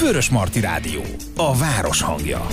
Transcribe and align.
Vörös 0.00 0.30
Marti 0.30 0.60
Rádió. 0.60 1.00
A 1.36 1.56
város 1.56 2.02
hangja. 2.02 2.46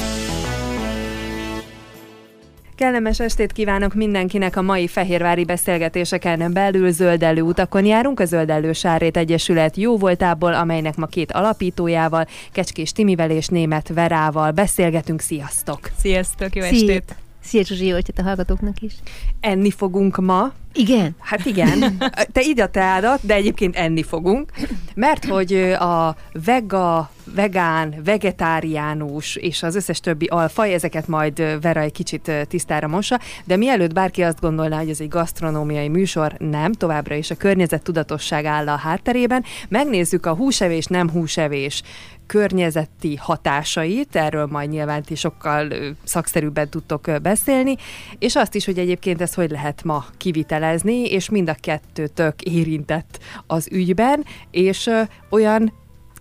Kellemes 2.75 3.19
estét 3.19 3.51
kívánok 3.51 3.93
mindenkinek 3.93 4.55
a 4.55 4.61
mai 4.61 4.87
fehérvári 4.87 5.45
beszélgetéseken 5.45 6.53
belül 6.53 6.91
zöldellő 6.91 7.41
utakon 7.41 7.85
járunk. 7.85 8.19
A 8.19 8.25
Zöldellő 8.25 8.73
Sárét 8.73 9.17
Egyesület 9.17 9.77
jó 9.77 9.97
voltából, 9.97 10.53
amelynek 10.53 10.95
ma 10.95 11.05
két 11.05 11.31
alapítójával, 11.31 12.27
Kecskés 12.51 12.91
Timivel 12.91 13.29
és 13.29 13.47
Német 13.47 13.87
Verával 13.87 14.51
beszélgetünk. 14.51 15.21
Sziasztok! 15.21 15.79
Sziasztok, 15.97 16.55
jó 16.55 16.61
estét! 16.61 17.15
Szia 17.43 17.63
Zsuzsi, 17.63 17.85
jó 17.85 17.95
a 17.95 18.21
hallgatóknak 18.23 18.81
is. 18.81 18.93
Enni 19.39 19.71
fogunk 19.71 20.17
ma. 20.17 20.53
Igen? 20.73 21.15
Hát 21.19 21.45
igen. 21.45 21.97
Te 22.33 22.41
így 22.41 22.59
a 22.59 22.67
teádat, 22.67 23.25
de 23.25 23.33
egyébként 23.33 23.75
enni 23.75 24.03
fogunk. 24.03 24.51
Mert 24.95 25.25
hogy 25.25 25.53
a 25.79 26.15
vega, 26.45 27.11
vegán, 27.35 27.95
vegetáriánus 28.03 29.35
és 29.35 29.63
az 29.63 29.75
összes 29.75 29.99
többi 29.99 30.25
alfaj, 30.25 30.73
ezeket 30.73 31.07
majd 31.07 31.61
Vera 31.61 31.79
egy 31.79 31.91
kicsit 31.91 32.31
tisztára 32.47 32.87
mossa, 32.87 33.19
de 33.43 33.57
mielőtt 33.57 33.93
bárki 33.93 34.21
azt 34.21 34.39
gondolná, 34.39 34.77
hogy 34.77 34.89
ez 34.89 34.99
egy 34.99 35.07
gasztronómiai 35.07 35.87
műsor, 35.87 36.35
nem, 36.37 36.71
továbbra 36.71 37.15
is 37.15 37.31
a 37.31 37.35
környezet 37.35 37.83
tudatosság 37.83 38.45
áll 38.45 38.69
a 38.69 38.75
hátterében. 38.75 39.43
Megnézzük 39.69 40.25
a 40.25 40.35
húsevés, 40.35 40.85
nem 40.85 41.09
húsevés 41.09 41.83
környezeti 42.27 43.15
hatásait, 43.15 44.15
erről 44.15 44.45
majd 44.45 44.69
nyilván 44.69 45.03
ti 45.03 45.15
sokkal 45.15 45.67
szakszerűbben 46.03 46.69
tudtok 46.69 47.09
beszélni, 47.21 47.75
és 48.19 48.35
azt 48.35 48.55
is, 48.55 48.65
hogy 48.65 48.77
egyébként 48.77 49.21
ezt 49.21 49.33
hogy 49.33 49.51
lehet 49.51 49.83
ma 49.83 50.05
kivitelezni, 50.17 51.03
és 51.03 51.29
mind 51.29 51.49
a 51.49 51.55
kettőtök 51.59 52.41
érintett 52.41 53.19
az 53.47 53.67
ügyben, 53.71 54.25
és 54.51 54.89
olyan 55.29 55.73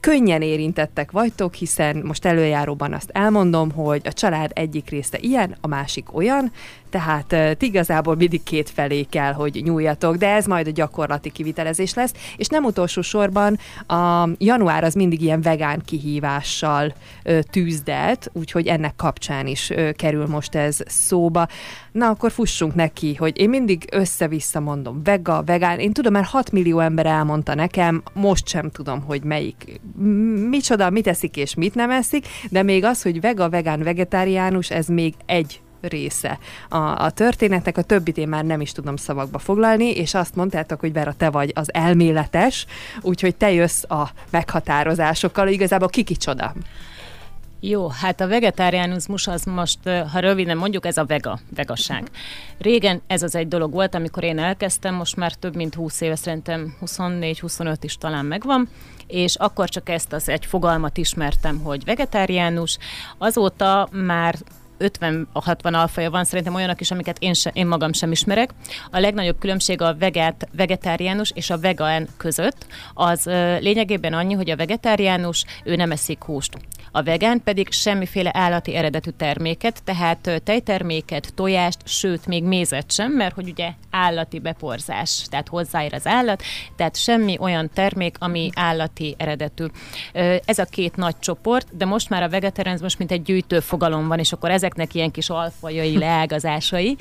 könnyen 0.03 0.43
érintettek 0.43 1.11
vagytok, 1.11 1.55
hiszen 1.55 2.03
most 2.05 2.25
előjáróban 2.25 2.93
azt 2.93 3.11
elmondom, 3.13 3.71
hogy 3.71 4.01
a 4.05 4.13
család 4.13 4.51
egyik 4.55 4.91
része 4.91 5.19
ilyen, 5.21 5.57
a 5.61 5.67
másik 5.67 6.15
olyan, 6.15 6.53
tehát 6.93 7.33
uh, 7.33 7.51
igazából 7.59 8.17
mindig 8.17 8.43
két 8.43 8.71
felé 8.71 9.03
kell, 9.03 9.33
hogy 9.33 9.61
nyúljatok, 9.65 10.17
de 10.17 10.29
ez 10.29 10.47
majd 10.47 10.67
a 10.67 10.71
gyakorlati 10.71 11.31
kivitelezés 11.31 11.95
lesz, 11.95 12.13
és 12.37 12.47
nem 12.47 12.65
utolsó 12.65 13.01
sorban 13.01 13.59
a 13.87 14.29
január 14.39 14.85
az 14.85 14.95
mindig 14.95 15.23
ilyen 15.23 15.41
vegán 15.41 15.83
kihívással 15.85 16.95
tűzdelt, 17.51 18.31
úgyhogy 18.33 18.67
ennek 18.67 18.97
kapcsán 18.97 19.47
is 19.47 19.73
kerül 19.97 20.27
most 20.27 20.55
ez 20.55 20.79
szóba. 20.87 21.49
Na, 21.93 22.09
akkor 22.09 22.31
fussunk 22.31 22.75
neki, 22.75 23.15
hogy 23.15 23.41
én 23.41 23.49
mindig 23.49 23.85
össze-vissza 23.93 24.61
mondom, 24.61 25.03
vega, 25.05 25.43
vegán, 25.47 25.79
én 25.79 25.93
tudom, 25.93 26.13
mert 26.13 26.29
6 26.29 26.53
millió 26.53 26.79
ember 26.79 27.07
elmondta 27.07 27.55
nekem, 27.55 28.03
most 28.13 28.49
sem 28.49 28.71
tudom, 28.71 29.03
hogy 29.03 29.23
melyik, 29.23 29.81
micsoda, 30.51 30.91
mit 30.91 31.07
eszik 31.07 31.37
és 31.37 31.55
mit 31.55 31.75
nem 31.75 31.91
eszik, 31.91 32.27
de 32.51 32.63
még 32.63 32.85
az, 32.85 33.03
hogy 33.03 33.21
vega, 33.21 33.49
vegán, 33.49 33.83
vegetáriánus, 33.83 34.71
ez 34.71 34.87
még 34.87 35.15
egy 35.27 35.61
része 35.83 36.39
a, 36.69 36.77
a 36.77 37.11
történetnek, 37.11 37.79
a 37.79 37.83
többit 37.83 38.17
én 38.17 38.29
már 38.29 38.45
nem 38.45 38.61
is 38.61 38.73
tudom 38.73 38.97
szavakba 38.97 39.39
foglalni, 39.39 39.91
és 39.91 40.15
azt 40.15 40.35
mondtátok, 40.35 40.81
hogy 40.81 40.93
Vera, 40.93 41.13
te 41.13 41.31
vagy 41.31 41.53
az 41.55 41.75
elméletes, 41.75 42.67
úgyhogy 43.01 43.37
te 43.37 43.53
jössz 43.53 43.83
a 43.83 44.11
meghatározásokkal, 44.31 45.49
igazából 45.49 45.89
ki 45.89 46.03
kicsoda? 46.03 46.55
Jó, 47.65 47.89
hát 47.89 48.21
a 48.21 48.29
vegetáriánizmus 48.29 49.27
az 49.27 49.45
most, 49.45 49.79
ha 50.13 50.19
röviden 50.19 50.57
mondjuk, 50.57 50.87
ez 50.87 50.97
a 50.97 51.05
vega, 51.05 51.39
vegasság. 51.55 52.11
Régen 52.59 53.03
ez 53.07 53.23
az 53.23 53.35
egy 53.35 53.49
dolog 53.49 53.73
volt, 53.73 53.95
amikor 53.95 54.25
én 54.25 54.39
elkezdtem, 54.39 54.95
most 54.95 55.17
már 55.17 55.35
több 55.35 55.57
mint 55.57 55.75
20 55.75 56.01
éve, 56.01 56.17
szerintem 56.17 56.77
24-25 56.87 57.77
is 57.81 57.99
talán 57.99 58.25
megvan, 58.25 58.69
és 59.07 59.35
akkor 59.35 59.69
csak 59.69 59.89
ezt 59.89 60.13
az 60.13 60.29
egy 60.29 60.47
fogalmat 60.47 60.97
ismertem, 60.97 61.59
hogy 61.59 61.85
vegetáriánus. 61.85 62.79
Azóta 63.19 63.89
már 63.93 64.35
50-60 64.83 65.73
alfaja 65.73 66.11
van, 66.11 66.25
szerintem 66.25 66.55
olyanok 66.55 66.81
is, 66.81 66.91
amiket 66.91 67.17
én, 67.19 67.35
se, 67.35 67.51
én 67.55 67.67
magam 67.67 67.93
sem 67.93 68.13
ismerek. 68.13 68.51
A 68.91 68.99
legnagyobb 68.99 69.39
különbség 69.39 69.81
a 69.81 69.97
veget, 69.99 70.49
vegetáriánus 70.57 71.31
és 71.35 71.51
a 71.51 71.59
vegán 71.59 72.09
között 72.17 72.67
az 72.95 73.25
lényegében 73.61 74.13
annyi, 74.13 74.35
hogy 74.35 74.51
a 74.51 74.57
vegetáriánus 74.57 75.45
ő 75.65 75.77
nem 75.77 75.91
eszik 75.91 76.23
húst. 76.23 76.57
A 76.95 77.03
vegán 77.03 77.43
pedig 77.45 77.73
semmiféle 77.73 78.31
állati 78.35 78.75
eredetű 78.75 79.11
terméket, 79.11 79.83
tehát 79.85 80.43
tejterméket, 80.45 81.35
tojást, 81.35 81.79
sőt, 81.85 82.27
még 82.27 82.45
mézet 82.45 82.93
sem, 82.93 83.13
mert 83.13 83.35
hogy 83.35 83.49
ugye 83.49 83.73
állati 83.91 84.39
beporzás, 84.39 85.27
tehát 85.31 85.49
hozzáér 85.49 85.95
az 85.95 86.07
állat, 86.07 86.43
tehát 86.77 86.97
semmi 86.97 87.37
olyan 87.41 87.71
termék, 87.75 88.17
ami 88.19 88.51
állati 88.55 89.15
eredetű. 89.19 89.67
Ez 90.45 90.59
a 90.59 90.65
két 90.65 90.97
nagy 90.97 91.19
csoport, 91.19 91.77
de 91.77 91.85
most 91.85 92.09
már 92.09 92.23
a 92.23 92.29
vegetarianizmus 92.29 92.97
mint 92.97 93.11
egy 93.11 93.23
gyűjtő 93.23 93.61
fogalom 93.61 94.09
van, 94.09 94.19
és 94.19 94.33
akkor 94.33 94.51
ezeknek 94.73 94.95
ilyen 94.95 95.11
kis 95.11 95.31
alfajai, 95.31 95.99
leágazásai. 95.99 96.97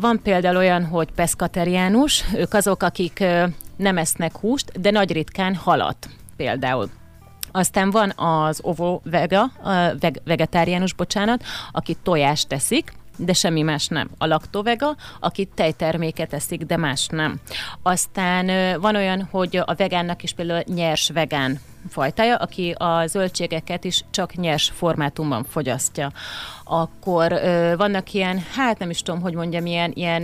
Van 0.00 0.20
például 0.22 0.56
olyan, 0.56 0.84
hogy 0.84 1.10
peszkateriánus, 1.14 2.24
ők 2.34 2.54
azok, 2.54 2.82
akik 2.82 3.24
nem 3.76 3.98
esznek 3.98 4.36
húst, 4.36 4.80
de 4.80 4.90
nagy 4.90 5.12
ritkán 5.12 5.54
halat 5.54 6.08
például. 6.36 6.90
Aztán 7.52 7.90
van 7.90 8.12
az 8.16 8.60
ovo 8.62 9.00
vega, 9.04 9.52
veg, 10.00 10.20
vegetáriánus, 10.24 10.92
bocsánat, 10.92 11.42
aki 11.72 11.96
tojást 12.02 12.48
teszik, 12.48 12.92
de 13.16 13.32
semmi 13.32 13.62
más 13.62 13.86
nem. 13.86 14.10
A 14.18 14.26
laktovega, 14.26 14.96
aki 15.20 15.48
tejterméket 15.54 16.32
eszik, 16.32 16.62
de 16.62 16.76
más 16.76 17.06
nem. 17.06 17.40
Aztán 17.82 18.80
van 18.80 18.96
olyan, 18.96 19.28
hogy 19.30 19.56
a 19.64 19.74
vegánnak 19.74 20.22
is 20.22 20.32
például 20.32 20.62
nyers 20.66 21.10
vegán 21.14 21.60
fajtája, 21.88 22.36
aki 22.36 22.70
a 22.70 23.06
zöldségeket 23.06 23.84
is 23.84 24.04
csak 24.10 24.34
nyers 24.34 24.72
formátumban 24.74 25.44
fogyasztja. 25.44 26.12
Akkor 26.64 27.40
vannak 27.76 28.12
ilyen, 28.12 28.42
hát 28.54 28.78
nem 28.78 28.90
is 28.90 29.02
tudom, 29.02 29.20
hogy 29.20 29.34
mondjam, 29.34 29.66
ilyen, 29.66 29.90
ilyen 29.94 30.22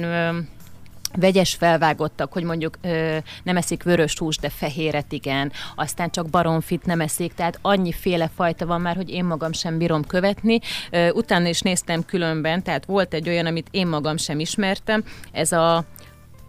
vegyes 1.17 1.55
felvágottak, 1.55 2.33
hogy 2.33 2.43
mondjuk 2.43 2.79
ö, 2.83 3.17
nem 3.43 3.57
eszik 3.57 3.83
vörös 3.83 4.19
hús, 4.19 4.37
de 4.37 4.49
fehéret 4.49 5.13
igen, 5.13 5.53
aztán 5.75 6.11
csak 6.11 6.31
baromfit 6.31 6.87
nem 6.87 7.01
eszik, 7.01 7.35
tehát 7.35 7.59
annyiféle 7.63 8.31
fajta 8.35 8.67
van 8.67 8.81
már, 8.81 8.97
hogy 8.97 9.11
én 9.11 9.25
magam 9.25 9.53
sem 9.53 9.79
bírom 9.79 10.07
követni. 10.07 10.59
Ö, 10.91 11.11
utána 11.11 11.49
is 11.49 11.61
néztem 11.61 12.05
különben, 12.05 12.63
tehát 12.63 12.85
volt 12.85 13.15
egy 13.15 13.29
olyan, 13.29 13.47
amit 13.47 13.69
én 13.71 13.87
magam 13.87 14.17
sem 14.17 14.41
ismertem, 14.41 15.05
ez 15.33 15.53
a 15.53 15.85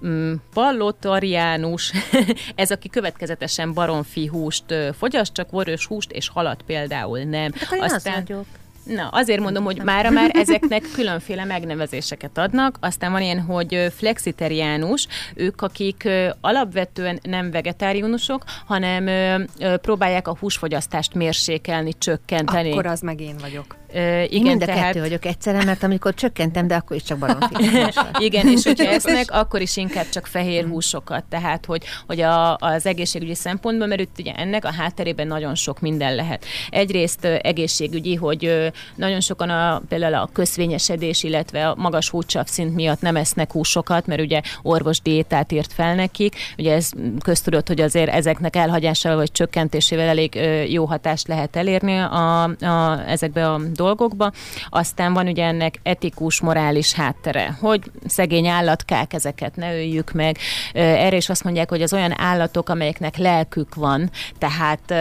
mm, 0.05 0.33
pallotariánus, 0.53 1.91
ez 2.55 2.71
aki 2.71 2.89
következetesen 2.89 3.73
baromfi 3.73 4.25
húst 4.25 4.63
fogyaszt, 4.97 5.33
csak 5.33 5.51
vörös 5.51 5.85
húst 5.85 6.11
és 6.11 6.29
halat 6.29 6.61
például 6.61 7.19
nem. 7.19 7.51
Hát 7.53 7.79
Aztán, 7.79 8.13
az 8.13 8.25
vagyok. 8.25 8.45
Na, 8.95 9.07
azért 9.07 9.39
mondom, 9.39 9.63
hogy 9.63 9.81
mára 9.83 10.09
már 10.09 10.31
ezeknek 10.33 10.83
különféle 10.94 11.45
megnevezéseket 11.45 12.38
adnak. 12.38 12.77
Aztán 12.79 13.11
van 13.11 13.22
ilyen, 13.22 13.41
hogy 13.41 13.88
flexiteriánus, 13.95 15.07
ők, 15.35 15.61
akik 15.61 16.09
alapvetően 16.41 17.19
nem 17.23 17.51
vegetáriánusok, 17.51 18.44
hanem 18.66 19.09
próbálják 19.81 20.27
a 20.27 20.35
húsfogyasztást 20.39 21.13
mérsékelni, 21.13 21.94
csökkenteni. 21.97 22.72
Akkor 22.72 22.85
az 22.85 23.01
meg 23.01 23.22
én 23.22 23.35
vagyok. 23.41 23.75
Uh, 23.94 24.23
igen, 24.23 24.41
mind 24.41 24.61
a 24.61 24.66
tehát... 24.66 24.83
kettő 24.83 25.00
vagyok 25.00 25.25
egyszerre, 25.25 25.63
mert 25.63 25.83
amikor 25.83 26.13
csökkentem, 26.13 26.67
de 26.67 26.75
akkor 26.75 26.95
is 26.95 27.03
csak 27.03 27.17
baromfi. 27.17 27.55
igen, 28.27 28.47
és 28.47 28.63
hogyha 28.63 28.89
esznek, 28.94 29.31
akkor 29.31 29.61
is 29.61 29.77
inkább 29.77 30.09
csak 30.09 30.25
fehér 30.25 30.67
húsokat. 30.67 31.23
Tehát, 31.23 31.66
hogy, 31.66 31.83
hogy 32.07 32.22
a, 32.22 32.55
az 32.55 32.85
egészségügyi 32.85 33.35
szempontból, 33.35 33.88
mert 33.88 34.01
itt 34.01 34.19
ugye 34.19 34.33
ennek 34.33 34.66
a 34.66 34.72
hátterében 34.72 35.27
nagyon 35.27 35.55
sok 35.55 35.79
minden 35.79 36.16
lehet. 36.16 36.45
Egyrészt 36.69 37.25
egészségügyi, 37.25 38.16
hogy 38.16 38.72
nagyon 38.95 39.19
sokan 39.19 39.50
a, 39.50 39.81
például 39.88 40.13
a 40.13 40.29
köszvényesedés, 40.33 41.23
illetve 41.23 41.67
a 41.67 41.75
magas 41.75 42.11
szint 42.45 42.75
miatt 42.75 43.01
nem 43.01 43.16
esznek 43.16 43.51
húsokat, 43.51 44.06
mert 44.06 44.21
ugye 44.21 44.41
orvos 44.61 45.01
diétát 45.01 45.51
írt 45.51 45.73
fel 45.73 45.95
nekik. 45.95 46.35
Ugye 46.57 46.73
ez 46.73 46.91
köztudott, 47.23 47.67
hogy 47.67 47.81
azért 47.81 48.09
ezeknek 48.09 48.56
elhagyásával 48.56 49.17
vagy 49.17 49.31
csökkentésével 49.31 50.07
elég 50.07 50.39
jó 50.67 50.85
hatást 50.85 51.27
lehet 51.27 51.56
elérni 51.56 51.97
a, 51.97 52.44
a, 52.44 53.03
ezekbe 53.07 53.51
a 53.51 53.59
dolgokba. 53.79 54.31
Aztán 54.69 55.13
van 55.13 55.27
ugye 55.27 55.45
ennek 55.45 55.79
etikus, 55.83 56.41
morális 56.41 56.93
háttere, 56.93 57.57
hogy 57.59 57.81
szegény 58.07 58.47
állatkák, 58.47 59.13
ezeket 59.13 59.55
ne 59.55 59.73
öljük 59.73 60.11
meg. 60.11 60.37
Erre 60.73 61.15
is 61.15 61.29
azt 61.29 61.43
mondják, 61.43 61.69
hogy 61.69 61.81
az 61.81 61.93
olyan 61.93 62.19
állatok, 62.19 62.69
amelyeknek 62.69 63.17
lelkük 63.17 63.75
van, 63.75 64.09
tehát 64.37 64.93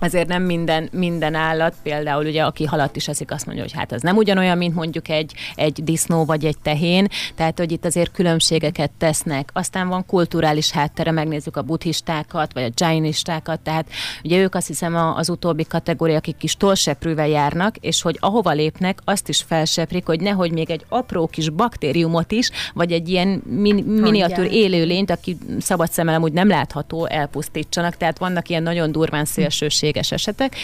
azért 0.00 0.28
nem 0.28 0.42
minden, 0.42 0.88
minden 0.92 1.34
állat, 1.34 1.74
például 1.82 2.26
ugye 2.26 2.42
aki 2.42 2.64
halat 2.64 2.96
is 2.96 3.08
eszik, 3.08 3.30
azt 3.30 3.46
mondja, 3.46 3.64
hogy 3.64 3.72
hát 3.72 3.92
az 3.92 4.02
nem 4.02 4.16
ugyanolyan, 4.16 4.58
mint 4.58 4.74
mondjuk 4.74 5.08
egy, 5.08 5.34
egy 5.54 5.84
disznó 5.84 6.24
vagy 6.24 6.44
egy 6.44 6.58
tehén, 6.62 7.08
tehát 7.34 7.58
hogy 7.58 7.72
itt 7.72 7.84
azért 7.84 8.12
különbségeket 8.12 8.90
tesznek. 8.98 9.50
Aztán 9.52 9.88
van 9.88 10.06
kulturális 10.06 10.70
háttere, 10.70 11.10
megnézzük 11.10 11.56
a 11.56 11.62
buddhistákat, 11.62 12.52
vagy 12.52 12.62
a 12.62 12.70
jainistákat, 12.76 13.60
tehát 13.60 13.88
ugye 14.24 14.38
ők 14.38 14.54
azt 14.54 14.66
hiszem 14.66 14.94
az 15.16 15.28
utóbbi 15.28 15.64
kategória, 15.64 16.16
akik 16.16 16.36
kis 16.36 16.56
tolseprűvel 16.56 17.28
járnak, 17.28 17.76
és 17.76 18.02
hogy 18.02 18.16
ahova 18.20 18.50
lépnek, 18.50 18.98
azt 19.04 19.28
is 19.28 19.42
felseprik, 19.42 20.06
hogy 20.06 20.20
nehogy 20.20 20.52
még 20.52 20.70
egy 20.70 20.84
apró 20.88 21.26
kis 21.26 21.48
baktériumot 21.48 22.32
is, 22.32 22.50
vagy 22.74 22.92
egy 22.92 23.08
ilyen 23.08 23.42
min- 23.46 23.86
miniatűr 23.86 24.52
élőlényt, 24.52 25.10
aki 25.10 25.36
szabad 25.58 25.90
szemmel 25.90 26.14
amúgy 26.14 26.32
nem 26.32 26.48
látható, 26.48 27.06
elpusztítsanak. 27.06 27.96
Tehát 27.96 28.18
vannak 28.18 28.48
ilyen 28.48 28.62
nagyon 28.62 28.92
durván 28.92 29.24
szélsőség 29.24 29.89
véges 29.92 30.12
esetek. 30.12 30.56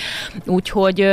Úgyhogy 0.46 1.08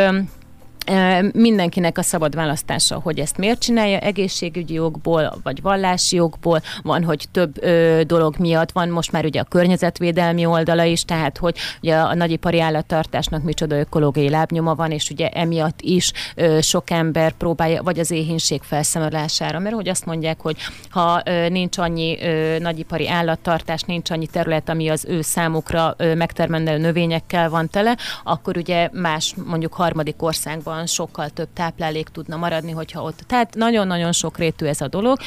mindenkinek 1.33 1.97
a 1.97 2.01
szabad 2.01 2.35
választása, 2.35 3.00
hogy 3.03 3.19
ezt 3.19 3.38
miért 3.38 3.59
csinálja, 3.59 3.97
egészségügyi 3.97 4.74
jogból, 4.74 5.39
vagy 5.44 5.62
vallási 5.62 6.15
jogból, 6.15 6.62
van, 6.81 7.03
hogy 7.03 7.25
több 7.31 7.63
ö, 7.63 8.01
dolog 8.07 8.35
miatt. 8.38 8.71
Van, 8.71 8.89
most 8.89 9.12
már 9.12 9.25
ugye 9.25 9.39
a 9.39 9.44
környezetvédelmi 9.44 10.45
oldala 10.45 10.83
is, 10.83 11.06
tehát 11.06 11.38
hogy 11.38 11.57
ugye 11.81 11.95
a 11.95 12.13
nagyipari 12.13 12.59
állattartásnak 12.59 13.44
micsoda 13.44 13.80
ökológiai 13.80 14.30
lábnyoma 14.30 14.75
van, 14.75 14.91
és 14.91 15.09
ugye 15.09 15.30
emiatt 15.30 15.81
is 15.81 16.12
ö, 16.35 16.62
sok 16.62 16.89
ember 16.89 17.31
próbálja, 17.31 17.83
vagy 17.83 18.00
az 18.00 18.12
éhínség 18.12 18.62
felszámolására, 18.62 19.59
mert 19.59 19.75
hogy 19.75 19.89
azt 19.89 20.06
mondják, 20.06 20.41
hogy 20.41 20.57
ha 20.89 21.21
ö, 21.25 21.50
nincs 21.50 21.77
annyi 21.77 22.21
ö, 22.21 22.57
nagyipari 22.59 23.09
állattartás, 23.09 23.81
nincs 23.81 24.09
annyi 24.09 24.27
terület, 24.27 24.69
ami 24.69 24.89
az 24.89 25.06
ő 25.07 25.21
számukra 25.21 25.95
megtermelő 25.97 26.77
növényekkel 26.77 27.50
van 27.50 27.69
tele, 27.69 27.97
akkor 28.24 28.57
ugye 28.57 28.89
más, 28.91 29.35
mondjuk 29.45 29.74
harmadik 29.74 30.21
országban 30.24 30.72
valójában 30.73 30.85
sokkal 30.85 31.29
több 31.29 31.47
táplálék 31.53 32.07
tudna 32.07 32.37
maradni, 32.37 32.71
hogyha 32.71 33.01
ott. 33.01 33.19
Tehát 33.27 33.55
nagyon-nagyon 33.55 34.11
sok 34.11 34.37
rétű 34.37 34.65
ez 34.65 34.81
a 34.81 34.87
dolog. 34.87 35.17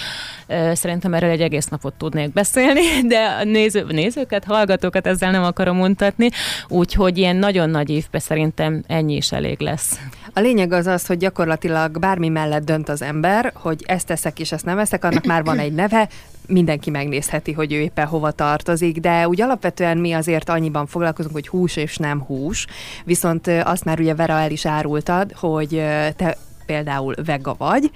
Szerintem 0.72 1.14
erről 1.14 1.31
egy 1.31 1.40
egész 1.40 1.66
napot 1.66 1.94
tudnék 1.94 2.32
beszélni, 2.32 3.00
de 3.12 3.37
a 3.40 3.44
néző, 3.44 3.84
nézőket, 3.88 4.44
hallgatókat 4.44 5.06
ezzel 5.06 5.31
nem 5.31 5.44
akarom 5.44 5.76
mutatni, 5.76 6.28
úgyhogy 6.69 7.19
ilyen 7.19 7.37
nagyon 7.37 7.70
nagy 7.70 7.90
évben 7.90 8.20
szerintem 8.20 8.82
ennyi 8.87 9.16
is 9.16 9.32
elég 9.32 9.60
lesz. 9.60 9.98
A 10.32 10.40
lényeg 10.40 10.72
az 10.72 10.87
az, 10.87 11.06
hogy 11.06 11.19
gyakorlatilag 11.19 11.98
bármi 11.98 12.28
mellett 12.28 12.64
dönt 12.64 12.88
az 12.88 13.02
ember, 13.02 13.52
hogy 13.54 13.82
ezt 13.87 14.06
teszek 14.06 14.38
és 14.40 14.52
ezt 14.52 14.64
nem 14.64 14.78
eszek, 14.78 15.04
annak 15.04 15.25
már 15.25 15.44
van 15.44 15.58
egy 15.58 15.72
neve, 15.72 16.08
mindenki 16.46 16.90
megnézheti, 16.90 17.52
hogy 17.52 17.72
ő 17.72 17.81
éppen 17.81 18.06
hova 18.06 18.31
tartozik, 18.31 19.00
de 19.00 19.28
úgy 19.28 19.40
alapvetően 19.40 19.98
mi 19.98 20.12
azért 20.12 20.48
annyiban 20.48 20.87
foglalkozunk, 20.87 21.34
hogy 21.34 21.48
hús 21.48 21.76
és 21.76 21.96
nem 21.96 22.22
hús, 22.22 22.66
viszont 23.04 23.46
azt 23.46 23.84
már 23.84 24.00
ugye 24.00 24.14
Vera 24.14 24.38
el 24.38 24.50
is 24.50 24.66
árultad, 24.66 25.32
hogy 25.32 25.69
te 26.16 26.37
például 26.66 27.14
vega 27.25 27.54
vagy, 27.58 27.90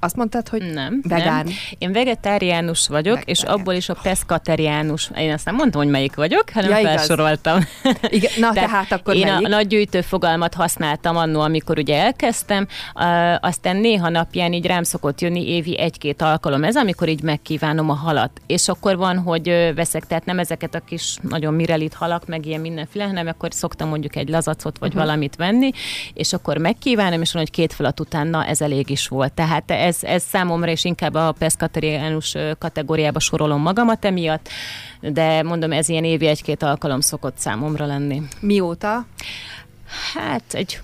azt 0.00 0.16
mondtad, 0.16 0.48
hogy 0.48 0.62
nem, 0.72 1.00
vegán. 1.08 1.44
Nem. 1.44 1.54
Én 1.78 1.92
vegetáriánus 1.92 2.88
vagyok, 2.88 3.14
Vegetárián. 3.14 3.46
és 3.52 3.60
abból 3.60 3.74
is 3.74 3.88
a 3.88 3.96
peszkateriánus. 4.02 5.10
Én 5.16 5.32
azt 5.32 5.44
nem 5.44 5.54
mondtam, 5.54 5.82
hogy 5.82 5.90
melyik 5.90 6.14
vagyok, 6.14 6.50
hanem 6.52 6.70
ja, 6.70 6.76
felsoroltam. 6.76 7.58
Igen, 8.08 8.30
na 8.38 8.52
tehát, 8.52 8.70
tehát 8.70 8.92
akkor 8.92 9.14
Én 9.14 9.26
melyik? 9.26 9.46
a 9.46 9.48
nagy 9.48 9.66
gyűjtő 9.66 10.00
fogalmat 10.00 10.54
használtam 10.54 11.16
annó, 11.16 11.40
amikor 11.40 11.78
ugye 11.78 12.02
elkezdtem, 12.02 12.66
uh, 12.94 13.34
aztán 13.40 13.76
néha 13.76 14.08
napján 14.08 14.52
így 14.52 14.66
rám 14.66 14.82
szokott 14.82 15.20
jönni 15.20 15.48
évi 15.48 15.78
egy-két 15.78 16.22
alkalom 16.22 16.64
ez, 16.64 16.76
amikor 16.76 17.08
így 17.08 17.22
megkívánom 17.22 17.90
a 17.90 17.94
halat. 17.94 18.40
És 18.46 18.68
akkor 18.68 18.96
van, 18.96 19.18
hogy 19.18 19.72
veszek, 19.74 20.06
tehát 20.06 20.24
nem 20.24 20.38
ezeket 20.38 20.74
a 20.74 20.80
kis 20.80 21.18
nagyon 21.20 21.54
mirelit 21.54 21.94
halak, 21.94 22.26
meg 22.26 22.46
ilyen 22.46 22.60
mindenféle, 22.60 23.04
hanem 23.04 23.26
akkor 23.26 23.48
szoktam 23.52 23.88
mondjuk 23.88 24.16
egy 24.16 24.28
lazacot 24.28 24.78
vagy 24.78 24.88
uh-huh. 24.88 25.04
valamit 25.04 25.36
venni, 25.36 25.70
és 26.14 26.32
akkor 26.32 26.56
megkívánom, 26.56 27.20
és 27.20 27.32
van, 27.32 27.42
hogy 27.42 27.50
két 27.50 27.72
falat 27.72 28.00
után, 28.00 28.26
na 28.26 28.44
ez 28.44 28.60
elég 28.60 28.90
is 28.90 29.08
volt. 29.08 29.32
Tehát 29.32 29.70
ez, 29.86 29.98
ez 30.02 30.22
számomra 30.22 30.70
is 30.70 30.84
inkább 30.84 31.14
a 31.14 31.34
peszkateriánus 31.38 32.34
kategóriába 32.58 33.20
sorolom 33.20 33.60
magamat 33.60 34.04
emiatt, 34.04 34.48
de 35.00 35.42
mondom, 35.42 35.72
ez 35.72 35.88
ilyen 35.88 36.04
évi 36.04 36.26
egy-két 36.26 36.62
alkalom 36.62 37.00
szokott 37.00 37.38
számomra 37.38 37.86
lenni. 37.86 38.22
Mióta? 38.40 39.06
Hát 40.14 40.54
egy 40.54 40.80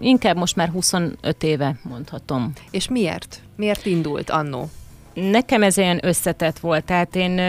inkább 0.00 0.36
most 0.36 0.56
már 0.56 0.68
25 0.68 1.42
éve 1.42 1.74
mondhatom. 1.82 2.52
És 2.70 2.88
miért? 2.88 3.40
Miért 3.56 3.86
indult 3.86 4.30
annó? 4.30 4.70
Nekem 5.14 5.62
ez 5.62 5.76
ilyen 5.76 6.00
összetett 6.02 6.58
volt, 6.58 6.84
tehát 6.84 7.16
én 7.16 7.40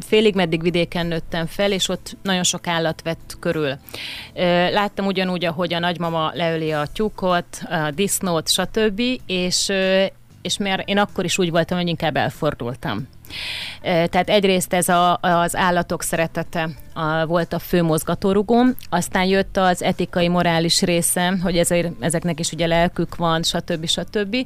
félig 0.00 0.34
meddig 0.34 0.62
vidéken 0.62 1.06
nőttem 1.06 1.46
fel, 1.46 1.72
és 1.72 1.88
ott 1.88 2.16
nagyon 2.22 2.42
sok 2.42 2.66
állat 2.66 3.02
vett 3.02 3.36
körül. 3.40 3.78
Láttam 4.72 5.06
ugyanúgy, 5.06 5.44
ahogy 5.44 5.74
a 5.74 5.78
nagymama 5.78 6.30
leöli 6.34 6.72
a 6.72 6.86
tyúkot, 6.92 7.62
a 7.70 7.90
disznót, 7.90 8.50
stb., 8.50 9.02
és 9.26 9.72
és 10.42 10.58
mert 10.58 10.88
én 10.88 10.98
akkor 10.98 11.24
is 11.24 11.38
úgy 11.38 11.50
voltam, 11.50 11.78
hogy 11.78 11.88
inkább 11.88 12.16
elfordultam. 12.16 13.08
Tehát 13.82 14.28
egyrészt 14.28 14.72
ez 14.72 14.88
a, 14.88 15.18
az 15.20 15.56
állatok 15.56 16.02
szeretete 16.02 16.68
a, 16.92 17.26
volt 17.26 17.52
a 17.52 17.58
fő 17.58 17.82
mozgatórugóm, 17.82 18.74
aztán 18.88 19.24
jött 19.24 19.56
az 19.56 19.82
etikai, 19.82 20.28
morális 20.28 20.82
része, 20.82 21.38
hogy 21.42 21.58
ezért, 21.58 21.92
ezeknek 22.00 22.40
is 22.40 22.52
ugye 22.52 22.66
lelkük 22.66 23.16
van, 23.16 23.42
stb. 23.42 23.86
stb. 23.86 24.36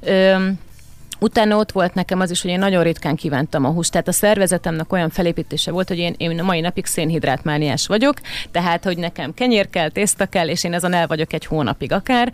Ö, 0.00 0.48
Utána 1.18 1.56
ott 1.56 1.72
volt 1.72 1.94
nekem 1.94 2.20
az 2.20 2.30
is, 2.30 2.42
hogy 2.42 2.50
én 2.50 2.58
nagyon 2.58 2.82
ritkán 2.82 3.16
kívántam 3.16 3.64
a 3.64 3.68
húst. 3.68 3.90
Tehát 3.90 4.08
a 4.08 4.12
szervezetemnek 4.12 4.92
olyan 4.92 5.10
felépítése 5.10 5.70
volt, 5.70 5.88
hogy 5.88 5.98
én, 5.98 6.14
én 6.16 6.44
mai 6.44 6.60
napig 6.60 6.86
szénhidrátmániás 6.86 7.86
vagyok, 7.86 8.14
tehát 8.50 8.84
hogy 8.84 8.98
nekem 8.98 9.34
kenyér 9.34 9.70
kell, 9.70 9.88
tészta 9.88 10.26
kell, 10.26 10.48
és 10.48 10.64
én 10.64 10.72
ezen 10.72 10.92
el 10.92 11.06
vagyok 11.06 11.32
egy 11.32 11.46
hónapig 11.46 11.92
akár. 11.92 12.32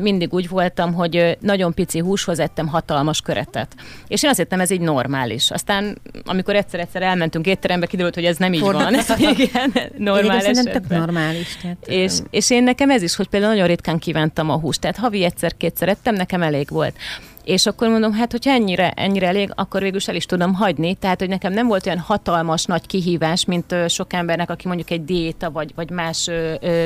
Mindig 0.00 0.32
úgy 0.32 0.48
voltam, 0.48 0.94
hogy 0.94 1.36
nagyon 1.40 1.74
pici 1.74 1.98
húshoz 1.98 2.38
ettem 2.38 2.66
hatalmas 2.66 3.20
köretet. 3.20 3.74
És 4.08 4.22
én 4.22 4.30
azt 4.30 4.38
hittem, 4.38 4.60
ez 4.60 4.70
így 4.70 4.80
normális. 4.80 5.50
Aztán, 5.50 5.98
amikor 6.24 6.54
egyszer-egyszer 6.56 7.02
elmentünk 7.02 7.46
étterembe, 7.46 7.86
kiderült, 7.86 8.14
hogy 8.14 8.24
ez 8.24 8.36
nem 8.36 8.52
így 8.52 8.60
van. 8.60 8.94
Igen, 9.18 9.72
normál 9.96 10.44
én 10.44 10.64
tök 10.64 10.88
normális. 10.88 11.56
Tehát... 11.62 11.76
És, 11.86 12.12
és 12.30 12.50
én 12.50 12.62
nekem 12.62 12.90
ez 12.90 13.02
is, 13.02 13.16
hogy 13.16 13.28
például 13.28 13.52
nagyon 13.52 13.66
ritkán 13.66 13.98
kívántam 13.98 14.50
a 14.50 14.58
húst. 14.58 14.80
Tehát 14.80 14.96
havi 14.96 15.24
egyszer-kétszer 15.24 15.88
ettem, 15.88 16.14
nekem 16.14 16.42
elég 16.42 16.68
volt. 16.70 16.96
És 17.44 17.66
akkor 17.66 17.88
mondom, 17.88 18.12
hát 18.12 18.30
hogyha 18.30 18.50
ennyire, 18.50 18.90
ennyire 18.90 19.26
elég, 19.26 19.50
akkor 19.54 19.80
végül 19.80 19.96
is 19.96 20.08
el 20.08 20.14
is 20.14 20.26
tudom 20.26 20.54
hagyni. 20.54 20.94
Tehát, 20.94 21.18
hogy 21.18 21.28
nekem 21.28 21.52
nem 21.52 21.66
volt 21.66 21.86
olyan 21.86 21.98
hatalmas 21.98 22.64
nagy 22.64 22.86
kihívás, 22.86 23.44
mint 23.44 23.74
sok 23.88 24.12
embernek, 24.12 24.50
aki 24.50 24.66
mondjuk 24.66 24.90
egy 24.90 25.04
diéta 25.04 25.50
vagy, 25.50 25.72
vagy 25.74 25.90
más 25.90 26.30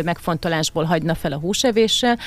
megfontolásból 0.05 0.85
hagyna 0.85 1.15
fel 1.15 1.33
a 1.33 1.39
húsevéssel. 1.39 2.19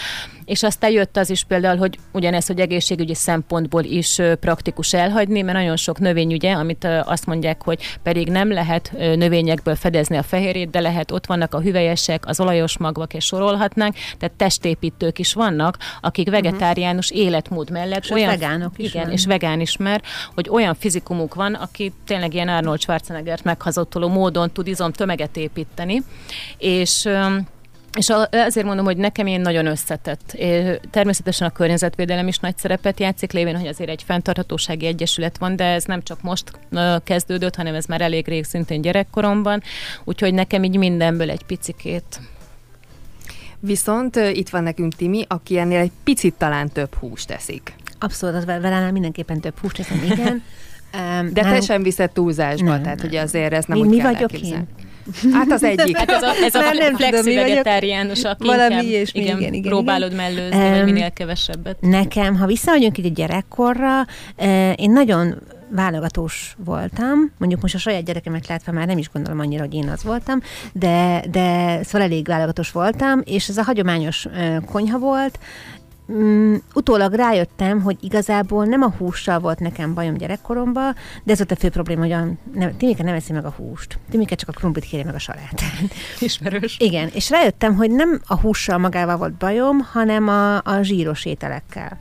És 0.45 0.63
aztán 0.63 0.91
jött 0.91 1.17
az 1.17 1.29
is 1.29 1.43
például, 1.43 1.77
hogy 1.77 1.97
ugyanez, 2.11 2.47
hogy 2.47 2.59
egészségügyi 2.59 3.15
szempontból 3.15 3.83
is 3.83 4.21
praktikus 4.39 4.93
elhagyni, 4.93 5.41
mert 5.41 5.57
nagyon 5.57 5.77
sok 5.77 5.99
növény, 5.99 6.33
ugye, 6.33 6.51
amit 6.51 6.87
azt 7.03 7.25
mondják, 7.25 7.63
hogy 7.63 7.97
pedig 8.03 8.29
nem 8.29 8.51
lehet 8.51 8.91
növényekből 9.15 9.75
fedezni 9.75 10.17
a 10.17 10.23
fehérjét, 10.23 10.69
de 10.69 10.79
lehet, 10.79 11.11
ott 11.11 11.25
vannak 11.25 11.53
a 11.53 11.61
hüvelyesek, 11.61 12.27
az 12.27 12.39
olajos 12.39 12.77
magvak, 12.77 13.13
és 13.13 13.25
sorolhatnánk, 13.25 13.95
tehát 14.17 14.35
testépítők 14.35 15.19
is 15.19 15.33
vannak, 15.33 15.77
akik 16.01 16.25
mhm. 16.25 16.35
vegetáriánus 16.35 17.09
uh-huh. 17.09 17.25
életmód 17.25 17.69
mellett 17.69 18.07
olyan, 18.19 18.39
vegánok 18.39 18.74
is. 18.77 18.89
Igen, 18.89 19.04
van. 19.04 19.12
és 19.12 19.25
vegán 19.25 19.60
is, 19.60 19.77
mert 19.77 20.06
hogy 20.33 20.50
olyan 20.50 20.75
fizikumuk 20.75 21.36
van, 21.36 21.54
aki 21.54 21.94
tényleg 22.06 22.33
ilyen 22.33 22.48
Arnold 22.48 22.80
Schwarzeneggert 22.81 23.44
meghazotoló 23.44 24.07
módon 24.07 24.51
tud 24.51 24.68
izom 24.68 24.92
tömeget 24.92 25.38
építeni, 25.38 26.04
és 26.57 27.10
és 27.98 28.13
ezért 28.30 28.66
mondom, 28.66 28.86
hogy 28.86 28.98
nekem 28.98 29.27
én 29.27 29.42
nagyon 29.42 29.66
összetett. 29.66 30.38
Természetesen 30.92 31.47
a 31.47 31.52
környezetvédelem 31.52 32.28
is 32.28 32.38
nagy 32.38 32.57
szerepet 32.57 32.99
játszik, 32.99 33.31
lévén, 33.31 33.57
hogy 33.57 33.68
azért 33.68 33.90
egy 33.90 34.04
fenntarthatósági 34.04 34.85
egyesület 34.85 35.38
van, 35.38 35.56
de 35.56 35.64
ez 35.64 35.83
nem 35.83 36.04
csak 36.04 36.21
most 36.21 36.52
kezdődött, 37.04 37.56
hanem 37.56 37.76
ez 37.76 37.85
már 37.85 38.02
elég 38.02 38.28
rég 38.28 38.44
szintén 38.44 38.81
gyerekkoromban, 38.81 39.61
úgyhogy 40.04 40.33
nekem 40.33 40.64
így 40.64 40.78
mindenből 40.78 41.30
egy 41.30 41.44
picikét 41.44 42.19
Viszont 43.59 44.16
itt 44.16 44.49
van 44.49 44.64
nekünk 44.64 44.95
Timi, 44.95 45.26
aki 45.28 45.57
ennél 45.57 45.80
egy 45.80 45.92
picit 46.04 46.33
talán 46.38 46.69
több 46.69 46.95
húst 46.95 47.28
teszik. 47.28 47.76
Abszolút, 47.99 48.35
az 48.35 48.45
velem 48.45 48.91
mindenképpen 48.91 49.39
több 49.39 49.59
húst 49.59 49.75
teszem, 49.75 50.01
igen. 50.11 50.44
Um, 50.94 51.33
De 51.33 51.41
nem, 51.41 51.53
te 51.53 51.61
sem 51.61 51.83
viszed 51.83 52.11
túlzásba, 52.11 52.69
nem, 52.69 52.81
tehát 52.81 53.01
hogy 53.01 53.15
azért 53.15 53.53
ez 53.53 53.65
nem 53.65 53.77
mi, 53.77 53.83
úgy 53.83 53.89
mi 53.89 53.97
kell 53.97 54.13
vagyok 54.13 54.31
én? 54.41 54.68
Hát 55.33 55.51
az 55.51 55.63
egyik. 55.63 55.97
Hát 55.97 56.09
ez 56.09 56.21
a, 56.21 56.33
ez 56.44 56.56
a 56.56 56.73
nem 56.73 56.95
flexi 56.95 57.35
vegetáriánus, 57.35 58.23
aki 58.23 58.47
valami 58.47 58.85
ilyesmi, 58.85 59.21
igen, 59.21 59.39
igen, 59.39 59.53
igen, 59.53 59.71
próbálod 59.71 60.11
igen. 60.11 60.25
mellőzni, 60.25 60.65
um, 60.65 60.71
vagy 60.71 60.83
minél 60.83 61.11
kevesebbet. 61.11 61.77
Nekem, 61.81 62.35
ha 62.35 62.45
visszahagyunk 62.45 62.97
egy 62.97 63.06
a 63.06 63.09
gyerekkorra, 63.09 64.06
én 64.75 64.91
nagyon 64.91 65.35
válogatós 65.71 66.56
voltam, 66.65 67.31
mondjuk 67.37 67.61
most 67.61 67.75
a 67.75 67.77
saját 67.77 68.06
gyerekemet 68.06 68.47
látva 68.47 68.71
már 68.71 68.87
nem 68.87 68.97
is 68.97 69.09
gondolom 69.09 69.39
annyira, 69.39 69.63
hogy 69.63 69.73
én 69.73 69.89
az 69.89 70.03
voltam, 70.03 70.41
de, 70.73 71.23
de 71.31 71.79
szóval 71.83 72.07
elég 72.07 72.27
válogatós 72.27 72.71
voltam, 72.71 73.21
és 73.25 73.47
ez 73.47 73.57
a 73.57 73.63
hagyományos 73.63 74.27
konyha 74.65 74.97
volt, 74.97 75.39
Mm, 76.11 76.56
utólag 76.73 77.13
rájöttem, 77.13 77.81
hogy 77.81 77.97
igazából 78.01 78.66
nem 78.66 78.81
a 78.81 78.94
hússal 78.97 79.39
volt 79.39 79.59
nekem 79.59 79.94
bajom 79.94 80.13
gyerekkoromban, 80.13 80.95
de 81.23 81.31
ez 81.31 81.37
volt 81.37 81.51
a 81.51 81.56
fő 81.56 81.69
probléma, 81.69 82.01
hogy 82.01 82.11
a, 82.11 82.28
nem, 82.54 82.78
Timike 82.78 83.04
nem 83.04 83.16
eszi 83.16 83.33
meg 83.33 83.45
a 83.45 83.54
húst. 83.57 83.99
Timike 84.09 84.35
csak 84.35 84.49
a 84.49 84.51
krumplit 84.51 84.85
kérje 84.85 85.06
meg 85.06 85.16
a 85.16 85.19
salát. 85.19 85.61
Ismerős. 86.19 86.78
Igen, 86.80 87.09
és 87.13 87.30
rájöttem, 87.30 87.75
hogy 87.75 87.92
nem 87.92 88.21
a 88.28 88.39
hússal 88.39 88.78
magával 88.78 89.18
volt 89.18 89.33
bajom, 89.33 89.80
hanem 89.80 90.28
a, 90.28 90.57
a 90.57 90.81
zsíros 90.81 91.25
ételekkel. 91.25 91.97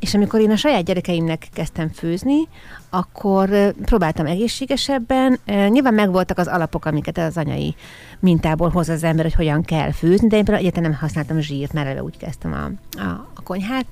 És 0.00 0.14
amikor 0.14 0.40
én 0.40 0.50
a 0.50 0.56
saját 0.56 0.84
gyerekeimnek 0.84 1.48
kezdtem 1.52 1.88
főzni, 1.88 2.48
akkor 2.90 3.74
próbáltam 3.84 4.26
egészségesebben. 4.26 5.38
Nyilván 5.44 5.94
megvoltak 5.94 6.38
az 6.38 6.46
alapok, 6.46 6.84
amiket 6.84 7.18
az 7.18 7.36
anyai 7.36 7.74
mintából 8.20 8.68
hoz 8.68 8.88
az 8.88 9.02
ember, 9.02 9.24
hogy 9.24 9.34
hogyan 9.34 9.62
kell 9.62 9.92
főzni, 9.92 10.28
de 10.28 10.36
én 10.36 10.44
például 10.44 10.66
egyáltalán 10.66 10.90
nem 10.90 11.00
használtam 11.00 11.40
zsírt, 11.40 11.72
mert 11.72 11.86
eleve 11.86 12.02
úgy 12.02 12.16
kezdtem 12.16 12.52
a, 12.52 12.98
a 13.00 13.28
konyhát. 13.50 13.86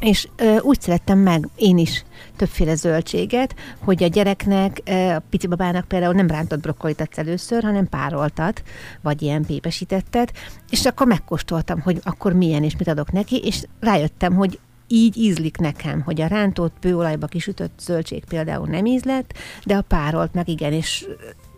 és 0.00 0.28
ö, 0.36 0.58
úgy 0.60 0.80
szerettem 0.80 1.18
meg 1.18 1.48
én 1.56 1.78
is 1.78 2.04
többféle 2.36 2.74
zöldséget, 2.74 3.54
hogy 3.78 4.02
a 4.02 4.06
gyereknek, 4.06 4.80
ö, 4.84 4.92
a 4.92 5.22
pici 5.30 5.46
babának 5.46 5.88
például 5.88 6.12
nem 6.14 6.26
rántott 6.26 6.60
brokkolit 6.60 7.00
adsz 7.00 7.18
először, 7.18 7.62
hanem 7.62 7.88
pároltat, 7.88 8.62
vagy 9.02 9.22
ilyen 9.22 9.44
pépesítettet, 9.44 10.32
és 10.70 10.86
akkor 10.86 11.06
megkóstoltam, 11.06 11.80
hogy 11.80 12.00
akkor 12.02 12.32
milyen 12.32 12.62
és 12.62 12.76
mit 12.76 12.88
adok 12.88 13.12
neki, 13.12 13.36
és 13.36 13.64
rájöttem, 13.80 14.34
hogy 14.34 14.58
így 14.88 15.16
ízlik 15.16 15.56
nekem, 15.56 16.00
hogy 16.00 16.20
a 16.20 16.26
rántott 16.26 16.74
pőolajba 16.80 17.26
kisütött 17.26 17.78
zöldség 17.80 18.24
például 18.24 18.66
nem 18.66 18.86
ízlett, 18.86 19.32
de 19.64 19.76
a 19.76 19.82
párolt 19.82 20.34
meg 20.34 20.48
igen, 20.48 20.72
és 20.72 21.06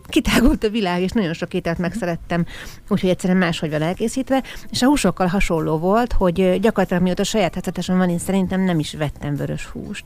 kitágult 0.09 0.63
a 0.63 0.69
világ, 0.69 1.01
és 1.01 1.11
nagyon 1.11 1.33
sok 1.33 1.53
ételt 1.53 1.77
megszerettem, 1.77 2.45
úgyhogy 2.89 3.09
egyszerűen 3.09 3.39
máshogy 3.39 3.69
van 3.69 3.81
elkészítve, 3.81 4.43
és 4.69 4.81
a 4.81 4.85
húsokkal 4.85 5.27
hasonló 5.27 5.77
volt, 5.77 6.13
hogy 6.13 6.59
gyakorlatilag 6.59 7.03
mióta 7.03 7.23
saját 7.23 7.53
hecetetem 7.53 7.97
van, 7.97 8.09
én 8.09 8.19
szerintem 8.19 8.61
nem 8.61 8.79
is 8.79 8.93
vettem 8.93 9.35
vörös 9.35 9.65
húst. 9.65 10.03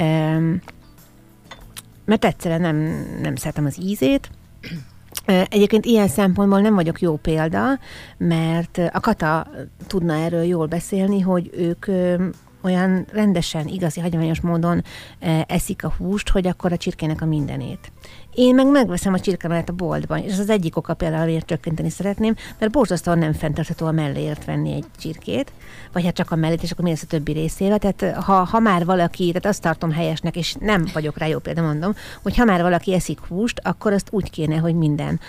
Um, 0.00 0.60
mert 2.04 2.24
egyszerűen 2.24 2.60
nem, 2.60 2.76
nem 3.22 3.36
szeretem 3.36 3.64
az 3.64 3.78
ízét, 3.80 4.30
Egyébként 5.48 5.84
ilyen 5.84 6.08
szempontból 6.08 6.60
nem 6.60 6.74
vagyok 6.74 7.00
jó 7.00 7.16
példa, 7.16 7.78
mert 8.16 8.80
a 8.92 9.00
Kata 9.00 9.46
tudna 9.86 10.14
erről 10.14 10.42
jól 10.42 10.66
beszélni, 10.66 11.20
hogy 11.20 11.50
ők 11.56 11.86
olyan 12.62 13.06
rendesen, 13.12 13.66
igazi, 13.66 14.00
hagyományos 14.00 14.40
módon 14.40 14.84
eszik 15.46 15.84
a 15.84 15.94
húst, 15.98 16.28
hogy 16.28 16.46
akkor 16.46 16.72
a 16.72 16.76
csirkének 16.76 17.22
a 17.22 17.26
mindenét. 17.26 17.92
Én 18.40 18.54
meg 18.54 18.66
megveszem 18.66 19.12
a 19.12 19.20
csirkemelet 19.20 19.68
a 19.68 19.72
boltban, 19.72 20.18
és 20.18 20.32
ez 20.32 20.38
az 20.38 20.50
egyik 20.50 20.76
oka 20.76 20.94
például, 20.94 21.22
amiért 21.22 21.46
csökkenteni 21.46 21.90
szeretném, 21.90 22.34
mert 22.58 22.72
borzasztóan 22.72 23.18
nem 23.18 23.32
fenntartható 23.32 23.86
a 23.86 23.90
melléért 23.92 24.44
venni 24.44 24.72
egy 24.72 24.84
csirkét, 24.98 25.52
vagy 25.92 26.04
hát 26.04 26.14
csak 26.14 26.30
a 26.30 26.36
mellét, 26.36 26.62
és 26.62 26.70
akkor 26.70 26.84
mi 26.84 26.90
lesz 26.90 27.02
a 27.02 27.06
többi 27.06 27.32
részével. 27.32 27.78
Tehát 27.78 28.16
ha, 28.24 28.32
ha 28.32 28.58
már 28.58 28.84
valaki, 28.84 29.26
tehát 29.26 29.46
azt 29.46 29.62
tartom 29.62 29.90
helyesnek, 29.90 30.36
és 30.36 30.54
nem 30.60 30.86
vagyok 30.92 31.18
rá 31.18 31.26
jó 31.26 31.38
példa, 31.38 31.62
mondom, 31.62 31.94
hogy 32.22 32.36
ha 32.36 32.44
már 32.44 32.62
valaki 32.62 32.94
eszik 32.94 33.18
húst, 33.28 33.60
akkor 33.62 33.92
azt 33.92 34.08
úgy 34.10 34.30
kéne, 34.30 34.56
hogy 34.56 34.74
minden 34.74 35.20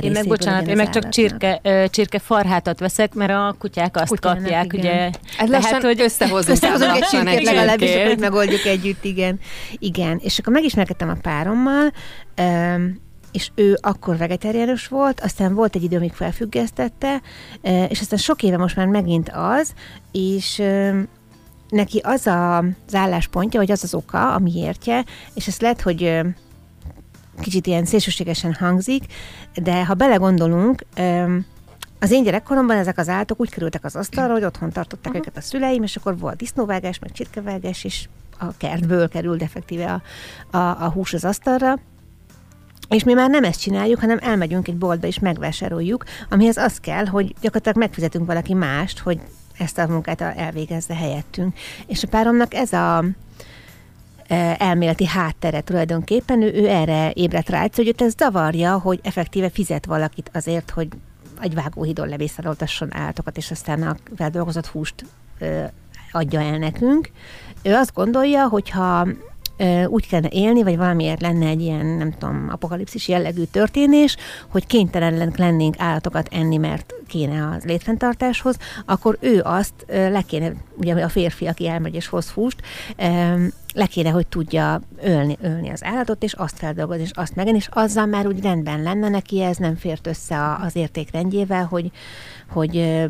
Én 0.00 0.10
meg 0.10 0.26
bocsánat, 0.26 0.66
én 0.66 0.76
meg 0.76 0.90
csak 0.90 1.08
csirke, 1.08 1.60
csirke 1.90 2.18
farhátat 2.18 2.80
veszek, 2.80 3.14
mert 3.14 3.30
a 3.30 3.54
kutyák 3.58 3.96
azt 3.96 4.08
Kutyának, 4.08 4.42
kapják, 4.42 4.72
igen. 4.72 4.80
ugye. 4.80 5.10
Ez 5.38 5.48
lehet, 5.48 5.82
hogy 5.82 6.00
összehozunk. 6.08 6.56
Összehozunk 6.56 6.96
egy 6.96 7.02
csirkét 7.02 7.42
legalábbis, 7.42 7.94
hogy 7.94 8.18
megoldjuk 8.18 8.64
együtt, 8.64 9.04
igen. 9.04 9.40
Igen, 9.78 10.20
és 10.22 10.38
akkor 10.38 10.52
megismerkedtem 10.52 11.08
a 11.08 11.16
párommal, 11.22 11.92
és 13.32 13.50
ő 13.54 13.78
akkor 13.80 14.16
vegetáriánus 14.16 14.88
volt, 14.88 15.20
aztán 15.20 15.54
volt 15.54 15.74
egy 15.74 15.82
idő, 15.82 15.96
amíg 15.96 16.12
felfüggesztette, 16.12 17.20
és 17.88 18.00
aztán 18.00 18.18
sok 18.18 18.42
éve 18.42 18.56
most 18.56 18.76
már 18.76 18.86
megint 18.86 19.30
az, 19.34 19.74
és 20.12 20.62
neki 21.68 21.98
az 21.98 22.26
a, 22.26 22.58
az 22.58 22.94
álláspontja, 22.94 23.60
vagy 23.60 23.70
az 23.70 23.84
az 23.84 23.94
oka, 23.94 24.34
amiértje, 24.34 25.04
és 25.34 25.46
ezt 25.46 25.60
lehet, 25.60 25.80
hogy 25.80 26.20
kicsit 27.40 27.66
ilyen 27.66 27.84
szélsőségesen 27.84 28.54
hangzik, 28.54 29.04
de 29.54 29.84
ha 29.84 29.94
belegondolunk, 29.94 30.84
az 32.00 32.10
én 32.10 32.22
gyerekkoromban 32.22 32.76
ezek 32.76 32.98
az 32.98 33.08
állatok 33.08 33.40
úgy 33.40 33.50
kerültek 33.50 33.84
az 33.84 33.96
asztalra, 33.96 34.32
hogy 34.32 34.44
otthon 34.44 34.70
tartották 34.70 35.12
uh-huh. 35.12 35.26
őket 35.26 35.36
a 35.36 35.46
szüleim, 35.46 35.82
és 35.82 35.96
akkor 35.96 36.18
volt 36.18 36.36
disznóvágás, 36.36 36.98
meg 36.98 37.12
csirkevágás, 37.12 37.84
és 37.84 38.08
a 38.38 38.56
kertből 38.56 39.08
került 39.08 39.42
effektíve 39.42 40.02
a, 40.50 40.56
a, 40.56 40.84
a 40.84 40.90
hús 40.90 41.12
az 41.12 41.24
asztalra, 41.24 41.78
és 42.88 43.04
mi 43.04 43.12
már 43.12 43.30
nem 43.30 43.44
ezt 43.44 43.60
csináljuk, 43.60 44.00
hanem 44.00 44.18
elmegyünk 44.20 44.68
egy 44.68 44.76
boltba 44.76 45.06
és 45.06 45.18
megvásároljuk, 45.18 46.04
amihez 46.28 46.56
az 46.56 46.78
kell, 46.80 47.06
hogy 47.06 47.34
gyakorlatilag 47.40 47.78
megfizetünk 47.78 48.26
valaki 48.26 48.54
mást, 48.54 48.98
hogy 48.98 49.20
ezt 49.58 49.78
a 49.78 49.86
munkát 49.86 50.20
elvégezze 50.20 50.94
helyettünk. 50.94 51.56
És 51.86 52.02
a 52.02 52.08
páromnak 52.08 52.54
ez 52.54 52.72
a 52.72 53.04
e, 54.26 54.56
elméleti 54.58 55.06
háttere 55.06 55.60
tulajdonképpen, 55.60 56.42
ő, 56.42 56.52
ő 56.52 56.68
erre 56.68 57.10
ébredt 57.10 57.48
rá, 57.48 57.68
hogy 57.74 57.88
őt 57.88 58.02
ez 58.02 58.14
zavarja, 58.16 58.78
hogy 58.78 59.00
effektíve 59.02 59.50
fizet 59.50 59.86
valakit 59.86 60.30
azért, 60.32 60.70
hogy 60.70 60.88
egy 61.40 61.54
vágóhidon 61.54 62.08
levészaroltasson 62.08 62.94
állatokat, 62.94 63.36
és 63.36 63.50
aztán 63.50 63.82
a 63.82 63.96
feldolgozott 64.16 64.66
húst 64.66 65.04
adja 66.12 66.40
el 66.40 66.58
nekünk. 66.58 67.10
Ő 67.62 67.74
azt 67.74 67.94
gondolja, 67.94 68.48
hogyha 68.48 69.06
úgy 69.86 70.08
kellene 70.08 70.28
élni, 70.32 70.62
vagy 70.62 70.76
valamiért 70.76 71.20
lenne 71.20 71.46
egy 71.46 71.60
ilyen, 71.60 71.86
nem 71.86 72.12
tudom, 72.18 72.48
apokalipszis 72.50 73.08
jellegű 73.08 73.42
történés, 73.42 74.16
hogy 74.48 74.66
kénytelen 74.66 75.32
lennénk 75.36 75.74
állatokat 75.78 76.28
enni, 76.32 76.56
mert 76.56 76.94
kéne 77.08 77.42
a 77.42 77.56
létfenntartáshoz, 77.64 78.56
akkor 78.86 79.18
ő 79.20 79.40
azt 79.44 79.74
le 79.86 80.22
kéne, 80.26 80.52
ugye 80.76 81.04
a 81.04 81.08
férfi, 81.08 81.46
aki 81.46 81.68
elmegy 81.68 81.94
és 81.94 82.06
hoz 82.06 82.30
húst, 82.30 82.62
le 83.74 83.86
kéne, 83.86 84.10
hogy 84.10 84.26
tudja 84.26 84.80
ölni, 85.02 85.36
ölni 85.42 85.70
az 85.70 85.84
állatot, 85.84 86.22
és 86.22 86.32
azt 86.32 86.58
feldolgozni, 86.58 87.02
és 87.02 87.10
azt 87.14 87.34
megenni, 87.34 87.56
és 87.56 87.68
azzal 87.72 88.06
már 88.06 88.26
úgy 88.26 88.42
rendben 88.42 88.82
lenne 88.82 89.08
neki, 89.08 89.42
ez 89.42 89.56
nem 89.56 89.76
fért 89.76 90.06
össze 90.06 90.56
az 90.60 90.76
értékrendjével, 90.76 91.64
hogy, 91.64 91.90
hogy 92.48 93.06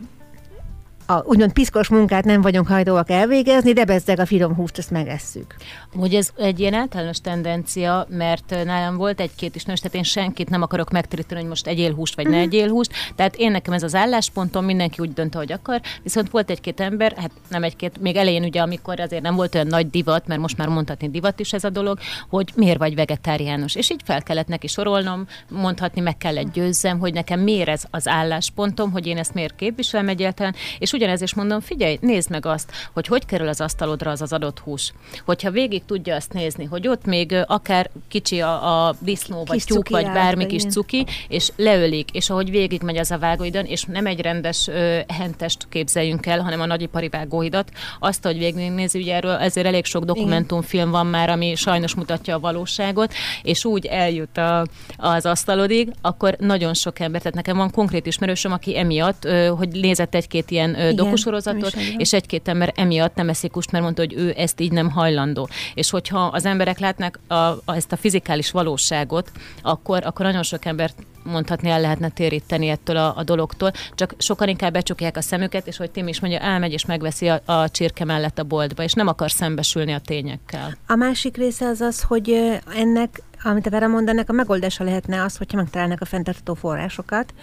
a 1.06 1.22
úgymond 1.24 1.52
piszkos 1.52 1.88
munkát 1.88 2.24
nem 2.24 2.40
vagyunk 2.40 2.66
hajtóak 2.66 3.10
elvégezni, 3.10 3.72
de 3.72 3.84
bezzeg 3.84 4.18
a 4.18 4.26
finom 4.26 4.54
húst, 4.54 4.78
ezt 4.78 4.90
megesszük. 4.90 5.54
Hogy 5.96 6.14
ez 6.14 6.30
egy 6.36 6.60
ilyen 6.60 6.74
általános 6.74 7.18
tendencia, 7.18 8.06
mert 8.08 8.64
nálam 8.64 8.96
volt 8.96 9.20
egy-két 9.20 9.54
ismerős, 9.54 9.80
tehát 9.80 9.96
én 9.96 10.02
senkit 10.02 10.50
nem 10.50 10.62
akarok 10.62 10.90
megteríteni, 10.90 11.40
hogy 11.40 11.48
most 11.48 11.66
egyél 11.66 11.94
húst, 11.94 12.14
vagy 12.14 12.26
mm. 12.26 12.30
ne 12.30 12.36
mhm. 12.36 12.44
egyél 12.44 12.68
húst. 12.68 12.92
Tehát 13.16 13.36
én 13.36 13.50
nekem 13.50 13.72
ez 13.72 13.82
az 13.82 13.94
álláspontom, 13.94 14.64
mindenki 14.64 15.00
úgy 15.00 15.12
dönt, 15.12 15.34
hogy 15.34 15.52
akar. 15.52 15.80
Viszont 16.02 16.30
volt 16.30 16.50
egy-két 16.50 16.80
ember, 16.80 17.14
hát 17.16 17.30
nem 17.48 17.62
egy-két, 17.62 18.00
még 18.00 18.16
elején 18.16 18.44
ugye, 18.44 18.60
amikor 18.60 19.00
azért 19.00 19.22
nem 19.22 19.34
volt 19.34 19.54
olyan 19.54 19.66
nagy 19.66 19.90
divat, 19.90 20.26
mert 20.26 20.40
most 20.40 20.56
már 20.56 20.68
mondhatni 20.68 21.10
divat 21.10 21.40
is 21.40 21.52
ez 21.52 21.64
a 21.64 21.70
dolog, 21.70 21.98
hogy 22.28 22.52
miért 22.56 22.78
vagy 22.78 22.94
vegetáriánus. 22.94 23.74
És 23.74 23.90
így 23.90 24.00
fel 24.04 24.22
kellett 24.22 24.48
neki 24.48 24.66
sorolnom, 24.66 25.26
mondhatni 25.48 26.00
meg 26.00 26.16
kellett 26.16 26.52
győzzem, 26.52 26.98
hogy 26.98 27.12
nekem 27.12 27.40
miért 27.40 27.68
ez 27.68 27.82
az 27.90 28.08
álláspontom, 28.08 28.90
hogy 28.90 29.06
én 29.06 29.18
ezt 29.18 29.34
miért 29.34 29.56
képviselem 29.56 30.08
egyáltalán, 30.08 30.54
és 30.78 30.92
ugyanez 30.94 31.20
is 31.20 31.34
mondom, 31.34 31.60
figyelj, 31.60 31.98
nézd 32.00 32.30
meg 32.30 32.46
azt, 32.46 32.72
hogy 32.92 33.06
hogy 33.06 33.26
kerül 33.26 33.48
az 33.48 33.60
asztalodra 33.60 34.10
az 34.10 34.22
az 34.22 34.32
adott 34.32 34.58
hús. 34.58 34.92
Hogyha 35.24 35.50
végig 35.50 35.84
tudja 35.84 36.14
azt 36.14 36.32
nézni, 36.32 36.64
hogy 36.64 36.88
ott 36.88 37.04
még 37.04 37.34
akár 37.46 37.90
kicsi 38.08 38.40
a, 38.40 38.86
a 38.86 38.94
disznó, 38.98 39.36
vagy 39.36 39.56
kis 39.56 39.64
tyúk, 39.64 39.88
vagy 39.88 40.04
bármi 40.04 40.46
kis 40.46 40.62
cuki, 40.62 41.06
és 41.28 41.50
leölik, 41.56 42.10
és 42.10 42.30
ahogy 42.30 42.50
végig 42.50 42.82
megy 42.82 42.96
az 42.96 43.10
a 43.10 43.18
vágóidon, 43.18 43.64
és 43.64 43.84
nem 43.84 44.06
egy 44.06 44.20
rendes 44.20 44.68
ö, 44.68 44.98
hentest 45.08 45.66
képzeljünk 45.68 46.26
el, 46.26 46.40
hanem 46.40 46.60
a 46.60 46.66
nagyipari 46.66 47.08
vágóhidat, 47.08 47.70
azt, 47.98 48.24
hogy 48.24 48.38
végignézi, 48.38 48.98
ugye 48.98 49.14
erről 49.14 49.36
ezért 49.36 49.66
elég 49.66 49.84
sok 49.84 50.04
dokumentumfilm 50.04 50.90
van 50.90 51.06
már, 51.06 51.30
ami 51.30 51.54
sajnos 51.54 51.94
mutatja 51.94 52.34
a 52.34 52.40
valóságot, 52.40 53.12
és 53.42 53.64
úgy 53.64 53.86
eljut 53.86 54.38
a, 54.38 54.66
az 54.96 55.26
asztalodig, 55.26 55.92
akkor 56.00 56.36
nagyon 56.38 56.74
sok 56.74 57.00
ember, 57.00 57.20
tehát 57.20 57.36
nekem 57.36 57.56
van 57.56 57.70
konkrét 57.70 58.06
ismerősöm, 58.06 58.52
aki 58.52 58.78
emiatt, 58.78 59.24
ö, 59.24 59.46
hogy 59.46 59.68
nézett 59.68 60.14
egy-két 60.14 60.50
ilyen 60.50 60.74
ö, 60.84 60.92
dokusorozatot, 60.92 61.76
és 61.96 62.12
egy-két 62.12 62.48
ember 62.48 62.72
emiatt 62.76 63.14
nem 63.14 63.28
eszik 63.28 63.52
húst, 63.52 63.70
mert 63.70 63.84
mondta, 63.84 64.02
hogy 64.02 64.14
ő 64.14 64.34
ezt 64.36 64.60
így 64.60 64.72
nem 64.72 64.90
hajlandó. 64.90 65.48
És 65.74 65.90
hogyha 65.90 66.18
az 66.18 66.44
emberek 66.44 66.78
látnak 66.78 67.18
a, 67.26 67.34
a, 67.34 67.60
ezt 67.66 67.92
a 67.92 67.96
fizikális 67.96 68.50
valóságot, 68.50 69.30
akkor, 69.62 70.04
akkor 70.04 70.26
nagyon 70.26 70.42
sok 70.42 70.64
embert 70.64 70.94
mondhatni 71.24 71.68
el 71.68 71.80
lehetne 71.80 72.08
téríteni 72.08 72.68
ettől 72.68 72.96
a, 72.96 73.16
a 73.16 73.22
dologtól, 73.22 73.72
csak 73.94 74.14
sokan 74.18 74.48
inkább 74.48 74.72
becsukják 74.72 75.16
a 75.16 75.20
szemüket, 75.20 75.66
és 75.66 75.76
hogy 75.76 75.90
Tim 75.90 76.08
is 76.08 76.20
mondja, 76.20 76.40
elmegy 76.40 76.72
és 76.72 76.84
megveszi 76.84 77.28
a, 77.28 77.40
a 77.44 77.68
csirke 77.68 78.04
mellett 78.04 78.38
a 78.38 78.42
boltba, 78.42 78.82
és 78.82 78.92
nem 78.92 79.06
akar 79.06 79.30
szembesülni 79.30 79.92
a 79.92 79.98
tényekkel. 79.98 80.76
A 80.86 80.94
másik 80.94 81.36
része 81.36 81.66
az 81.66 81.80
az, 81.80 82.02
hogy 82.02 82.60
ennek 82.76 83.22
amit 83.44 83.66
a 83.66 83.70
Vera 83.70 83.88
mond, 83.88 84.08
ennek 84.08 84.28
a 84.28 84.32
megoldása 84.32 84.84
lehetne 84.84 85.22
az, 85.22 85.36
hogyha 85.36 85.56
megtalálnak 85.56 86.00
a 86.00 86.04
fenntartható 86.04 86.54
forrásokat. 86.54 87.34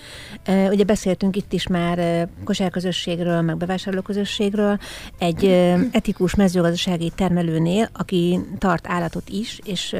Ugye 0.70 0.84
beszéltünk 0.84 1.36
itt 1.36 1.54
is 1.54 1.68
már 1.68 2.28
kosárközösségről, 2.44 3.42
meg 3.42 3.58
bevásárlóközösségről. 3.58 4.80
Egy 5.18 5.46
etikus 5.92 6.36
mezőgazdasági 6.36 7.12
termelőnél, 7.16 7.90
aki 7.94 8.40
tart 8.58 8.88
állatot 8.88 9.30
is, 9.30 9.60
és 9.64 9.96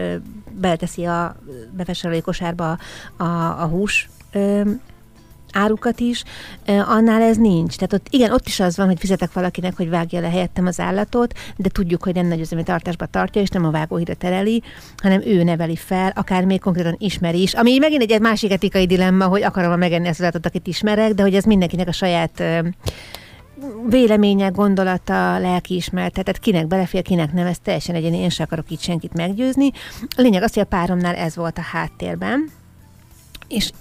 beleteszi 0.52 1.06
a 1.06 1.36
bevásárlói 1.72 2.22
kosárba 2.22 2.78
a, 3.18 3.24
a 3.62 3.66
hús 3.66 4.10
árukat 5.54 6.00
is, 6.00 6.24
annál 6.66 7.22
ez 7.22 7.38
nincs. 7.38 7.76
Tehát 7.76 7.94
ott, 7.94 8.08
igen, 8.10 8.32
ott 8.32 8.48
is 8.48 8.60
az 8.60 8.78
van, 8.78 8.86
hogy 8.86 9.00
fizetek 9.00 9.34
valakinek, 9.34 9.76
hogy 9.76 9.90
vágja 9.90 10.20
le 10.20 10.30
helyettem 10.30 10.66
az 10.66 10.80
állatot, 10.80 11.34
de 11.58 11.70
tudjuk, 11.70 12.04
hogy 12.04 12.16
nem 12.16 12.28
nagy 12.28 12.40
üzemi 12.40 12.64
tartásba 12.64 13.06
tartja, 13.06 13.42
és 13.42 13.50
nem 13.50 13.66
a 13.66 13.72
vágóhídra 13.72 14.14
tereli, 14.14 14.64
hanem 14.98 15.22
ő 15.26 15.44
neveli 15.44 15.76
fel, 15.76 16.12
akár 16.16 16.46
még 16.46 16.60
konkrétan 16.60 16.96
ismeri 16.98 17.42
is. 17.42 17.54
Ami 17.54 17.78
megint 17.78 18.12
egy 18.12 18.22
másik 18.22 18.52
etikai 18.52 18.86
dilemma, 18.86 19.26
hogy 19.26 19.44
akarom 19.44 19.80
megenni 19.80 20.08
az 20.08 20.22
állatot, 20.22 20.46
akit 20.46 20.68
ismerek, 20.68 21.14
de 21.14 21.22
hogy 21.22 21.36
ez 21.36 21.44
mindenkinek 21.44 21.88
a 21.88 21.92
saját 21.92 22.44
véleménye, 23.90 24.48
gondolata, 24.48 25.38
lelkiismeret, 25.38 26.12
tehát 26.12 26.40
kinek 26.40 26.68
belefér, 26.68 27.02
kinek 27.02 27.34
nem, 27.34 27.46
ez 27.46 27.60
teljesen 27.60 27.96
egyéni, 27.96 28.18
én 28.18 28.30
sem 28.30 28.46
akarok 28.46 28.72
itt 28.72 28.80
senkit 28.80 29.14
meggyőzni. 29.14 29.72
A 30.02 30.22
lényeg 30.22 30.44
az, 30.44 30.54
hogy 30.54 30.64
a 30.64 30.66
páromnál 30.66 31.16
ez 31.16 31.36
volt 31.36 31.58
a 31.58 31.62
háttérben, 31.62 32.50
és 33.48 33.72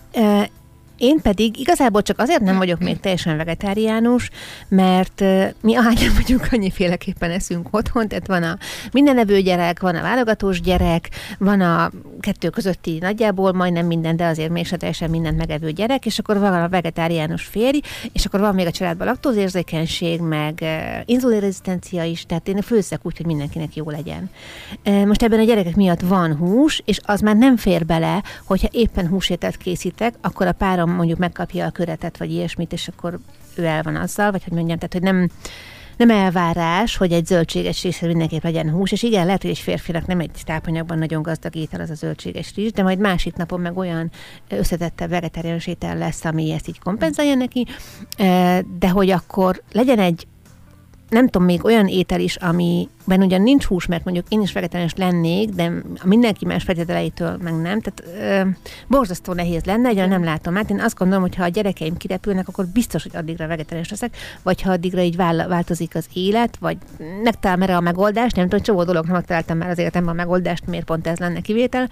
én 1.00 1.20
pedig 1.22 1.58
igazából 1.58 2.02
csak 2.02 2.18
azért 2.18 2.40
nem 2.40 2.56
vagyok 2.56 2.78
még 2.78 3.00
teljesen 3.00 3.36
vegetáriánus, 3.36 4.30
mert 4.68 5.24
mi 5.60 5.76
ahányan 5.76 6.14
vagyunk, 6.14 6.48
annyiféleképpen 6.50 7.30
eszünk 7.30 7.68
otthon, 7.70 8.08
tehát 8.08 8.26
van 8.26 8.42
a 8.42 8.58
mindenevő 8.92 9.40
gyerek, 9.40 9.80
van 9.80 9.96
a 9.96 10.02
válogatós 10.02 10.60
gyerek, 10.60 11.08
van 11.38 11.60
a 11.60 11.90
kettő 12.20 12.48
közötti 12.48 12.98
nagyjából 13.00 13.52
majdnem 13.52 13.86
minden, 13.86 14.16
de 14.16 14.26
azért 14.26 14.50
még 14.50 14.68
teljesen 14.68 15.10
mindent 15.10 15.36
megevő 15.36 15.70
gyerek, 15.70 16.06
és 16.06 16.18
akkor 16.18 16.38
van 16.38 16.62
a 16.62 16.68
vegetáriánus 16.68 17.42
férj, 17.42 17.80
és 18.12 18.24
akkor 18.24 18.40
van 18.40 18.54
még 18.54 18.66
a 18.66 18.70
családban 18.70 19.06
laktózérzékenység, 19.06 20.20
meg 20.20 20.64
inzulinrezisztencia 21.04 22.04
is, 22.04 22.24
tehát 22.26 22.48
én 22.48 22.60
főzzek 22.60 23.00
úgy, 23.02 23.16
hogy 23.16 23.26
mindenkinek 23.26 23.76
jó 23.76 23.90
legyen. 23.90 24.30
Most 25.06 25.22
ebben 25.22 25.38
a 25.38 25.44
gyerekek 25.44 25.76
miatt 25.76 26.00
van 26.00 26.36
hús, 26.36 26.82
és 26.84 26.98
az 27.02 27.20
már 27.20 27.36
nem 27.36 27.56
fér 27.56 27.86
bele, 27.86 28.22
hogyha 28.44 28.68
éppen 28.70 29.08
húsételt 29.08 29.56
készítek, 29.56 30.14
akkor 30.20 30.46
a 30.46 30.52
párom 30.52 30.89
mondjuk 30.90 31.18
megkapja 31.18 31.66
a 31.66 31.70
köretet, 31.70 32.18
vagy 32.18 32.30
ilyesmit, 32.30 32.72
és 32.72 32.88
akkor 32.88 33.18
ő 33.54 33.64
el 33.64 33.82
van 33.82 33.96
azzal, 33.96 34.30
vagy 34.30 34.44
hogy 34.44 34.52
mondjam, 34.52 34.78
tehát 34.78 34.92
hogy 34.92 35.02
nem, 35.02 35.28
nem 35.96 36.10
elvárás, 36.10 36.96
hogy 36.96 37.12
egy 37.12 37.26
zöldséges 37.26 37.82
része 37.82 38.06
mindenképp 38.06 38.42
legyen 38.42 38.70
hús, 38.70 38.92
és 38.92 39.02
igen, 39.02 39.26
lehet, 39.26 39.42
hogy 39.42 39.50
egy 39.50 39.58
férfinak 39.58 40.06
nem 40.06 40.20
egy 40.20 40.42
tápanyagban 40.44 40.98
nagyon 40.98 41.22
gazdag 41.22 41.56
étel 41.56 41.80
az 41.80 41.90
a 41.90 41.94
zöldséges 41.94 42.54
rizs, 42.54 42.72
de 42.72 42.82
majd 42.82 42.98
másik 42.98 43.36
napon 43.36 43.60
meg 43.60 43.76
olyan 43.76 44.10
összetettebb 44.48 45.10
vegetáriánus 45.10 45.66
étel 45.66 45.98
lesz, 45.98 46.24
ami 46.24 46.52
ezt 46.52 46.68
így 46.68 46.78
kompenzálja 46.78 47.34
neki, 47.34 47.66
de 48.78 48.88
hogy 48.88 49.10
akkor 49.10 49.62
legyen 49.72 49.98
egy 49.98 50.26
nem 51.10 51.28
tudom, 51.28 51.46
még 51.46 51.64
olyan 51.64 51.86
étel 51.86 52.20
is, 52.20 52.36
amiben 52.36 53.22
ugyan 53.22 53.42
nincs 53.42 53.64
hús, 53.64 53.86
mert 53.86 54.04
mondjuk 54.04 54.26
én 54.28 54.40
is 54.40 54.52
vegetáriánus 54.52 54.94
lennék, 54.94 55.48
de 55.48 55.72
mindenki 56.04 56.46
más 56.46 56.62
feltételeitől 56.62 57.36
meg 57.42 57.54
nem. 57.54 57.80
Tehát 57.80 58.02
ö, 58.20 58.50
borzasztó 58.86 59.32
nehéz 59.32 59.64
lenne, 59.64 59.88
egyre 59.88 60.06
nem 60.06 60.24
látom 60.24 60.56
át. 60.56 60.70
Én 60.70 60.80
azt 60.80 60.98
gondolom, 60.98 61.22
hogy 61.22 61.34
ha 61.34 61.44
a 61.44 61.48
gyerekeim 61.48 61.96
kirepülnek, 61.96 62.48
akkor 62.48 62.66
biztos, 62.66 63.02
hogy 63.02 63.16
addigra 63.16 63.46
vegetáriánus 63.46 63.90
leszek, 63.90 64.16
vagy 64.42 64.62
ha 64.62 64.70
addigra 64.70 65.00
így 65.00 65.16
változik 65.16 65.94
az 65.94 66.06
élet, 66.12 66.56
vagy 66.60 66.76
megtalálom 67.22 67.62
erre 67.62 67.76
a 67.76 67.80
megoldást, 67.80 68.36
nem 68.36 68.48
tudom, 68.48 68.64
csomó 68.64 68.84
dolog 68.84 69.04
nem 69.04 69.14
megtaláltam 69.14 69.58
már 69.58 69.70
az 69.70 69.78
életemben 69.78 70.12
a 70.12 70.16
megoldást, 70.16 70.66
miért 70.66 70.84
pont 70.84 71.06
ez 71.06 71.18
lenne 71.18 71.40
kivétel. 71.40 71.88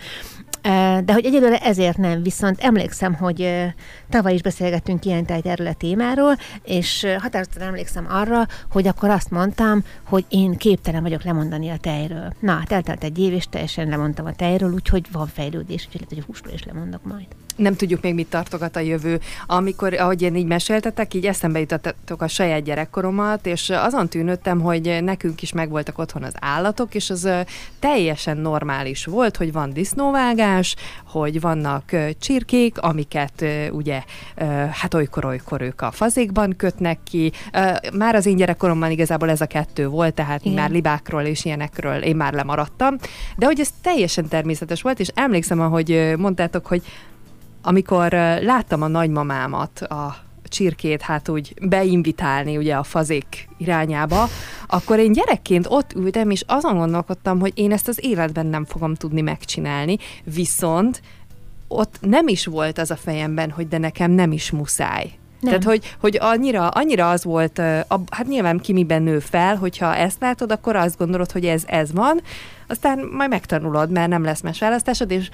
De 1.05 1.13
hogy 1.13 1.25
egyelőre 1.25 1.59
ezért 1.59 1.97
nem, 1.97 2.23
viszont 2.23 2.61
emlékszem, 2.61 3.15
hogy 3.15 3.65
tavaly 4.09 4.35
is 4.35 4.43
beszélgettünk 4.43 5.05
ilyen 5.05 5.25
tájt 5.25 5.47
erről 5.47 5.67
a 5.67 5.75
témáról, 5.75 6.37
és 6.63 7.07
határozottan 7.19 7.67
emlékszem 7.67 8.07
arra, 8.09 8.47
hogy 8.71 8.87
akkor 8.87 9.08
azt 9.09 9.31
mondtam, 9.31 9.85
hogy 10.05 10.25
én 10.29 10.57
képtelen 10.57 11.03
vagyok 11.03 11.23
lemondani 11.23 11.69
a 11.69 11.77
tejről. 11.77 12.33
Na, 12.41 12.53
hát 12.53 12.73
eltelt 12.73 13.05
egy 13.05 13.19
év, 13.19 13.33
és 13.33 13.47
teljesen 13.49 13.89
lemondtam 13.89 14.27
a 14.27 14.33
tejről, 14.33 14.73
úgyhogy 14.73 15.07
van 15.13 15.27
fejlődés, 15.27 15.87
úgyhogy 15.87 16.01
lehet, 16.01 16.09
hogy 16.09 16.19
a 16.19 16.27
húsról 16.27 16.53
is 16.55 16.65
lemondok 16.65 17.05
majd 17.05 17.27
nem 17.59 17.75
tudjuk 17.75 18.03
még 18.03 18.15
mit 18.15 18.31
tartogat 18.31 18.77
a 18.77 18.81
jövő. 18.81 19.21
Amikor, 19.47 19.95
ahogy 19.95 20.23
én 20.23 20.37
így 20.37 20.47
meséltetek, 20.47 21.15
így 21.15 21.27
eszembe 21.27 21.59
jutottak 21.59 22.23
a 22.23 22.29
saját 22.29 22.63
gyerekkoromat, 22.63 23.47
és 23.47 23.71
azon 23.71 24.09
tűnődtem, 24.09 24.61
hogy 24.61 24.99
nekünk 25.03 25.43
is 25.43 25.53
megvoltak 25.53 25.99
otthon 25.99 26.23
az 26.23 26.35
állatok, 26.41 26.95
és 26.95 27.11
az 27.11 27.29
teljesen 27.79 28.37
normális 28.37 29.05
volt, 29.05 29.37
hogy 29.37 29.53
van 29.53 29.73
disznóvágás, 29.73 30.77
hogy 31.05 31.41
vannak 31.41 31.85
csirkék, 32.21 32.79
amiket 32.79 33.45
ugye 33.71 34.03
hát 34.71 34.95
olykor-olykor 34.95 35.61
ők 35.61 35.81
a 35.81 35.91
fazékban 35.91 36.55
kötnek 36.57 36.99
ki. 37.05 37.33
Már 37.93 38.15
az 38.15 38.27
én 38.27 38.37
gyerekkoromban 38.37 38.91
igazából 38.91 39.31
ez 39.31 39.41
a 39.41 39.47
kettő 39.47 39.89
volt, 39.89 40.15
tehát 40.15 40.45
Igen. 40.45 40.55
már 40.55 40.71
libákról 40.71 41.23
és 41.23 41.45
ilyenekről 41.45 42.03
én 42.03 42.17
már 42.17 42.33
lemaradtam, 42.33 42.97
de 43.37 43.47
hogy 43.47 43.61
ez 43.61 43.69
teljesen 43.83 44.29
természetes 44.29 44.83
volt, 44.83 45.01
és 45.01 45.09
emlékszem, 45.15 45.61
ahogy 45.61 46.15
mondtátok, 46.17 46.67
hogy 46.67 46.83
amikor 47.63 48.13
láttam 48.43 48.83
a 48.83 48.87
nagymamámat, 48.87 49.81
a 49.81 50.17
csirkét 50.49 51.03
hát 51.03 51.29
úgy 51.29 51.55
beinvitálni 51.63 52.57
ugye 52.57 52.75
a 52.75 52.83
fazék 52.83 53.49
irányába, 53.57 54.29
akkor 54.67 54.99
én 54.99 55.13
gyerekként 55.13 55.67
ott 55.69 55.93
ültem, 55.93 56.31
és 56.31 56.45
azon 56.47 56.77
gondolkodtam, 56.77 57.41
hogy 57.41 57.53
én 57.55 57.73
ezt 57.73 57.89
az 57.89 58.05
életben 58.05 58.47
nem 58.47 58.65
fogom 58.65 58.95
tudni 58.95 59.21
megcsinálni, 59.21 59.97
viszont 60.25 61.03
ott 61.69 61.97
nem 62.01 62.29
is 62.29 62.47
volt 62.47 62.79
az 62.79 62.91
a 62.91 62.97
fejemben, 62.97 63.51
hogy 63.51 63.69
de 63.69 63.79
nekem 63.79 64.11
nem 64.11 64.33
is 64.33 64.51
muszáj. 64.51 65.11
Nem. 65.41 65.51
Tehát, 65.51 65.65
hogy, 65.65 65.97
hogy 66.01 66.19
annyira, 66.21 66.69
annyira 66.69 67.11
az 67.11 67.25
volt, 67.25 67.59
hát 68.11 68.27
nyilván 68.29 68.59
ki 68.59 68.73
miben 68.73 69.03
nő 69.03 69.19
fel, 69.19 69.57
hogyha 69.57 69.97
ezt 69.97 70.21
látod, 70.21 70.53
akkor 70.53 70.77
azt 70.77 70.99
gondolod, 70.99 71.33
hogy 71.33 71.45
ez, 71.45 71.63
ez 71.67 71.93
van, 71.93 72.21
aztán 72.69 73.09
majd 73.13 73.31
megtanulod, 73.31 73.91
mert 73.91 74.09
nem 74.09 74.25
lesz 74.25 74.41
más 74.41 74.59
választásod, 74.59 75.11
és 75.11 75.31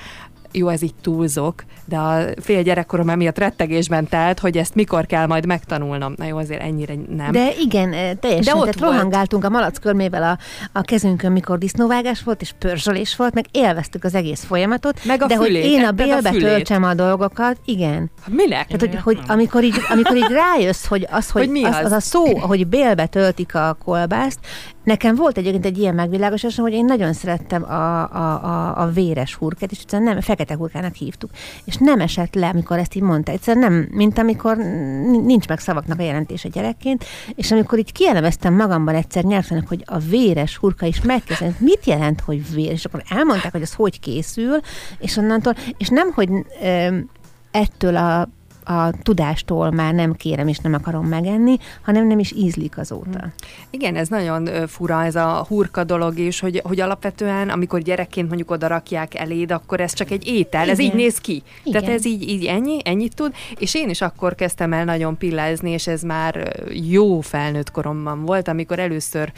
jó, 0.56 0.68
ez 0.68 0.82
így 0.82 0.94
túlzok, 1.02 1.64
de 1.84 1.96
a 1.96 2.24
fél 2.40 2.62
gyerekkorom 2.62 3.08
emiatt 3.08 3.38
rettegésben 3.38 4.08
telt, 4.08 4.38
hogy 4.38 4.56
ezt 4.56 4.74
mikor 4.74 5.06
kell 5.06 5.26
majd 5.26 5.46
megtanulnom. 5.46 6.14
Na 6.16 6.24
jó, 6.24 6.36
azért 6.36 6.62
ennyire 6.62 6.94
nem. 7.16 7.32
De 7.32 7.50
igen, 7.60 7.92
eh, 7.92 8.10
teljesen. 8.20 8.54
De 8.54 8.60
ott 8.60 8.74
Tehát 8.74 8.92
rohangáltunk 8.92 9.44
a 9.44 9.48
malac 9.48 9.78
körmével 9.78 10.22
a, 10.22 10.38
a 10.78 10.82
kezünkön, 10.82 11.32
mikor 11.32 11.58
disznóvágás 11.58 12.22
volt, 12.22 12.40
és 12.40 12.52
pörzsölés 12.58 13.16
volt, 13.16 13.34
meg 13.34 13.44
élveztük 13.50 14.04
az 14.04 14.14
egész 14.14 14.44
folyamatot. 14.44 15.04
Meg 15.04 15.22
a 15.22 15.26
de 15.26 15.36
fülét, 15.36 15.62
hogy 15.62 15.72
én 15.72 15.84
a 15.84 15.90
bélbe 15.90 16.28
a 16.28 16.32
töltsem 16.32 16.84
a 16.84 16.94
dolgokat, 16.94 17.56
igen. 17.64 18.10
Minek? 18.26 18.66
Tehát, 18.66 18.80
hogy, 18.80 19.00
hogy 19.02 19.18
amikor, 19.26 19.64
így, 19.64 19.76
amikor 19.88 20.16
így 20.16 20.30
rájössz, 20.30 20.86
hogy 20.86 21.06
az, 21.10 21.30
hogy, 21.30 21.42
hogy 21.42 21.50
mi 21.50 21.64
az? 21.64 21.74
Az, 21.74 21.84
az 21.84 21.92
a 21.92 22.00
szó, 22.00 22.38
hogy 22.38 22.66
bélbe 22.66 23.06
töltik 23.06 23.54
a 23.54 23.76
kolbászt, 23.84 24.38
Nekem 24.84 25.14
volt 25.14 25.38
egyébként 25.38 25.64
egy 25.64 25.78
ilyen 25.78 25.94
megvilágosásom, 25.94 26.64
hogy 26.64 26.74
én 26.74 26.84
nagyon 26.84 27.12
szerettem 27.12 27.62
a, 27.62 28.02
a, 28.14 28.44
a, 28.44 28.82
a 28.82 28.90
véres 28.90 29.34
hurkát, 29.34 29.70
és 29.70 29.78
egyszerűen 29.78 30.12
nem, 30.12 30.20
fekete 30.20 30.54
hurkának 30.54 30.94
hívtuk. 30.94 31.30
És 31.64 31.76
nem 31.76 32.00
esett 32.00 32.34
le, 32.34 32.48
amikor 32.48 32.78
ezt 32.78 32.94
így 32.94 33.02
mondta. 33.02 33.32
Egyszerűen 33.32 33.72
nem, 33.72 33.88
mint 33.90 34.18
amikor 34.18 34.56
nincs 35.24 35.48
meg 35.48 35.58
szavaknak 35.58 35.98
a 35.98 36.02
jelentése 36.02 36.48
gyerekként, 36.48 37.04
és 37.34 37.52
amikor 37.52 37.78
így 37.78 37.92
kielemeztem 37.92 38.54
magamban 38.54 38.94
egyszer 38.94 39.24
nyelvtanak, 39.24 39.68
hogy 39.68 39.82
a 39.86 39.98
véres 39.98 40.56
hurka 40.56 40.86
is 40.86 41.02
megkezdett, 41.02 41.60
mit 41.60 41.84
jelent, 41.84 42.20
hogy 42.20 42.54
vér, 42.54 42.70
és 42.70 42.84
akkor 42.84 43.02
elmondták, 43.08 43.52
hogy 43.52 43.62
az 43.62 43.74
hogy 43.74 44.00
készül, 44.00 44.60
és 44.98 45.16
onnantól, 45.16 45.54
és 45.78 45.88
nem, 45.88 46.12
hogy 46.12 46.28
ö, 46.62 46.96
ettől 47.50 47.96
a 47.96 48.28
a 48.64 48.90
tudástól 49.02 49.70
már 49.70 49.94
nem 49.94 50.12
kérem 50.12 50.48
és 50.48 50.58
nem 50.58 50.74
akarom 50.74 51.06
megenni, 51.06 51.56
hanem 51.82 52.06
nem 52.06 52.18
is 52.18 52.32
ízlik 52.32 52.78
azóta. 52.78 53.18
Hmm. 53.18 53.32
Igen, 53.70 53.96
ez 53.96 54.08
nagyon 54.08 54.66
fura 54.66 55.04
ez 55.04 55.14
a 55.16 55.44
hurka 55.48 55.84
dolog 55.84 56.18
is, 56.18 56.40
hogy, 56.40 56.60
hogy 56.64 56.80
alapvetően, 56.80 57.48
amikor 57.48 57.80
gyerekként 57.80 58.26
mondjuk 58.26 58.50
oda 58.50 58.66
rakják 58.66 59.14
eléd, 59.14 59.52
akkor 59.52 59.80
ez 59.80 59.92
csak 59.92 60.10
egy 60.10 60.26
étel, 60.26 60.62
Igen. 60.62 60.74
ez 60.74 60.80
így 60.80 60.94
néz 60.94 61.18
ki. 61.18 61.42
Igen. 61.62 61.80
Tehát 61.80 61.96
ez 61.96 62.06
így, 62.06 62.28
így 62.28 62.44
ennyi, 62.44 62.78
ennyit 62.84 63.14
tud, 63.14 63.34
és 63.58 63.74
én 63.74 63.88
is 63.88 64.00
akkor 64.00 64.34
kezdtem 64.34 64.72
el 64.72 64.84
nagyon 64.84 65.16
pillázni, 65.18 65.70
és 65.70 65.86
ez 65.86 66.02
már 66.02 66.62
jó 66.88 67.20
felnőtt 67.20 67.70
koromban 67.70 68.24
volt, 68.24 68.48
amikor 68.48 68.78
először 68.78 69.32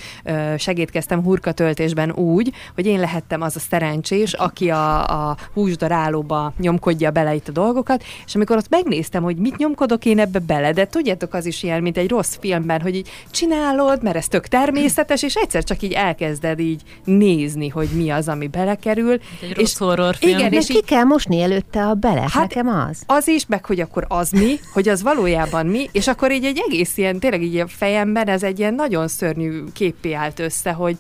segítkeztem 0.57 1.23
hurkatöltésben 1.23 2.12
úgy, 2.12 2.53
hogy 2.75 2.87
én 2.87 3.01
lehettem 3.01 3.41
az 3.43 3.57
a 3.57 3.61
szerencsés, 3.61 4.33
aki 4.33 4.71
a, 4.71 5.07
a 5.31 5.37
húsdarálóba 5.55 6.53
nyomkodja 6.59 7.11
bele 7.11 7.35
itt 7.35 7.49
a 7.49 7.53
dolgokat, 7.53 8.05
és 8.27 8.35
amikor 8.35 8.57
ott 8.57 8.69
megnéztem, 8.69 9.15
néztem, 9.16 9.22
hogy 9.22 9.50
mit 9.50 9.57
nyomkodok 9.57 10.05
én 10.05 10.18
ebbe 10.18 10.38
bele, 10.38 10.72
de 10.72 10.87
tudjátok, 10.87 11.35
az 11.35 11.46
is 11.46 11.62
ilyen, 11.62 11.83
mint 11.83 11.96
egy 11.96 12.09
rossz 12.09 12.37
filmben, 12.40 12.81
hogy 12.81 12.94
így 12.94 13.09
csinálod, 13.31 14.02
mert 14.02 14.16
ez 14.16 14.29
tök 14.29 14.46
természetes, 14.46 15.22
és 15.22 15.35
egyszer 15.35 15.64
csak 15.64 15.83
így 15.83 15.92
elkezded 15.92 16.59
így 16.59 16.83
nézni, 17.05 17.68
hogy 17.68 17.88
mi 17.88 18.11
az, 18.11 18.29
ami 18.29 18.46
belekerül. 18.46 19.12
Egy 19.12 19.50
és 19.50 19.57
rossz 19.57 19.79
horrorfilm. 19.79 20.38
Igen, 20.38 20.52
és 20.52 20.66
ki 20.66 20.81
kell 20.81 21.05
mosni 21.05 21.40
előtte 21.40 21.87
a 21.87 21.94
bele, 21.94 22.20
hát 22.20 22.35
nekem 22.35 22.68
az. 22.68 23.02
Az 23.07 23.29
is, 23.29 23.46
meg 23.46 23.64
hogy 23.64 23.81
akkor 23.81 24.05
az 24.09 24.31
mi, 24.31 24.55
hogy 24.72 24.88
az 24.88 25.02
valójában 25.02 25.66
mi, 25.66 25.88
és 25.92 26.07
akkor 26.07 26.33
így 26.33 26.44
egy 26.44 26.62
egész 26.68 26.96
ilyen, 26.96 27.18
tényleg 27.18 27.42
így 27.42 27.57
a 27.57 27.66
fejemben 27.68 28.29
ez 28.29 28.42
egy 28.42 28.59
ilyen 28.59 28.74
nagyon 28.74 29.09
szörnyű 29.09 29.64
képé 29.72 30.12
állt 30.12 30.38
össze, 30.40 30.70
hogy, 30.72 30.96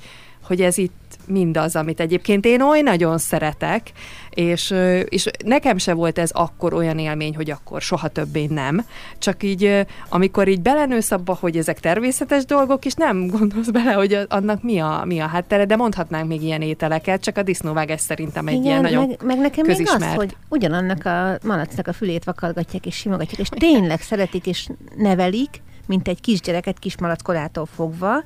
hogy 0.46 0.60
ez 0.60 0.78
itt 0.78 1.18
mindaz, 1.26 1.76
amit 1.76 2.00
egyébként 2.00 2.44
én 2.44 2.60
oly 2.60 2.80
nagyon 2.80 3.18
szeretek, 3.18 3.92
és, 4.30 4.74
és 5.08 5.30
nekem 5.44 5.78
se 5.78 5.94
volt 5.94 6.18
ez 6.18 6.30
akkor 6.30 6.74
olyan 6.74 6.98
élmény, 6.98 7.36
hogy 7.36 7.50
akkor 7.50 7.82
soha 7.82 8.08
többé 8.08 8.46
nem. 8.46 8.84
Csak 9.18 9.42
így, 9.42 9.86
amikor 10.08 10.48
így 10.48 10.60
belenősz 10.60 11.10
abba, 11.10 11.36
hogy 11.40 11.56
ezek 11.56 11.80
természetes 11.80 12.44
dolgok, 12.44 12.84
és 12.84 12.94
nem 12.94 13.26
gondolsz 13.38 13.70
bele, 13.70 13.92
hogy 13.92 14.18
annak 14.28 14.62
mi 14.62 14.78
a, 14.78 15.02
mi 15.06 15.20
a 15.20 15.26
háttere, 15.26 15.64
de 15.64 15.76
mondhatnánk 15.76 16.28
még 16.28 16.42
ilyen 16.42 16.62
ételeket, 16.62 17.22
csak 17.22 17.36
a 17.36 17.42
disznóvágás 17.42 18.00
szerintem 18.00 18.46
egy 18.46 18.54
Igen, 18.54 18.66
ilyen 18.66 18.80
nagyon 18.80 19.06
meg, 19.08 19.22
meg 19.24 19.38
nekem 19.38 19.64
közismert. 19.64 20.00
még 20.00 20.08
az, 20.08 20.14
hogy 20.14 20.36
ugyanannak 20.48 21.04
a 21.04 21.38
malacnak 21.46 21.86
a 21.86 21.92
fülét 21.92 22.24
vakargatják 22.24 22.86
és 22.86 22.96
simogatják, 22.96 23.40
és 23.40 23.48
tényleg 23.48 24.00
szeretik 24.00 24.46
és 24.46 24.68
nevelik, 24.96 25.62
mint 25.86 26.08
egy 26.08 26.20
kisgyereket 26.20 26.78
kismalackorától 26.78 27.66
fogva, 27.74 28.22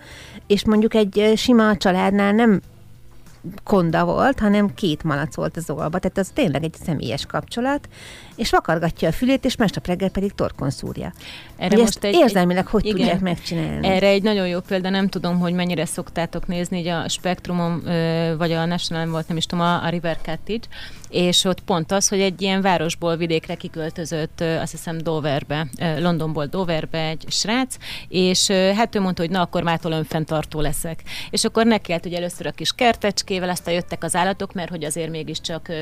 és 0.46 0.64
mondjuk 0.64 0.94
egy 0.94 1.32
sima 1.36 1.76
családnál 1.76 2.32
nem 2.32 2.60
konda 3.64 4.04
volt, 4.04 4.38
hanem 4.38 4.74
két 4.74 5.02
malac 5.04 5.34
volt 5.34 5.56
az 5.56 5.70
olba, 5.70 5.98
tehát 5.98 6.18
az 6.18 6.30
tényleg 6.34 6.64
egy 6.64 6.74
személyes 6.84 7.26
kapcsolat, 7.26 7.88
és 8.36 8.50
vakargatja 8.50 9.08
a 9.08 9.12
fülét, 9.12 9.44
és 9.44 9.56
másnap 9.56 9.86
reggel 9.86 10.08
pedig 10.10 10.32
torkon 10.34 10.70
szúrja. 10.70 11.12
Erre 11.56 11.74
Hogy 11.74 11.84
most 11.84 12.04
egy- 12.04 12.14
érzelmileg 12.14 12.66
hogy 12.66 12.84
igen. 12.84 12.96
tudják 12.96 13.20
megcsinálni? 13.20 13.86
Erre 13.86 14.06
egy 14.06 14.22
nagyon 14.22 14.48
jó 14.48 14.60
példa, 14.60 14.90
nem 14.90 15.08
tudom, 15.08 15.38
hogy 15.38 15.52
mennyire 15.52 15.84
szoktátok 15.84 16.46
nézni, 16.46 16.78
így 16.78 16.86
a 16.86 17.08
Spektrumon, 17.08 17.86
ö, 17.86 18.36
vagy 18.36 18.52
a 18.52 18.64
National 18.64 19.06
volt, 19.06 19.28
nem 19.28 19.36
is 19.36 19.46
tudom, 19.46 19.64
a 19.64 19.84
a 19.84 19.88
River 19.88 20.16
Cottage, 20.16 20.66
és 21.10 21.44
ott 21.44 21.60
pont 21.60 21.92
az, 21.92 22.08
hogy 22.08 22.20
egy 22.20 22.42
ilyen 22.42 22.60
városból 22.60 23.16
vidékre 23.16 23.54
kiköltözött, 23.54 24.40
azt 24.40 24.70
hiszem 24.70 24.98
Doverbe, 24.98 25.66
Londonból 25.98 26.46
Doverbe 26.46 27.08
egy 27.08 27.24
srác, 27.28 27.76
és 28.08 28.50
hát 28.50 28.94
ő 28.94 29.00
mondta, 29.00 29.22
hogy 29.22 29.30
na 29.30 29.40
akkor 29.40 29.62
mától 29.62 29.92
önfenntartó 29.92 30.60
leszek. 30.60 31.02
És 31.30 31.44
akkor 31.44 31.66
nekelt 31.66 32.06
ugye 32.06 32.16
először 32.16 32.46
a 32.46 32.50
kis 32.50 32.72
kertecskével, 32.72 33.48
aztán 33.48 33.74
jöttek 33.74 34.04
az 34.04 34.16
állatok, 34.16 34.52
mert 34.52 34.70
hogy 34.70 34.84
azért 34.84 35.10
mégiscsak 35.10 35.72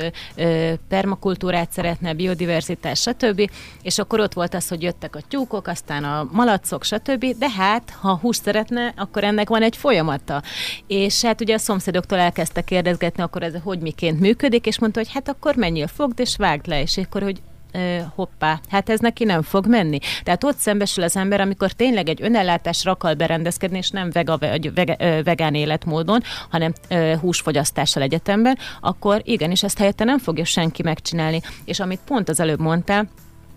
permakultúrát 0.87 1.71
szeretne, 1.71 2.13
biodiverzitás, 2.13 2.99
stb. 2.99 3.49
És 3.81 3.99
akkor 3.99 4.19
ott 4.19 4.33
volt 4.33 4.53
az, 4.53 4.67
hogy 4.67 4.81
jöttek 4.81 5.15
a 5.15 5.21
tyúkok, 5.27 5.67
aztán 5.67 6.03
a 6.03 6.27
malacok, 6.31 6.83
stb. 6.83 7.25
De 7.37 7.49
hát, 7.49 7.89
ha 7.99 8.17
húst 8.21 8.43
szeretne, 8.43 8.93
akkor 8.97 9.23
ennek 9.23 9.49
van 9.49 9.61
egy 9.61 9.77
folyamata. 9.77 10.41
És 10.87 11.21
hát 11.21 11.41
ugye 11.41 11.53
a 11.53 11.57
szomszédoktól 11.57 12.19
elkezdte 12.19 12.61
kérdezgetni, 12.61 13.23
akkor 13.23 13.43
ez 13.43 13.53
hogy 13.63 13.79
miként 13.79 14.19
működik, 14.19 14.65
és 14.65 14.79
mondta, 14.79 14.99
hogy 14.99 15.11
hát 15.25 15.35
akkor 15.35 15.55
menjél, 15.55 15.87
fogd 15.87 16.19
és 16.19 16.35
vágd 16.35 16.67
le, 16.67 16.81
és 16.81 16.97
akkor, 16.97 17.21
hogy 17.21 17.41
hoppá, 18.15 18.59
hát 18.69 18.89
ez 18.89 18.99
neki 18.99 19.23
nem 19.23 19.41
fog 19.41 19.67
menni. 19.67 19.99
Tehát 20.23 20.43
ott 20.43 20.57
szembesül 20.57 21.03
az 21.03 21.15
ember, 21.15 21.41
amikor 21.41 21.71
tényleg 21.71 22.09
egy 22.09 22.21
önellátásra 22.21 22.91
akar 22.91 23.15
berendezkedni, 23.15 23.77
és 23.77 23.89
nem 23.89 24.09
vega, 24.11 24.37
vagy 24.37 24.73
vege, 24.73 24.95
ö, 24.99 25.23
vegán 25.23 25.55
életmódon, 25.55 26.21
hanem 26.49 26.73
húsfogyasztással 27.21 28.03
egyetemben, 28.03 28.57
akkor 28.81 29.21
igenis 29.23 29.63
ezt 29.63 29.77
helyette 29.77 30.03
nem 30.03 30.17
fogja 30.17 30.45
senki 30.45 30.83
megcsinálni. 30.83 31.41
És 31.65 31.79
amit 31.79 31.99
pont 32.05 32.29
az 32.29 32.39
előbb 32.39 32.59
mondtál, 32.59 33.07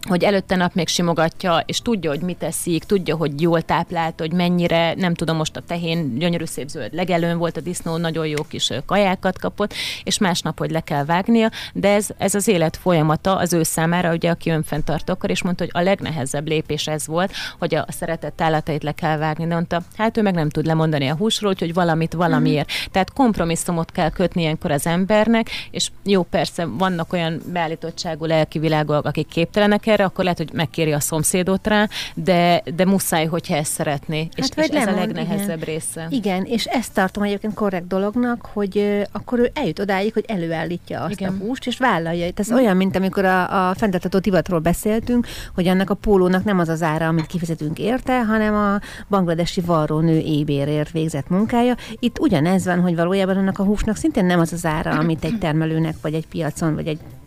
hogy 0.09 0.25
előtte 0.25 0.57
nap 0.57 0.75
még 0.75 0.89
simogatja, 0.89 1.63
és 1.67 1.81
tudja, 1.81 2.11
hogy 2.11 2.21
mit 2.21 2.43
eszik, 2.43 2.85
tudja, 2.85 3.17
hogy 3.17 3.41
jól 3.41 3.63
táplált, 3.63 4.21
hogy 4.21 4.33
mennyire, 4.33 4.95
nem 4.95 5.15
tudom, 5.15 5.37
most 5.37 5.57
a 5.57 5.63
tehén 5.67 6.19
gyönyörű 6.19 6.45
szép 6.45 6.69
zöld 6.69 6.95
legelőn 6.95 7.39
volt, 7.39 7.57
a 7.57 7.61
disznó 7.61 7.97
nagyon 7.97 8.27
jó 8.27 8.43
kis 8.49 8.71
kajákat 8.87 9.39
kapott, 9.39 9.75
és 10.05 10.19
másnap, 10.19 10.59
hogy 10.59 10.71
le 10.71 10.81
kell 10.81 11.05
vágnia, 11.05 11.51
de 11.73 11.89
ez, 11.89 12.09
ez 12.19 12.35
az 12.35 12.49
élet 12.49 12.77
folyamata 12.77 13.37
az 13.37 13.53
ő 13.53 13.63
számára, 13.63 14.13
ugye, 14.13 14.31
aki 14.31 14.51
önfenntartó 14.51 15.13
akar, 15.13 15.31
és 15.31 15.43
mondta, 15.43 15.65
hogy 15.65 15.83
a 15.83 15.85
legnehezebb 15.85 16.49
lépés 16.49 16.87
ez 16.87 17.07
volt, 17.07 17.33
hogy 17.59 17.75
a 17.75 17.87
szeretett 17.89 18.41
állatait 18.41 18.83
le 18.83 18.93
kell 18.93 19.17
vágni, 19.17 19.47
de 19.47 19.55
mondta, 19.55 19.83
hát 19.97 20.17
ő 20.17 20.23
meg 20.23 20.35
nem 20.35 20.49
tud 20.49 20.67
lemondani 20.67 21.09
a 21.09 21.15
húsról, 21.15 21.51
úgyhogy 21.51 21.75
valamit 21.75 22.13
valamiért. 22.13 22.71
Tehát 22.91 23.13
kompromisszumot 23.13 23.91
kell 23.91 24.11
kötni 24.11 24.41
ilyenkor 24.43 24.71
az 24.71 24.87
embernek, 24.87 25.51
és 25.71 25.91
jó, 26.05 26.23
persze, 26.23 26.65
vannak 26.65 27.13
olyan 27.13 27.41
beállítottságú 27.53 28.25
lelki 28.25 28.59
világok, 28.59 29.05
akik 29.05 29.27
képtelenek 29.27 29.87
erre, 29.93 30.05
akkor 30.05 30.25
lehet, 30.25 30.39
hogy 30.39 30.51
megkéri 30.53 30.93
a 30.93 31.01
szomszédot 31.01 31.67
rá, 31.67 31.89
de, 32.15 32.63
de 32.77 32.85
muszáj, 32.85 33.27
hogyha 33.27 33.55
ezt 33.55 33.73
szeretné. 33.73 34.29
és, 34.35 34.43
Hát 34.43 34.55
vagy 34.55 34.71
és 34.73 34.77
ez 34.81 34.87
a 34.87 34.91
lemond, 34.91 35.07
legnehezebb 35.15 35.63
igen. 35.63 35.75
része. 35.75 36.07
Igen, 36.11 36.45
és 36.45 36.65
ezt 36.65 36.93
tartom 36.93 37.23
egyébként 37.23 37.55
korrekt 37.55 37.87
dolognak, 37.87 38.49
hogy 38.53 39.03
akkor 39.13 39.39
ő 39.39 39.51
eljut 39.55 39.79
odáig, 39.79 40.13
hogy 40.13 40.25
előállítja 40.27 41.01
azt 41.01 41.13
Igen. 41.21 41.33
a 41.33 41.45
húst, 41.45 41.67
és 41.67 41.79
vállalja. 41.79 42.29
Ez 42.35 42.53
olyan, 42.53 42.77
mint 42.77 42.97
amikor 42.97 43.25
a, 43.25 43.69
a 43.69 43.75
fenntartható 43.75 44.19
divatról 44.19 44.59
beszéltünk, 44.59 45.27
hogy 45.55 45.69
annak 45.69 45.91
a 45.91 45.95
pólónak 45.95 46.45
nem 46.45 46.59
az 46.59 46.69
az 46.69 46.83
ára, 46.83 47.07
amit 47.07 47.27
kifizetünk 47.27 47.79
érte, 47.79 48.25
hanem 48.25 48.55
a 48.55 48.81
bangladesi 49.09 49.61
varrónő 49.61 50.19
ébérért 50.19 50.91
végzett 50.91 51.29
munkája. 51.29 51.75
Itt 51.99 52.19
ugyanez 52.19 52.65
van, 52.65 52.81
hogy 52.81 52.97
valójában 52.97 53.37
annak 53.37 53.59
a 53.59 53.65
húsnak 53.65 53.97
szintén 53.97 54.25
nem 54.25 54.41
az 54.41 54.53
az 54.53 54.65
ára, 54.65 54.91
amit 54.91 55.25
egy 55.25 55.39
termelőnek, 55.39 55.95
vagy 56.01 56.15
egy 56.15 56.27
piacon, 56.27 56.75
vagy 56.75 56.87
egy 56.87 56.99
mm, 57.03 57.22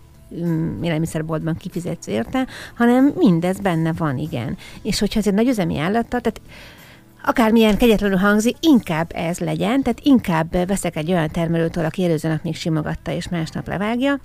élelmiszerboltban 0.81 1.55
kifizetsz 1.55 2.07
érte, 2.07 2.47
hanem 2.75 3.13
mindez 3.17 3.59
benne 3.59 3.93
van, 3.93 4.17
igen. 4.17 4.57
És 4.81 4.99
hogyha 4.99 5.19
ez 5.19 5.27
egy 5.27 5.33
nagy 5.33 5.47
üzemi 5.47 5.77
állattal, 5.77 6.19
tehát 6.21 6.41
akármilyen 7.23 7.77
kegyetlenül 7.77 8.17
hangzik, 8.17 8.55
inkább 8.59 9.11
ez 9.15 9.39
legyen, 9.39 9.81
tehát 9.81 9.99
inkább 10.03 10.67
veszek 10.67 10.95
egy 10.95 11.11
olyan 11.11 11.29
termelőtől, 11.31 11.85
aki 11.85 12.03
előző 12.03 12.29
nap 12.29 12.43
még 12.43 12.55
simogatta 12.55 13.11
és 13.11 13.29
másnap 13.29 13.67
levágja, 13.67 14.19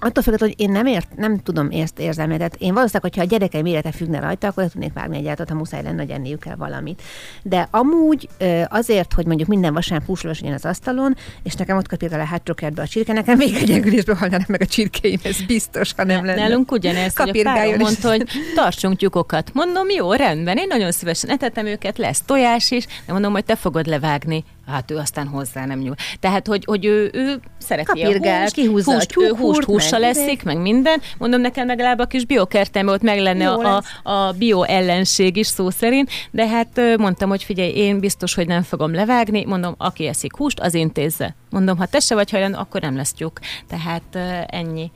Attól 0.00 0.22
függetlenül, 0.22 0.54
hogy 0.56 0.66
én 0.66 0.72
nem, 0.72 0.86
ért, 0.86 1.16
nem 1.16 1.38
tudom 1.38 1.68
ezt 1.70 1.98
érzelmet, 1.98 2.36
tehát 2.36 2.56
én 2.58 2.74
valószínűleg, 2.74 3.02
hogyha 3.02 3.22
a 3.22 3.24
gyerekeim 3.24 3.66
élete 3.66 3.92
függne 3.92 4.20
rajta, 4.20 4.46
akkor 4.46 4.68
tudnék 4.68 4.92
vágni 4.92 5.28
egy 5.28 5.38
ha 5.48 5.54
muszáj 5.54 5.82
lenne, 5.82 6.00
hogy 6.00 6.10
enniük 6.10 6.40
kell 6.40 6.54
valamit. 6.54 7.02
De 7.42 7.68
amúgy 7.70 8.28
azért, 8.68 9.12
hogy 9.12 9.26
mondjuk 9.26 9.48
minden 9.48 9.74
vasárnap 9.74 10.06
húsleves 10.06 10.42
az 10.42 10.64
asztalon, 10.64 11.16
és 11.42 11.54
nekem 11.54 11.76
ott 11.76 11.88
kapja 11.88 12.18
a 12.18 12.24
hátrokertbe 12.24 12.82
a 12.82 12.86
csirke, 12.86 13.12
nekem 13.12 13.36
még 13.36 13.54
egy 13.54 13.64
gyengülésből 13.64 14.14
halnának 14.14 14.46
meg 14.46 14.60
a 14.62 14.66
csirkéim, 14.66 15.20
ez 15.22 15.42
biztos, 15.42 15.92
ha 15.96 16.04
nem 16.04 16.24
lenne. 16.24 16.48
Nálunk 16.48 16.72
ugyanez, 16.72 17.16
hogy 17.16 17.28
a 17.28 17.32
Kapirgáljon 17.32 17.64
párom 17.64 17.80
is. 17.80 17.86
mondta, 17.86 18.08
hogy 18.08 18.28
tartsunk 18.54 18.96
tyúkokat. 18.96 19.50
Mondom, 19.52 19.90
jó, 19.90 20.12
rendben, 20.12 20.56
én 20.56 20.66
nagyon 20.68 20.92
szívesen 20.92 21.30
etetem 21.30 21.66
őket, 21.66 21.98
lesz 21.98 22.22
tojás 22.26 22.70
is, 22.70 22.86
de 23.06 23.12
mondom, 23.12 23.32
hogy 23.32 23.44
te 23.44 23.56
fogod 23.56 23.86
levágni. 23.86 24.44
Hát 24.66 24.90
ő 24.90 24.96
aztán 24.96 25.26
hozzá 25.26 25.64
nem 25.66 25.78
nyúl. 25.78 25.94
Tehát, 26.20 26.46
hogy, 26.46 26.64
hogy 26.64 26.84
ő, 26.84 27.10
ő 27.12 27.40
szereti 27.58 27.86
Kapirgál, 27.86 28.38
a 28.38 28.40
húst, 28.42 28.54
kihúzza 28.54 28.90
a 28.90 28.94
húst, 28.94 29.16
ő 29.18 29.28
húst 29.36 29.64
hússal 29.64 30.00
meg- 30.00 30.14
leszik, 30.14 30.42
meg 30.42 30.58
minden. 30.58 31.00
Mondom, 31.18 31.40
nekem 31.40 31.66
legalább 31.66 31.98
a 31.98 32.06
kis 32.06 32.24
biokertembe 32.24 32.92
ott 32.92 33.02
meg 33.02 33.18
lenne 33.20 33.50
a, 33.50 33.82
a, 34.02 34.10
a 34.10 34.32
bio 34.32 34.62
ellenség 34.62 35.36
is 35.36 35.46
szó 35.46 35.70
szerint, 35.70 36.10
de 36.30 36.48
hát 36.48 36.80
mondtam, 36.98 37.28
hogy 37.28 37.42
figyelj, 37.42 37.70
én 37.70 38.00
biztos, 38.00 38.34
hogy 38.34 38.46
nem 38.46 38.62
fogom 38.62 38.94
levágni, 38.94 39.44
mondom, 39.44 39.74
aki 39.78 40.06
eszik 40.06 40.36
húst, 40.36 40.60
az 40.60 40.74
intézze. 40.74 41.34
Mondom, 41.50 41.76
ha 41.76 41.86
te 41.86 42.00
se 42.00 42.14
vagy 42.14 42.30
hajlandó, 42.30 42.58
akkor 42.58 42.80
nem 42.80 42.96
lesz 42.96 43.12
tyúk. 43.12 43.40
Tehát 43.68 44.16
ennyi. 44.50 44.90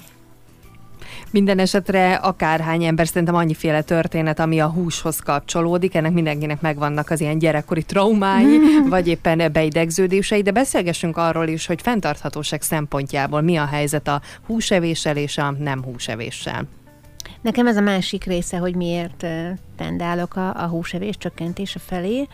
Minden 1.30 1.58
esetre 1.58 2.14
akárhány 2.14 2.84
ember, 2.84 3.06
szerintem 3.06 3.34
annyiféle 3.34 3.82
történet, 3.82 4.38
ami 4.38 4.60
a 4.60 4.66
húshoz 4.66 5.18
kapcsolódik, 5.18 5.94
ennek 5.94 6.12
mindenkinek 6.12 6.60
megvannak 6.60 7.10
az 7.10 7.20
ilyen 7.20 7.38
gyerekkori 7.38 7.82
traumái, 7.82 8.58
vagy 8.88 9.08
éppen 9.08 9.52
beidegződései, 9.52 10.42
de 10.42 10.50
beszélgessünk 10.50 11.16
arról 11.16 11.46
is, 11.46 11.66
hogy 11.66 11.82
fenntarthatóság 11.82 12.62
szempontjából 12.62 13.40
mi 13.40 13.56
a 13.56 13.66
helyzet 13.66 14.08
a 14.08 14.20
húsevéssel 14.46 15.16
és 15.16 15.38
a 15.38 15.54
nem 15.58 15.84
húsevéssel. 15.84 16.68
Nekem 17.40 17.66
ez 17.66 17.76
a 17.76 17.80
másik 17.80 18.24
része, 18.24 18.56
hogy 18.56 18.74
miért 18.74 19.26
tendálok 19.76 20.36
a, 20.36 20.54
a 20.54 20.66
húsevés 20.66 21.16
csökkentése 21.18 21.78
felé. 21.78 22.28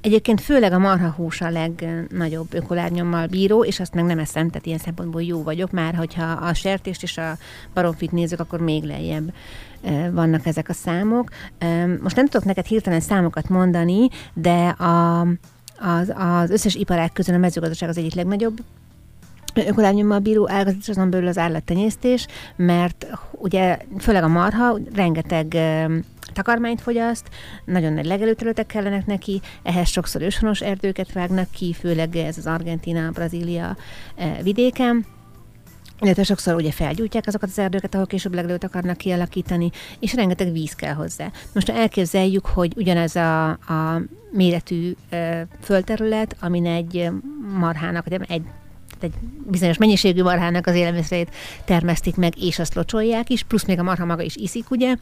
Egyébként 0.00 0.40
főleg 0.40 0.72
a 0.72 0.78
marhahús 0.78 1.40
a 1.40 1.50
legnagyobb 1.50 2.54
ökolárnyommal 2.54 3.26
bíró, 3.26 3.64
és 3.64 3.80
azt 3.80 3.94
meg 3.94 4.04
nem 4.04 4.18
eszem, 4.18 4.48
tehát 4.48 4.66
ilyen 4.66 4.78
szempontból 4.78 5.22
jó 5.22 5.42
vagyok, 5.42 5.70
már 5.70 5.94
hogyha 5.94 6.24
a 6.24 6.54
sertést 6.54 7.02
és 7.02 7.18
a 7.18 7.36
baromfit 7.74 8.12
nézzük, 8.12 8.40
akkor 8.40 8.60
még 8.60 8.82
lejjebb 8.82 9.32
vannak 10.10 10.46
ezek 10.46 10.68
a 10.68 10.72
számok. 10.72 11.30
Most 12.02 12.16
nem 12.16 12.26
tudok 12.26 12.46
neked 12.46 12.66
hirtelen 12.66 13.00
számokat 13.00 13.48
mondani, 13.48 14.08
de 14.34 14.68
a, 14.68 15.20
az, 15.78 16.12
az 16.14 16.50
összes 16.50 16.74
iparág 16.74 17.12
közül 17.12 17.34
a 17.34 17.38
mezőgazdaság 17.38 17.88
az 17.88 17.98
egyik 17.98 18.14
legnagyobb 18.14 18.58
ökolányommal 19.54 20.18
bíró 20.18 20.50
ágazat, 20.50 20.80
és 20.80 20.88
azon 20.88 21.10
belül 21.10 21.28
az 21.28 21.38
állattenyésztés, 21.38 22.26
mert 22.56 23.06
ugye 23.38 23.78
főleg 23.98 24.22
a 24.22 24.28
marha 24.28 24.78
rengeteg 24.94 25.56
takarmányt 26.32 26.80
fogyaszt, 26.80 27.28
nagyon 27.64 27.92
nagy 27.92 28.06
legelőterületek 28.06 28.66
kellenek 28.66 29.06
neki, 29.06 29.40
ehhez 29.62 29.88
sokszor 29.88 30.22
őshonos 30.22 30.60
erdőket 30.60 31.12
vágnak 31.12 31.50
ki, 31.50 31.72
főleg 31.72 32.16
ez 32.16 32.38
az 32.38 32.46
Argentina, 32.46 33.10
Brazília 33.10 33.76
vidéken, 34.42 35.06
illetve 36.00 36.22
sokszor 36.22 36.54
ugye 36.54 36.72
felgyújtják 36.72 37.26
azokat 37.26 37.48
az 37.48 37.58
erdőket, 37.58 37.94
ahol 37.94 38.06
később 38.06 38.34
legelőtt 38.34 38.64
akarnak 38.64 38.96
kialakítani, 38.96 39.70
és 39.98 40.14
rengeteg 40.14 40.52
víz 40.52 40.74
kell 40.74 40.94
hozzá. 40.94 41.30
Most 41.54 41.68
elképzeljük, 41.68 42.46
hogy 42.46 42.72
ugyanez 42.76 43.16
a, 43.16 43.48
a 43.48 44.02
méretű 44.30 44.94
ö, 45.10 45.40
földterület, 45.62 46.36
amin 46.40 46.66
egy 46.66 47.10
marhának, 47.58 48.08
vagy 48.08 48.20
egy 48.28 48.42
egy 49.02 49.12
bizonyos 49.46 49.76
mennyiségű 49.76 50.22
marhának 50.22 50.66
az 50.66 50.74
élelmiszerét 50.74 51.34
termesztik 51.64 52.16
meg, 52.16 52.42
és 52.42 52.58
azt 52.58 52.74
locsolják 52.74 53.30
is, 53.30 53.42
plusz 53.42 53.64
még 53.64 53.78
a 53.78 53.82
marha 53.82 54.04
maga 54.04 54.22
is 54.22 54.36
iszik, 54.36 54.70
ugye. 54.70 54.96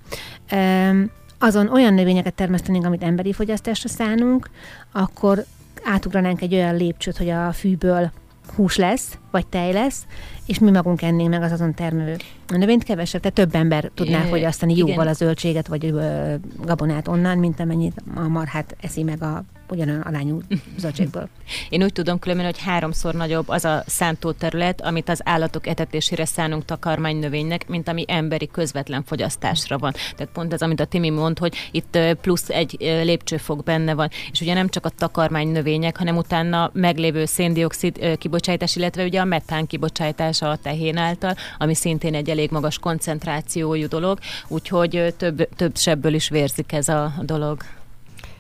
Azon 1.38 1.68
olyan 1.68 1.94
növényeket 1.94 2.35
termesztenénk, 2.35 2.85
amit 2.85 3.02
emberi 3.02 3.32
fogyasztásra 3.32 3.88
szánunk, 3.88 4.50
akkor 4.92 5.44
átugranánk 5.85 6.40
egy 6.40 6.54
olyan 6.54 6.76
lépcsőt, 6.76 7.16
hogy 7.16 7.28
a 7.28 7.52
fűből 7.52 8.11
hús 8.54 8.76
lesz, 8.76 9.18
vagy 9.30 9.46
tej 9.46 9.72
lesz, 9.72 10.06
és 10.46 10.59
mi 10.59 10.70
magunk 10.70 11.02
ennénk 11.02 11.30
meg 11.30 11.42
az 11.42 11.52
azon 11.52 11.74
termelő 11.74 12.16
a 12.52 12.56
növényt 12.56 12.85
kevesebb, 12.85 13.20
tehát 13.20 13.37
több 13.37 13.54
ember 13.54 13.90
tudná 13.94 14.24
É, 14.24 14.28
fogyasztani 14.28 14.72
igen. 14.72 14.87
jóval 14.87 15.09
a 15.09 15.12
zöldséget, 15.12 15.66
vagy 15.66 15.85
ö, 15.85 16.35
gabonát 16.64 17.09
onnan, 17.09 17.38
mint 17.38 17.61
amennyit 17.61 18.02
a 18.14 18.28
marhát 18.28 18.76
eszi 18.80 19.02
meg 19.02 19.22
a 19.22 19.44
ugyanolyan 19.70 20.00
arányú 20.00 20.40
zöldségből. 20.76 21.28
Én 21.68 21.82
úgy 21.82 21.92
tudom 21.92 22.18
különben, 22.18 22.46
hogy 22.46 22.59
háromszor 22.59 23.14
nagyobb 23.14 23.48
az 23.48 23.64
a 23.64 23.82
szántóterület, 23.87 24.80
amit 24.80 25.09
az 25.09 25.20
állatok 25.24 25.66
etetésére 25.66 26.24
szánunk 26.24 26.64
takarmány 26.64 27.16
növénynek, 27.16 27.68
mint 27.68 27.88
ami 27.88 28.04
emberi 28.09 28.46
közvetlen 28.46 29.04
fogyasztásra 29.04 29.78
van. 29.78 29.92
Tehát 30.16 30.32
pont 30.32 30.52
ez, 30.52 30.62
amit 30.62 30.80
a 30.80 30.85
Timi 30.85 31.11
mond, 31.11 31.38
hogy 31.38 31.56
itt 31.70 31.98
plusz 32.20 32.48
egy 32.48 32.76
lépcsőfok 32.80 33.62
benne 33.62 33.94
van. 33.94 34.09
És 34.32 34.40
ugye 34.40 34.54
nem 34.54 34.68
csak 34.68 34.85
a 34.85 34.88
takarmány 34.88 35.48
növények, 35.48 35.96
hanem 35.96 36.16
utána 36.16 36.70
meglévő 36.72 37.24
széndiokszid 37.24 38.18
kibocsátás, 38.18 38.76
illetve 38.76 39.04
ugye 39.04 39.20
a 39.20 39.24
metán 39.24 39.66
kibocsátása 39.66 40.50
a 40.50 40.56
tehén 40.56 40.96
által, 40.96 41.35
ami 41.59 41.74
szintén 41.74 42.14
egy 42.14 42.30
elég 42.37 42.51
magas 42.51 42.79
koncentrációjú 42.79 43.88
dolog, 43.88 44.18
úgyhogy 44.49 45.14
több, 45.16 45.49
több 45.57 45.77
sebből 45.77 46.14
is 46.14 46.29
vérzik 46.29 46.72
ez 46.72 46.88
a 46.88 47.12
dolog. 47.20 47.62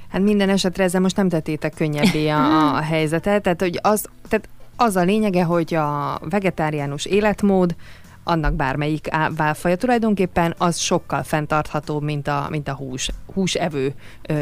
Hát 0.08 0.22
minden 0.22 0.48
esetre 0.48 0.84
ezzel 0.84 1.00
most 1.00 1.16
nem 1.16 1.28
tettétek 1.28 1.74
könnyebbé 1.74 2.28
a, 2.28 2.74
a 2.76 2.80
helyzetet, 2.80 3.42
tehát 3.42 3.60
hogy 3.60 3.78
az, 3.82 4.06
tehát 4.28 4.48
az 4.76 4.96
a 4.96 5.02
lényege, 5.02 5.44
hogy 5.44 5.74
a 5.74 6.18
vegetáriánus 6.20 7.04
életmód 7.04 7.74
annak 8.24 8.54
bármelyik 8.54 9.08
válfaja 9.36 9.76
tulajdonképpen, 9.76 10.54
az 10.58 10.76
sokkal 10.76 11.22
fenntarthatóbb, 11.22 12.02
mint 12.02 12.28
a, 12.28 12.46
mint 12.50 12.68
a 12.68 12.74
hús, 12.74 13.10
húsevő 13.36 13.94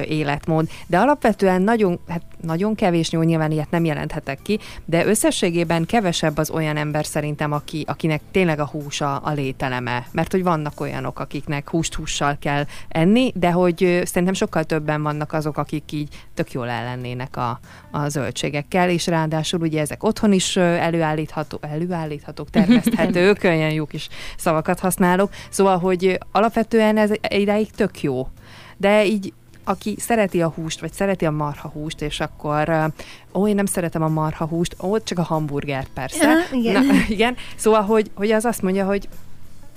életmód. 0.09 0.69
De 0.87 0.99
alapvetően 0.99 1.63
nagyon, 1.63 2.01
hát 2.09 2.23
nagyon 2.41 2.75
kevés, 2.75 3.13
jó, 3.13 3.23
nyilván 3.23 3.51
ilyet 3.51 3.71
nem 3.71 3.85
jelenthetek 3.85 4.39
ki, 4.43 4.59
de 4.85 5.07
összességében 5.07 5.87
kevesebb 5.87 6.37
az 6.37 6.51
olyan 6.51 6.77
ember 6.77 7.07
szerintem, 7.07 7.53
aki, 7.53 7.85
akinek 7.87 8.21
tényleg 8.31 8.59
a 8.59 8.67
hús 8.67 9.01
a, 9.01 9.21
a 9.25 9.33
lételeme. 9.33 10.07
Mert 10.13 10.33
hogy 10.33 10.43
vannak 10.43 10.81
olyanok, 10.81 11.19
akiknek 11.19 11.71
húst 11.71 11.95
hússal 11.95 12.37
kell 12.41 12.65
enni, 12.89 13.33
de 13.35 13.51
hogy 13.51 14.01
szerintem 14.05 14.35
sokkal 14.35 14.65
többen 14.65 15.03
vannak 15.03 15.33
azok, 15.33 15.57
akik 15.57 15.93
így 15.93 16.09
tök 16.35 16.53
jól 16.53 16.69
ellennének 16.69 17.37
a, 17.37 17.61
a 17.91 18.09
zöldségekkel, 18.09 18.91
és 18.91 19.07
ráadásul 19.07 19.61
ugye 19.61 19.81
ezek 19.81 20.03
otthon 20.03 20.33
is 20.33 20.57
előállítható, 20.57 21.59
előállíthatók, 21.61 22.51
termeszthetők, 22.57 23.45
olyan 23.45 23.71
jó 23.71 23.85
kis 23.85 24.09
szavakat 24.37 24.81
használok. 24.81 25.33
Szóval, 25.51 25.79
hogy 25.79 26.19
alapvetően 26.33 26.97
ez 26.97 27.11
idáig 27.29 27.71
tök 27.71 28.03
jó. 28.03 28.29
De 28.85 29.05
így 29.05 29.33
aki 29.65 29.97
szereti 29.99 30.43
a 30.43 30.49
húst, 30.49 30.81
vagy 30.81 30.93
szereti 30.93 31.25
a 31.25 31.31
marha 31.31 31.69
húst, 31.69 32.03
és 32.03 32.21
akkor 32.21 32.93
ó, 33.35 33.49
én 33.49 33.55
nem 33.55 33.67
szeretem 33.67 34.03
a 34.03 34.09
marha 34.09 34.47
húst, 34.47 34.77
ó, 34.83 34.99
csak 34.99 35.19
a 35.19 35.23
hamburgert 35.23 35.89
persze. 35.95 36.25
Ja, 36.25 36.59
igen. 36.59 36.87
Na, 36.87 36.93
igen. 37.09 37.37
Szóval, 37.57 37.83
hogy, 37.83 38.11
hogy 38.15 38.31
az 38.31 38.45
azt 38.45 38.63
mondja, 38.63 38.87
hogy 38.87 39.09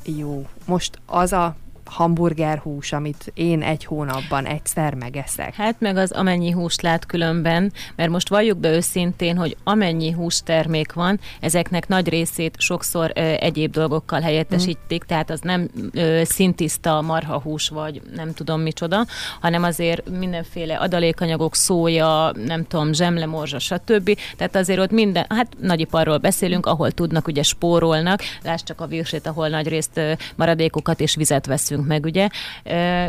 jó, 0.03 0.45
most 0.65 0.99
az 1.05 1.33
a 1.33 1.55
hamburger 1.87 2.57
hús, 2.57 2.91
amit 2.91 3.31
én 3.33 3.61
egy 3.61 3.85
hónapban 3.85 4.45
egyszer 4.45 4.93
megeszek. 4.93 5.55
Hát 5.55 5.75
meg 5.79 5.97
az 5.97 6.11
amennyi 6.11 6.51
húst 6.51 6.81
lát 6.81 7.05
különben, 7.05 7.71
mert 7.95 8.09
most 8.09 8.29
valljuk 8.29 8.57
be 8.57 8.69
őszintén, 8.71 9.37
hogy 9.37 9.57
amennyi 9.63 10.11
hústermék 10.11 10.93
van, 10.93 11.19
ezeknek 11.39 11.87
nagy 11.87 12.09
részét 12.09 12.55
sokszor 12.59 13.11
ö, 13.15 13.19
egyéb 13.21 13.71
dolgokkal 13.71 14.21
helyettesítik, 14.21 15.03
mm. 15.03 15.07
tehát 15.07 15.29
az 15.29 15.39
nem 15.39 15.69
ö, 15.91 16.21
szintiszta 16.25 17.01
marhahús, 17.01 17.69
vagy 17.69 18.01
nem 18.15 18.33
tudom 18.33 18.61
micsoda, 18.61 19.05
hanem 19.39 19.63
azért 19.63 20.09
mindenféle 20.09 20.75
adalékanyagok, 20.75 21.55
szója, 21.55 22.31
nem 22.45 22.67
tudom, 22.67 22.93
zsemlemorzsa, 22.93 23.59
stb. 23.59 24.17
Tehát 24.37 24.55
azért 24.55 24.79
ott 24.79 24.91
minden, 24.91 25.25
hát 25.29 25.47
nagyiparról 25.61 26.17
beszélünk, 26.17 26.65
ahol 26.65 26.91
tudnak, 26.91 27.27
ugye 27.27 27.43
spórolnak, 27.43 28.21
láss 28.43 28.63
csak 28.63 28.81
a 28.81 28.87
virsét, 28.87 29.27
ahol 29.27 29.47
nagy 29.47 29.67
részt 29.67 30.01
maradékokat 30.35 30.99
és 30.99 31.15
vizet 31.15 31.45
veszünk 31.45 31.76
nézzünk 31.77 31.87
meg, 31.87 32.05
ugye. 32.05 32.27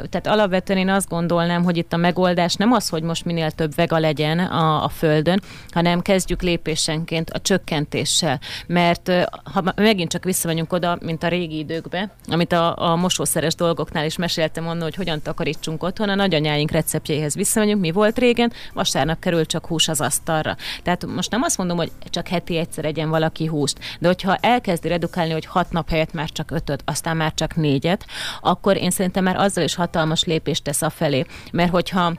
Tehát 0.08 0.26
alapvetően 0.26 0.78
én 0.78 0.88
azt 0.88 1.08
gondolnám, 1.08 1.64
hogy 1.64 1.76
itt 1.76 1.92
a 1.92 1.96
megoldás 1.96 2.54
nem 2.54 2.72
az, 2.72 2.88
hogy 2.88 3.02
most 3.02 3.24
minél 3.24 3.50
több 3.50 3.74
vega 3.74 3.98
legyen 3.98 4.38
a, 4.38 4.84
a 4.84 4.88
Földön, 4.88 5.42
hanem 5.70 6.00
kezdjük 6.00 6.42
lépésenként 6.42 7.30
a 7.30 7.40
csökkentéssel. 7.40 8.40
Mert 8.66 9.12
ha 9.52 9.62
megint 9.76 10.10
csak 10.10 10.24
visszamegyünk 10.24 10.72
oda, 10.72 10.98
mint 11.00 11.22
a 11.22 11.28
régi 11.28 11.58
időkbe, 11.58 12.10
amit 12.26 12.52
a, 12.52 12.90
a 12.90 12.96
mosószeres 12.96 13.54
dolgoknál 13.54 14.04
is 14.04 14.16
meséltem 14.16 14.66
onnan, 14.66 14.82
hogy 14.82 14.94
hogyan 14.94 15.22
takarítsunk 15.22 15.82
otthon, 15.82 16.08
a 16.08 16.14
nagyanyáink 16.14 16.70
receptjéhez 16.70 17.34
visszamegyünk, 17.34 17.80
mi 17.80 17.90
volt 17.90 18.18
régen, 18.18 18.52
vasárnap 18.72 19.18
kerül 19.18 19.46
csak 19.46 19.66
hús 19.66 19.88
az 19.88 20.00
asztalra. 20.00 20.56
Tehát 20.82 21.06
most 21.06 21.30
nem 21.30 21.42
azt 21.42 21.58
mondom, 21.58 21.76
hogy 21.76 21.90
csak 22.04 22.28
heti 22.28 22.56
egyszer 22.56 22.84
egyen 22.84 23.10
valaki 23.10 23.46
húst, 23.46 23.78
de 23.98 24.06
hogyha 24.06 24.36
elkezdi 24.36 24.88
redukálni, 24.88 25.32
hogy 25.32 25.46
hat 25.46 25.70
nap 25.70 25.88
helyett 25.88 26.12
már 26.12 26.30
csak 26.30 26.50
ötöt, 26.50 26.82
aztán 26.84 27.16
már 27.16 27.34
csak 27.34 27.56
négyet, 27.56 28.06
akkor 28.40 28.57
én 28.76 28.90
szerintem 28.90 29.24
már 29.24 29.36
azzal 29.36 29.64
is 29.64 29.74
hatalmas 29.74 30.24
lépést 30.24 30.62
tesz 30.62 30.82
felé. 30.94 31.24
Mert 31.52 31.70
hogyha 31.70 32.12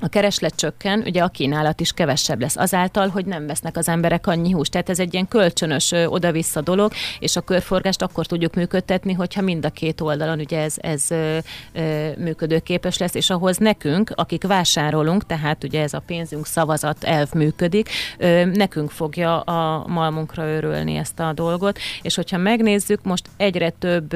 a 0.00 0.08
kereslet 0.08 0.56
csökken, 0.56 1.02
ugye 1.06 1.22
a 1.22 1.28
kínálat 1.28 1.80
is 1.80 1.92
kevesebb 1.92 2.40
lesz 2.40 2.56
azáltal, 2.56 3.08
hogy 3.08 3.26
nem 3.26 3.46
vesznek 3.46 3.76
az 3.76 3.88
emberek 3.88 4.26
annyi 4.26 4.50
húst. 4.50 4.70
Tehát 4.70 4.88
ez 4.88 4.98
egy 4.98 5.12
ilyen 5.12 5.28
kölcsönös 5.28 5.92
oda-vissza 6.06 6.60
dolog, 6.60 6.92
és 7.18 7.36
a 7.36 7.40
körforgást 7.40 8.02
akkor 8.02 8.26
tudjuk 8.26 8.54
működtetni, 8.54 9.12
hogyha 9.12 9.42
mind 9.42 9.64
a 9.64 9.70
két 9.70 10.00
oldalon 10.00 10.38
ugye 10.38 10.60
ez, 10.60 10.74
ez 10.76 11.10
ö, 11.10 11.38
ö, 11.72 12.08
működőképes 12.18 12.98
lesz, 12.98 13.14
és 13.14 13.30
ahhoz 13.30 13.56
nekünk, 13.56 14.12
akik 14.14 14.46
vásárolunk, 14.46 15.26
tehát 15.26 15.64
ugye 15.64 15.82
ez 15.82 15.92
a 15.92 16.02
pénzünk 16.06 16.46
szavazat 16.46 17.04
elv 17.04 17.32
működik, 17.32 17.88
ö, 18.18 18.44
nekünk 18.44 18.90
fogja 18.90 19.40
a 19.40 19.86
malmunkra 19.86 20.46
örülni 20.48 20.96
ezt 20.96 21.20
a 21.20 21.32
dolgot, 21.32 21.78
és 22.02 22.14
hogyha 22.14 22.36
megnézzük, 22.36 23.02
most 23.02 23.28
egyre 23.36 23.70
több 23.70 24.14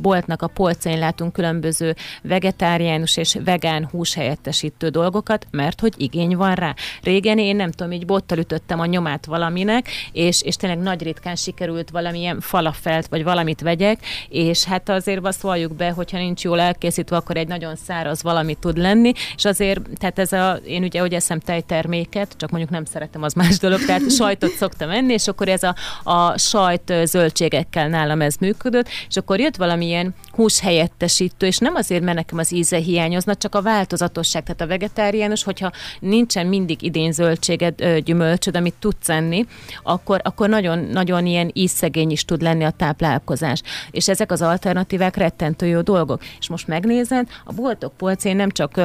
boltnak 0.00 0.42
a 0.42 0.46
polcain 0.46 0.98
látunk 0.98 1.32
különböző 1.32 1.94
vegetáriánus 2.22 3.16
és 3.16 3.36
vegán 3.44 3.88
húshelyettesítő 3.90 4.88
dolgokat, 4.88 5.46
mert 5.50 5.80
hogy 5.80 5.92
igény 5.96 6.36
van 6.36 6.54
rá. 6.54 6.74
Régen 7.02 7.38
én 7.38 7.56
nem 7.56 7.70
tudom, 7.70 7.92
így 7.92 8.06
bottal 8.06 8.38
ütöttem 8.38 8.80
a 8.80 8.86
nyomát 8.86 9.26
valaminek, 9.26 9.88
és, 10.12 10.42
és 10.42 10.56
tényleg 10.56 10.78
nagy 10.78 11.02
ritkán 11.02 11.36
sikerült 11.36 11.90
valamilyen 11.90 12.40
falafelt, 12.40 13.06
vagy 13.06 13.24
valamit 13.24 13.60
vegyek, 13.60 13.98
és 14.28 14.64
hát 14.64 14.88
azért 14.88 15.26
azt 15.26 15.40
valljuk 15.40 15.76
be, 15.76 15.90
hogyha 15.90 16.18
nincs 16.18 16.42
jól 16.42 16.60
elkészítve, 16.60 17.16
akkor 17.16 17.36
egy 17.36 17.48
nagyon 17.48 17.76
száraz 17.76 18.22
valami 18.22 18.54
tud 18.54 18.78
lenni, 18.78 19.12
és 19.36 19.44
azért, 19.44 19.80
tehát 19.94 20.18
ez 20.18 20.32
a, 20.32 20.58
én 20.66 20.82
ugye, 20.82 21.00
hogy 21.00 21.14
eszem 21.14 21.38
tejterméket, 21.38 22.34
csak 22.36 22.50
mondjuk 22.50 22.72
nem 22.72 22.84
szeretem, 22.84 23.22
az 23.22 23.32
más 23.32 23.58
dolog, 23.58 23.84
tehát 23.84 24.10
sajtot 24.10 24.50
szoktam 24.50 24.90
enni, 24.90 25.12
és 25.12 25.28
akkor 25.28 25.48
ez 25.48 25.62
a, 25.62 25.74
a 26.02 26.38
sajt 26.38 26.92
zöldségekkel 27.04 27.88
nálam 27.88 28.20
ez 28.20 28.34
működött, 28.40 28.88
és 29.08 29.16
akkor 29.16 29.40
jött 29.40 29.56
valamilyen 29.62 30.14
húshelyettesítő, 30.30 31.46
és 31.46 31.58
nem 31.58 31.74
azért, 31.74 32.02
mert 32.02 32.16
nekem 32.16 32.38
az 32.38 32.52
íze 32.52 32.76
hiányozna, 32.76 33.34
csak 33.34 33.54
a 33.54 33.62
változatosság, 33.62 34.42
tehát 34.42 34.60
a 34.60 34.66
vegetáriánus, 34.66 35.42
hogyha 35.42 35.72
nincsen 36.00 36.46
mindig 36.46 36.82
idén 36.82 37.12
zöldséged, 37.12 37.98
gyümölcsöd, 37.98 38.56
amit 38.56 38.74
tudsz 38.78 39.08
enni, 39.08 39.46
akkor, 39.82 40.20
akkor 40.24 40.48
nagyon, 40.48 40.78
nagyon 40.78 41.26
ilyen 41.26 41.50
ízszegény 41.54 42.10
is 42.10 42.24
tud 42.24 42.42
lenni 42.42 42.64
a 42.64 42.70
táplálkozás. 42.70 43.62
És 43.90 44.08
ezek 44.08 44.32
az 44.32 44.42
alternatívák 44.42 45.16
rettentő 45.16 45.66
jó 45.66 45.80
dolgok. 45.80 46.22
És 46.38 46.48
most 46.48 46.66
megnézed, 46.66 47.28
a 47.44 47.52
boltok 47.52 47.92
polcén 47.96 48.36
nem 48.36 48.50
csak 48.50 48.80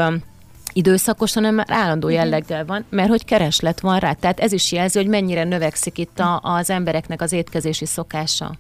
időszakosan, 0.74 1.44
hanem 1.44 1.56
már 1.56 1.68
állandó 1.70 2.10
jelleggel 2.10 2.66
van, 2.66 2.86
mert 2.90 3.10
hogy 3.10 3.26
kereslet 3.26 3.80
van 3.80 4.00
rá. 4.00 4.14
Tehát 4.14 4.40
ez 4.40 4.52
is 4.52 4.72
jelzi, 4.72 4.98
hogy 4.98 5.08
mennyire 5.08 5.44
növekszik 5.44 5.98
itt 5.98 6.20
a, 6.20 6.40
az 6.44 6.70
embereknek 6.70 7.22
az 7.22 7.32
étkezési 7.32 7.86
szokása. 7.86 8.56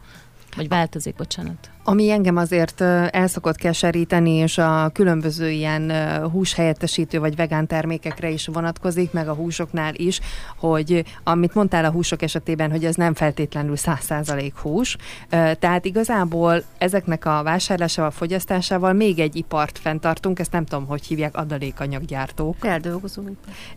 Vagy 0.56 0.68
változik, 0.68 1.16
bocsánat. 1.16 1.70
Ami 1.90 2.10
engem 2.10 2.38
azért 2.38 2.82
el 2.82 3.28
szokott 3.28 3.56
keseríteni, 3.56 4.32
és 4.32 4.58
a 4.58 4.90
különböző 4.94 5.50
ilyen 5.50 5.92
húshelyettesítő 6.32 7.20
vagy 7.20 7.36
vegán 7.36 7.68
termékekre 7.68 8.30
is 8.30 8.48
vonatkozik, 8.48 9.12
meg 9.12 9.28
a 9.28 9.34
húsoknál 9.34 9.94
is, 9.96 10.20
hogy 10.58 11.04
amit 11.24 11.54
mondtál 11.54 11.86
a 11.86 11.90
húsok 11.92 12.22
esetében, 12.22 12.72
hogy 12.72 12.86
ez 12.86 12.96
nem 12.96 13.14
feltétlenül 13.14 13.76
100% 13.78 14.52
hús, 14.62 14.98
tehát 15.30 15.86
igazából 15.86 16.64
ezeknek 16.78 17.26
a 17.26 17.44
vásárlásával, 17.44 18.12
fogyasztásával 18.12 18.94
még 18.94 19.20
egy 19.20 19.36
ipart 19.36 19.80
fenntartunk, 19.80 20.40
ezt 20.40 20.52
nem 20.52 20.66
tudom, 20.66 20.86
hogy 20.86 21.06
hívják, 21.06 21.38
adalékanyaggyártók. 21.38 22.56
Feldolgozó 22.60 23.22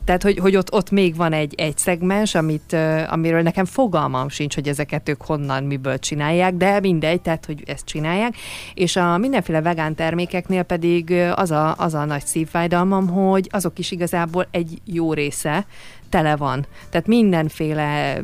Tehát, 0.05 0.23
hogy, 0.23 0.38
hogy 0.38 0.57
ott, 0.57 0.73
ott 0.73 0.90
még 0.90 1.16
van 1.16 1.33
egy, 1.33 1.55
egy 1.57 1.79
szegmens, 1.79 2.35
amit, 2.35 2.77
amiről 3.09 3.42
nekem 3.42 3.64
fogalmam 3.64 4.29
sincs, 4.29 4.55
hogy 4.55 4.68
ezeket 4.68 5.09
ők 5.09 5.23
honnan, 5.23 5.64
miből 5.64 5.99
csinálják, 5.99 6.55
de 6.55 6.81
mindegy, 6.81 7.20
tehát, 7.20 7.46
hogy 7.46 7.62
ezt 7.66 7.85
csinálják 7.85 7.99
csinálják, 8.00 8.36
és 8.74 8.96
a 8.96 9.18
mindenféle 9.18 9.62
vegán 9.62 9.94
termékeknél 9.94 10.62
pedig 10.62 11.12
az 11.34 11.50
a, 11.50 11.74
az 11.76 11.94
a 11.94 12.04
nagy 12.04 12.24
szívfájdalmam, 12.24 13.08
hogy 13.08 13.48
azok 13.50 13.78
is 13.78 13.90
igazából 13.90 14.46
egy 14.50 14.78
jó 14.84 15.12
része 15.12 15.66
tele 16.08 16.36
van. 16.36 16.66
Tehát 16.90 17.06
mindenféle 17.06 18.20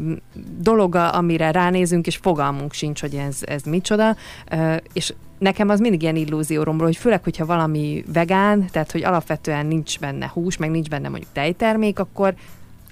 dolog, 0.59 0.95
amire 0.95 1.51
ránézünk, 1.51 2.07
és 2.07 2.17
fogalmunk 2.17 2.73
sincs, 2.73 3.01
hogy 3.01 3.15
ez, 3.15 3.39
ez 3.41 3.63
micsoda, 3.63 4.17
és 4.93 5.15
nekem 5.39 5.69
az 5.69 5.81
mindig 5.81 6.03
ilyen 6.03 6.17
illúzióromról, 6.17 6.87
hogy 6.87 6.97
főleg, 6.97 7.25
hogyha 7.25 7.47
valami 7.47 8.05
vegán, 8.13 8.67
tehát 8.71 8.93
hogy 8.93 9.05
alapvetően 9.05 9.67
nincs 9.67 9.99
benne 9.99 10.31
hús, 10.33 10.57
meg 10.57 10.71
nincs 10.71 10.89
benne 10.89 11.09
mondjuk 11.09 11.33
tejtermék, 11.33 11.99
akkor 11.99 12.35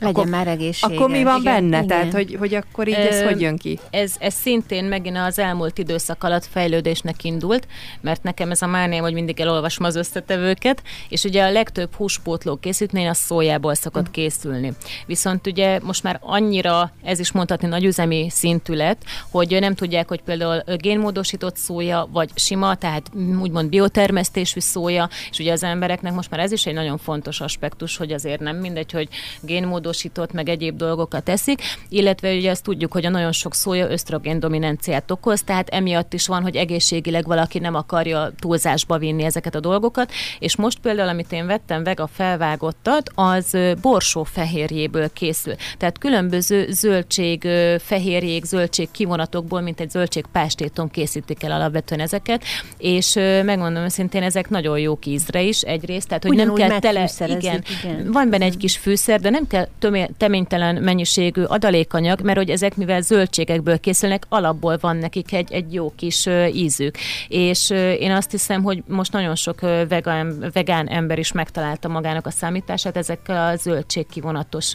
legyen 0.05 0.21
akkor, 0.21 0.31
már 0.31 0.47
egészséges. 0.47 0.97
Akkor 0.97 1.11
mi 1.11 1.23
van 1.23 1.41
igen, 1.41 1.55
benne? 1.55 1.77
Igen. 1.77 1.87
Tehát, 1.87 2.13
hogy, 2.13 2.37
hogy 2.39 2.55
akkor 2.55 2.89
így 2.89 2.95
ez 2.95 3.21
Ö, 3.21 3.25
hogy 3.25 3.41
jön 3.41 3.57
ki? 3.57 3.79
Ez, 3.91 4.15
ez 4.19 4.35
szintén 4.35 4.85
megint 4.85 5.17
az 5.17 5.39
elmúlt 5.39 5.79
időszak 5.79 6.25
alatt 6.25 6.47
fejlődésnek 6.47 7.25
indult, 7.25 7.67
mert 8.01 8.23
nekem 8.23 8.51
ez 8.51 8.63
a 8.63 8.67
mániám, 8.67 9.03
hogy 9.03 9.13
mindig 9.13 9.41
elolvasom 9.41 9.85
az 9.85 9.97
összetevőket, 9.97 10.83
és 11.09 11.25
ugye 11.25 11.45
a 11.45 11.51
legtöbb 11.51 11.95
húspótló 11.95 12.57
készítmény 12.57 13.09
a 13.09 13.15
szójából 13.15 13.75
szokott 13.75 14.11
készülni. 14.11 14.73
Viszont 15.07 15.47
ugye 15.47 15.79
most 15.83 16.03
már 16.03 16.19
annyira, 16.21 16.93
ez 17.03 17.19
is 17.19 17.33
mondhatni 17.33 17.69
nagyüzemi 17.69 18.27
szintű 18.31 18.75
lett, 18.75 19.03
hogy 19.31 19.57
nem 19.61 19.75
tudják, 19.75 20.09
hogy 20.09 20.23
például 20.23 20.63
génmódosított 20.77 21.57
szója, 21.57 22.09
vagy 22.13 22.31
sima, 22.35 22.75
tehát 22.75 23.11
úgymond 23.41 23.69
biotermesztésű 23.69 24.61
szója, 24.61 25.09
és 25.31 25.39
ugye 25.39 25.53
az 25.53 25.63
embereknek 25.63 26.13
most 26.13 26.31
már 26.31 26.41
ez 26.41 26.53
is 26.53 26.67
egy 26.67 26.75
nagyon 26.75 26.99
fontos 26.99 27.41
aspektus, 27.41 27.97
hogy 27.97 28.13
azért 28.13 28.41
nem 28.41 28.57
mindegy, 28.57 28.93
hogy 28.93 29.09
génmódosított 29.41 29.94
felvilágosodósított, 29.95 30.33
meg 30.33 30.49
egyéb 30.49 30.77
dolgokat 30.77 31.29
eszik, 31.29 31.63
illetve 31.89 32.35
ugye 32.35 32.51
azt 32.51 32.63
tudjuk, 32.63 32.93
hogy 32.93 33.07
a 33.07 33.11
nagyon 33.11 33.33
sok 33.33 33.55
szója 33.55 33.91
ösztrogén 33.91 34.41
dominanciát 34.41 35.11
okoz, 35.11 35.43
tehát 35.43 35.69
emiatt 35.69 36.13
is 36.13 36.27
van, 36.27 36.43
hogy 36.43 36.57
egészségileg 36.57 37.27
valaki 37.27 37.59
nem 37.59 37.75
akarja 37.75 38.31
túlzásba 38.39 38.99
vinni 38.99 39.23
ezeket 39.23 39.55
a 39.55 39.61
dolgokat, 39.61 40.13
és 40.39 40.57
most 40.57 40.79
például, 40.79 41.09
amit 41.09 41.33
én 41.33 41.47
vettem 41.47 41.85
vega 41.85 42.07
felvágottat, 42.07 43.11
az 43.15 43.57
borsó 43.81 44.23
fehérjéből 44.23 45.13
készül. 45.13 45.55
Tehát 45.79 45.99
különböző 45.99 46.67
zöldség, 46.71 47.49
fehérjék, 47.79 48.45
zöldség 48.45 48.91
kivonatokból, 48.91 49.61
mint 49.61 49.81
egy 49.81 49.91
zöldség 49.91 50.25
pástéton 50.33 50.91
készítik 50.91 51.43
el 51.43 51.53
alapvetően 51.53 52.01
ezeket, 52.01 52.43
és 52.79 53.15
megmondom 53.45 53.83
őszintén, 53.83 54.23
ezek 54.23 54.49
nagyon 54.49 54.79
jó 54.79 54.99
ízre 55.07 55.43
is 55.43 55.61
egyrészt, 55.61 56.09
tehát 56.09 56.23
hogy 56.23 56.33
Ugyanúgy 56.33 56.59
nem 56.59 56.69
kell 56.69 56.79
tele, 56.79 57.11
igen, 57.27 57.65
igen, 57.83 58.13
van 58.13 58.31
benne 58.31 58.45
egy 58.45 58.57
kis 58.57 58.77
fűszer, 58.77 59.21
de 59.21 59.31
nem 59.31 59.47
kell 59.47 59.69
tömé, 59.85 60.11
teménytelen 60.17 60.83
mennyiségű 60.83 61.43
adalékanyag, 61.43 62.21
mert 62.21 62.39
hogy 62.39 62.51
ezek 62.51 62.77
mivel 62.77 63.01
zöldségekből 63.01 63.81
készülnek, 63.81 64.25
alapból 64.29 64.79
van 64.81 64.97
nekik 64.97 65.33
egy, 65.33 65.53
egy 65.53 65.75
jó 65.75 65.93
kis 65.97 66.29
ízük. 66.53 66.97
És 67.29 67.71
én 67.99 68.11
azt 68.11 68.31
hiszem, 68.31 68.63
hogy 68.63 68.83
most 68.87 69.13
nagyon 69.13 69.35
sok 69.35 69.61
vegán, 69.89 70.51
vegán 70.53 70.89
ember 70.89 71.19
is 71.19 71.33
megtalálta 71.33 71.89
magának 71.89 72.27
a 72.27 72.31
számítását 72.31 72.97
ezekkel 72.97 73.53
a 73.53 73.57
zöldségkivonatos 73.57 74.73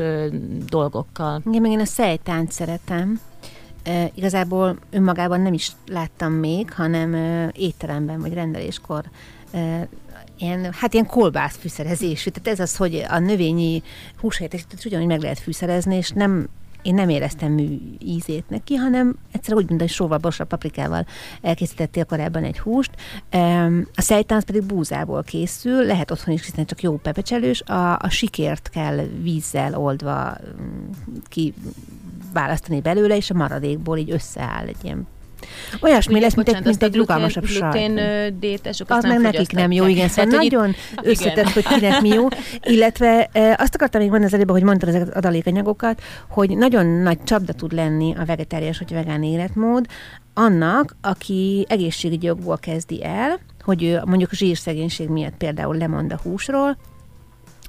dolgokkal. 0.70 1.42
Igen, 1.46 1.62
meg 1.62 1.72
én 1.72 1.80
a 1.80 1.86
szejtánt 1.86 2.52
szeretem. 2.52 3.20
E, 3.84 4.12
igazából 4.16 4.78
önmagában 4.92 5.42
nem 5.42 5.54
is 5.54 5.72
láttam 5.88 6.32
még, 6.32 6.74
hanem 6.74 7.14
étteremben 7.56 8.20
vagy 8.20 8.34
rendeléskor 8.34 9.04
ilyen, 10.40 10.74
hát 10.74 10.94
ilyen 10.94 11.06
kolbász 11.06 11.58
fűszerezésű. 11.58 12.30
Tehát 12.30 12.60
ez 12.60 12.70
az, 12.70 12.76
hogy 12.76 13.06
a 13.10 13.20
növényi 13.20 13.84
húshelyettesítést 14.20 14.86
ugyanúgy 14.86 15.08
meg 15.08 15.22
lehet 15.22 15.40
fűszerezni, 15.40 15.96
és 15.96 16.10
nem 16.10 16.50
én 16.82 16.94
nem 16.94 17.10
éreztem 17.10 17.52
mű 17.52 17.78
ízét 18.00 18.50
neki, 18.50 18.76
hanem 18.76 19.16
egyszer 19.32 19.56
úgy, 19.56 19.68
mint 19.68 19.80
hogy 19.80 19.90
sóval, 19.90 20.18
borsra, 20.18 20.46
paprikával 20.46 21.06
elkészítettél 21.42 22.06
korábban 22.06 22.44
egy 22.44 22.60
húst. 22.60 22.92
A 23.96 24.02
szejtánc 24.02 24.44
pedig 24.44 24.64
búzából 24.64 25.24
készül, 25.24 25.86
lehet 25.86 26.12
otthon 26.12 26.34
is 26.34 26.46
hiszen 26.46 26.66
csak 26.66 26.82
jó 26.82 26.98
pepecselős. 26.98 27.62
A, 27.62 27.98
a 28.00 28.10
sikért 28.10 28.70
kell 28.70 28.98
vízzel 29.22 29.76
oldva 29.78 30.38
mm, 30.62 30.92
ki 31.24 31.54
választani 32.34 32.82
belőle, 32.82 33.16
és 33.16 33.30
a 33.30 33.34
maradékból 33.34 33.98
így 33.98 34.12
összeáll 34.12 34.68
egy 34.68 34.84
ilyen 34.84 35.08
Olyasmi 35.82 36.20
lesz, 36.20 36.34
mint 36.34 36.50
egy, 36.50 36.64
mint 36.64 36.84
egy 36.84 36.96
rugalmasabb 36.96 37.46
sajt. 37.46 37.74
Glutén 37.74 38.40
détesek, 38.40 38.90
az 38.90 39.04
meg 39.04 39.20
nekik 39.20 39.52
nem 39.52 39.72
jó, 39.72 39.88
igen, 39.88 40.08
szóval 40.08 40.38
nagyon 40.38 40.76
összetett, 41.12 41.50
hogy 41.50 41.66
kinek 41.66 42.02
mi 42.02 42.10
jó. 42.10 42.28
Illetve 42.64 43.30
azt 43.58 43.76
akartam 43.76 44.02
még 44.02 44.10
mondani 44.10 44.32
az 44.32 44.34
előbb, 44.34 44.52
hogy 44.52 44.64
mondtad 44.64 44.90
ezeket 44.90 45.08
az 45.08 45.16
adalékanyagokat, 45.16 46.02
hogy 46.30 46.58
nagyon 46.58 46.86
nagy 46.86 47.24
csapda 47.24 47.54
tud 47.54 47.72
lenni 47.72 48.16
a 48.18 48.26
vegetáriás 48.26 48.80
vagy 48.80 48.94
vegán 48.94 49.24
életmód, 49.24 49.86
annak, 50.34 50.96
aki 51.02 51.66
egészségügyi 51.70 52.26
jogból 52.26 52.58
kezdi 52.58 53.04
el, 53.04 53.40
hogy 53.64 53.84
ő 53.84 54.02
mondjuk 54.06 54.34
zsírszegénység 54.34 55.10
miatt 55.10 55.38
például 55.38 55.78
lemond 55.78 56.12
a 56.12 56.20
húsról, 56.24 56.78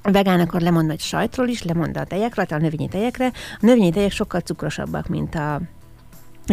a 0.03 0.11
vegán 0.11 0.39
akkor 0.39 0.61
lemond 0.61 0.89
a 0.89 0.97
sajtról 0.97 1.47
is, 1.47 1.63
lemond 1.63 1.97
a 1.97 2.03
tejekről, 2.03 2.45
a 2.49 2.57
növényi 2.57 2.87
tejekre. 2.87 3.25
A 3.25 3.65
növényi 3.65 3.89
tejek 3.89 4.11
sokkal 4.11 4.39
cukrosabbak, 4.39 5.07
mint 5.07 5.35
a 5.35 5.61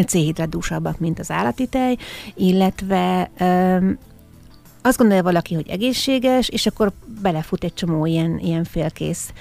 C-hidrátdúsabbak, 0.07 0.99
mint 0.99 1.19
az 1.19 1.31
állati 1.31 1.67
tej, 1.67 1.97
illetve 2.35 3.31
öm, 3.39 3.99
azt 4.83 4.99
gondolja 4.99 5.23
valaki, 5.23 5.55
hogy 5.55 5.69
egészséges, 5.69 6.49
és 6.49 6.67
akkor 6.67 6.93
belefut 7.23 7.65
egy 7.65 7.75
csomó 7.75 8.07
ilyen, 8.07 8.39
ilyen 8.39 8.65
félkész 8.65 9.33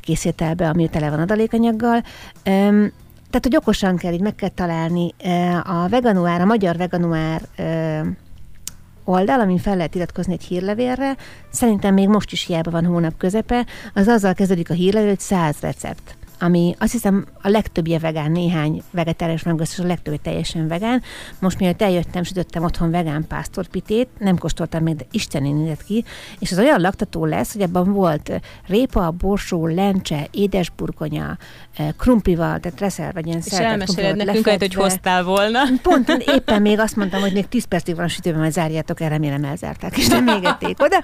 készételbe, 0.00 0.68
ami 0.68 0.88
tele 0.88 1.10
van 1.10 1.20
adalékanyaggal. 1.20 2.02
Öm, 2.44 2.92
tehát, 3.30 3.46
hogy 3.46 3.56
okosan 3.56 3.96
kell, 3.96 4.12
így 4.12 4.20
meg 4.20 4.34
kell 4.34 4.48
találni 4.48 5.14
a 5.64 5.88
veganuár, 5.88 6.40
a 6.40 6.44
magyar 6.44 6.76
veganuár 6.76 7.42
oldal, 9.04 9.40
amin 9.40 9.58
fel 9.58 9.76
lehet 9.76 9.94
iratkozni 9.94 10.32
egy 10.32 10.44
hírlevélre, 10.44 11.16
szerintem 11.50 11.94
még 11.94 12.08
most 12.08 12.32
is 12.32 12.46
hiába 12.46 12.70
van 12.70 12.84
hónap 12.84 13.16
közepe, 13.16 13.66
az 13.94 14.08
azzal 14.08 14.34
kezdődik 14.34 14.70
a 14.70 14.74
hírlevél, 14.74 15.08
hogy 15.08 15.20
száz 15.20 15.56
recept 15.60 16.16
ami 16.42 16.74
azt 16.78 16.92
hiszem 16.92 17.26
a 17.42 17.48
legtöbbje 17.48 17.98
vegán, 17.98 18.30
néhány 18.30 18.82
vegetárius 18.90 19.42
meg 19.42 19.60
a 19.60 19.64
legtöbbje 19.76 20.20
teljesen 20.22 20.68
vegán. 20.68 21.02
Most 21.38 21.58
miatt 21.58 21.82
eljöttem, 21.82 22.22
sütöttem 22.22 22.62
otthon 22.62 22.90
vegán 22.90 23.26
pásztorpitét, 23.26 24.08
nem 24.18 24.38
kóstoltam 24.38 24.82
még, 24.82 24.96
de 24.96 25.04
Isten 25.10 25.42
nézett 25.42 25.84
ki, 25.84 26.04
és 26.38 26.52
az 26.52 26.58
olyan 26.58 26.80
laktató 26.80 27.24
lesz, 27.24 27.52
hogy 27.52 27.62
ebben 27.62 27.92
volt 27.92 28.40
répa, 28.66 29.10
borsó, 29.10 29.66
lencse, 29.66 30.28
édesburgonya, 30.30 31.38
eh, 31.76 31.88
krumplival, 31.98 32.60
tehát 32.60 32.80
reszel, 32.80 33.12
vagy 33.12 33.26
ilyen 33.26 33.42
És 33.44 33.52
elmeséled 33.52 34.16
nekünk, 34.16 34.48
hogy 34.48 34.74
hoztál 34.74 35.24
volna. 35.24 35.60
Pont 35.82 36.08
én 36.08 36.22
éppen 36.36 36.62
még 36.62 36.78
azt 36.78 36.96
mondtam, 36.96 37.20
hogy 37.20 37.32
még 37.32 37.48
10 37.48 37.64
percig 37.64 37.94
van 37.94 38.04
a 38.04 38.08
sütőben, 38.08 38.40
majd 38.40 38.52
zárjátok 38.52 39.00
el, 39.00 39.08
remélem 39.08 39.44
elzárták, 39.44 39.98
és 39.98 40.08
nem 40.08 40.26
égették 40.26 40.82
oda 40.82 41.02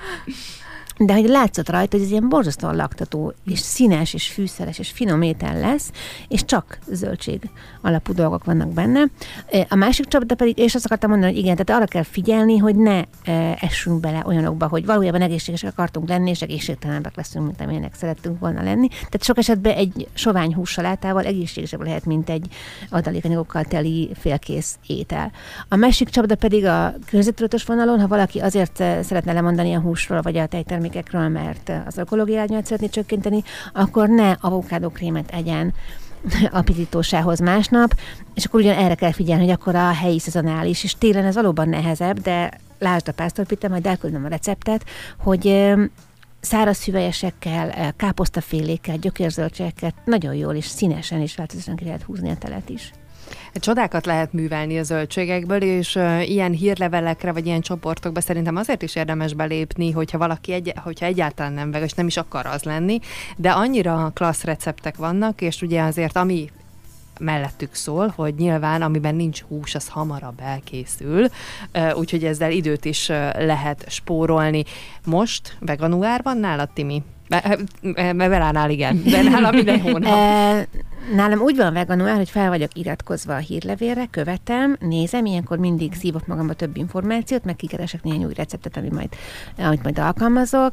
de 0.99 1.13
hogy 1.13 1.29
látszott 1.29 1.69
rajta, 1.69 1.97
hogy 1.97 2.05
ez 2.05 2.11
ilyen 2.11 2.29
borzasztóan 2.29 2.77
laktató, 2.77 3.35
és 3.45 3.59
színes, 3.59 4.15
és 4.15 4.29
fűszeres, 4.29 4.79
és 4.79 4.91
finom 4.91 5.23
étel 5.23 5.61
lesz, 5.61 5.91
és 6.29 6.45
csak 6.45 6.79
zöldség 6.93 7.41
alapú 7.81 8.13
dolgok 8.13 8.45
vannak 8.45 8.73
benne. 8.73 9.05
A 9.69 9.75
másik 9.75 10.07
csapda 10.07 10.35
pedig, 10.35 10.59
és 10.59 10.75
azt 10.75 10.85
akartam 10.85 11.11
mondani, 11.11 11.33
hogy 11.33 11.41
igen, 11.41 11.57
tehát 11.57 11.81
arra 11.81 11.91
kell 11.91 12.03
figyelni, 12.03 12.57
hogy 12.57 12.77
ne 12.77 13.03
essünk 13.61 14.01
bele 14.01 14.23
olyanokba, 14.27 14.67
hogy 14.69 14.87
valójában 14.87 15.21
egészségesek 15.21 15.73
akartunk 15.73 16.09
lenni, 16.09 16.31
és 16.31 16.43
egészségtelenebbek 16.43 17.17
leszünk, 17.17 17.45
mint 17.45 17.61
amilyenek 17.61 17.95
szerettünk 17.95 18.41
volna 18.41 18.63
lenni. 18.63 18.89
Tehát 18.89 19.23
sok 19.23 19.39
esetben 19.39 19.75
egy 19.75 20.09
sovány 20.15 20.55
hússalátával 20.55 21.25
egészségesebb 21.25 21.83
lehet, 21.83 22.05
mint 22.05 22.31
egy 22.31 22.47
adalékanyagokkal 22.91 23.65
teli 23.65 24.11
félkész 24.15 24.79
étel. 24.87 25.33
A 25.69 25.77
másik 25.77 26.09
csapda 26.09 26.35
pedig 26.35 26.65
a 26.65 26.95
környezettudatos 27.07 27.65
vonalon, 27.65 28.01
ha 28.01 28.07
valaki 28.07 28.39
azért 28.39 28.77
szeretne 28.77 29.33
lemondani 29.33 29.75
a 29.75 29.81
húsról, 29.81 30.21
vagy 30.21 30.37
a 30.37 30.47
tejtermékekről, 30.47 30.87
termékekről, 30.89 31.29
mert 31.29 31.73
az 31.87 31.99
ökológiai 31.99 32.39
árnyat 32.39 32.67
szeretné 32.67 32.89
csökkenteni, 32.89 33.43
akkor 33.73 34.09
ne 34.09 34.31
avokádókrémet 34.41 35.31
egyen 35.31 35.75
apítítósához 36.51 37.39
másnap, 37.39 37.95
és 38.35 38.45
akkor 38.45 38.61
ugyan 38.61 38.77
erre 38.77 38.95
kell 38.95 39.13
figyelni, 39.13 39.43
hogy 39.45 39.53
akkor 39.53 39.75
a 39.75 39.93
helyi 39.93 40.19
szezonális, 40.19 40.85
és 40.85 40.95
télen 40.99 41.25
ez 41.25 41.35
valóban 41.35 41.69
nehezebb, 41.69 42.19
de 42.21 42.51
lásd 42.79 43.09
a 43.09 43.13
pásztorpite, 43.13 43.69
majd 43.69 43.87
elküldöm 43.87 44.25
a 44.25 44.29
receptet, 44.29 44.85
hogy 45.19 45.75
száraz 46.41 46.85
hüvelyesekkel, 46.85 47.95
káposztafélékkel, 47.97 48.97
gyökérzöldségekkel 48.97 49.93
nagyon 50.05 50.35
jól 50.35 50.55
és 50.55 50.67
színesen 50.67 51.21
és 51.21 51.37
változatosan 51.37 51.77
ki 51.77 51.85
lehet 51.85 52.03
húzni 52.03 52.31
a 52.31 52.37
telet 52.37 52.69
is. 52.69 52.93
Csodákat 53.55 54.07
lehet 54.07 54.33
művelni 54.33 54.79
a 54.79 54.83
zöldségekből, 54.83 55.63
és 55.63 55.95
ilyen 56.25 56.53
hírlevelekre, 56.53 57.33
vagy 57.33 57.47
ilyen 57.47 57.61
csoportokba 57.61 58.21
szerintem 58.21 58.57
azért 58.57 58.83
is 58.83 58.95
érdemes 58.97 59.35
belépni, 59.35 59.91
hogyha 59.91 60.19
valaki 60.19 60.53
egy, 60.53 60.73
hogyha 60.83 61.07
egyáltalán 61.07 61.53
nem 61.53 61.71
vegas, 61.71 61.93
nem 61.93 62.07
is 62.07 62.17
akar 62.17 62.47
az 62.47 62.63
lenni, 62.63 62.99
de 63.37 63.51
annyira 63.51 64.11
klassz 64.15 64.45
receptek 64.45 64.97
vannak, 64.97 65.41
és 65.41 65.63
ugye 65.63 65.83
azért 65.83 66.17
ami 66.17 66.51
mellettük 67.19 67.75
szól, 67.75 68.13
hogy 68.17 68.35
nyilván 68.35 68.83
amiben 68.83 69.15
nincs 69.15 69.41
hús, 69.41 69.75
az 69.75 69.89
hamarabb 69.89 70.41
elkészül, 70.41 71.27
úgyhogy 71.95 72.25
ezzel 72.25 72.51
időt 72.51 72.85
is 72.85 73.09
lehet 73.39 73.85
spórolni. 73.89 74.65
Most 75.05 75.57
veganuárban 75.61 76.37
nálad, 76.37 76.71
Timi? 76.71 77.03
Veránál 78.17 78.71
igen, 78.71 79.03
de 79.11 79.23
nálam 79.23 79.55
minden 79.55 79.81
hónap. 79.81 80.67
Nálam 81.15 81.41
úgy 81.41 81.57
van 81.57 81.73
veganuár, 81.73 82.17
hogy 82.17 82.31
fel 82.31 82.49
vagyok 82.49 82.75
iratkozva 82.75 83.35
a 83.35 83.39
hírlevélre, 83.39 84.07
követem, 84.11 84.77
nézem, 84.81 85.25
ilyenkor 85.25 85.59
mindig 85.59 85.95
szívok 85.95 86.27
magamba 86.27 86.53
több 86.55 86.77
információt, 86.77 87.45
meg 87.45 87.57
kikeresek 87.57 88.03
néhány 88.03 88.25
új 88.25 88.35
receptet, 88.35 88.77
ami 88.77 88.89
majd, 88.89 89.09
amit 89.59 89.83
majd 89.83 89.99
alkalmazok. 89.99 90.73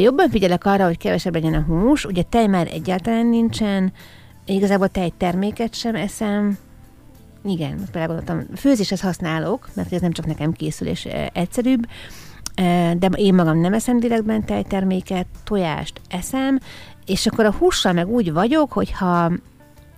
Jobban 0.00 0.30
figyelek 0.30 0.64
arra, 0.64 0.84
hogy 0.84 0.98
kevesebb 0.98 1.34
legyen 1.34 1.54
a 1.54 1.60
hús, 1.60 2.04
ugye 2.04 2.22
tej 2.22 2.46
már 2.46 2.68
egyáltalán 2.72 3.26
nincsen, 3.26 3.92
igazából 4.46 4.88
tejterméket 4.88 5.74
sem 5.74 5.94
eszem, 5.94 6.58
igen, 7.44 7.80
belegondoltam. 7.92 8.46
Főzéshez 8.56 9.00
használok, 9.00 9.68
mert 9.74 9.92
ez 9.92 10.00
nem 10.00 10.12
csak 10.12 10.26
nekem 10.26 10.52
készül 10.52 10.88
és 10.88 11.08
egyszerűbb, 11.32 11.86
de 12.98 13.10
én 13.14 13.34
magam 13.34 13.58
nem 13.58 13.72
eszem 13.72 14.00
direktben 14.00 14.44
tejterméket, 14.44 15.26
tojást 15.44 16.00
eszem, 16.08 16.58
és 17.06 17.26
akkor 17.26 17.44
a 17.44 17.52
hússal 17.52 17.92
meg 17.92 18.08
úgy 18.08 18.32
vagyok, 18.32 18.72
hogyha 18.72 19.30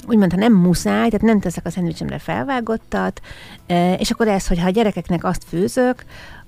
úgymond, 0.06 0.32
ha 0.32 0.38
nem 0.38 0.52
muszáj, 0.52 1.08
tehát 1.08 1.26
nem 1.26 1.40
teszek 1.40 1.66
a 1.66 1.70
szendvicsemre 1.70 2.18
felvágottat, 2.18 3.20
és 3.98 4.10
akkor 4.10 4.28
ez, 4.28 4.46
hogyha 4.46 4.66
a 4.66 4.70
gyerekeknek 4.70 5.24
azt 5.24 5.44
főzök, 5.48 6.04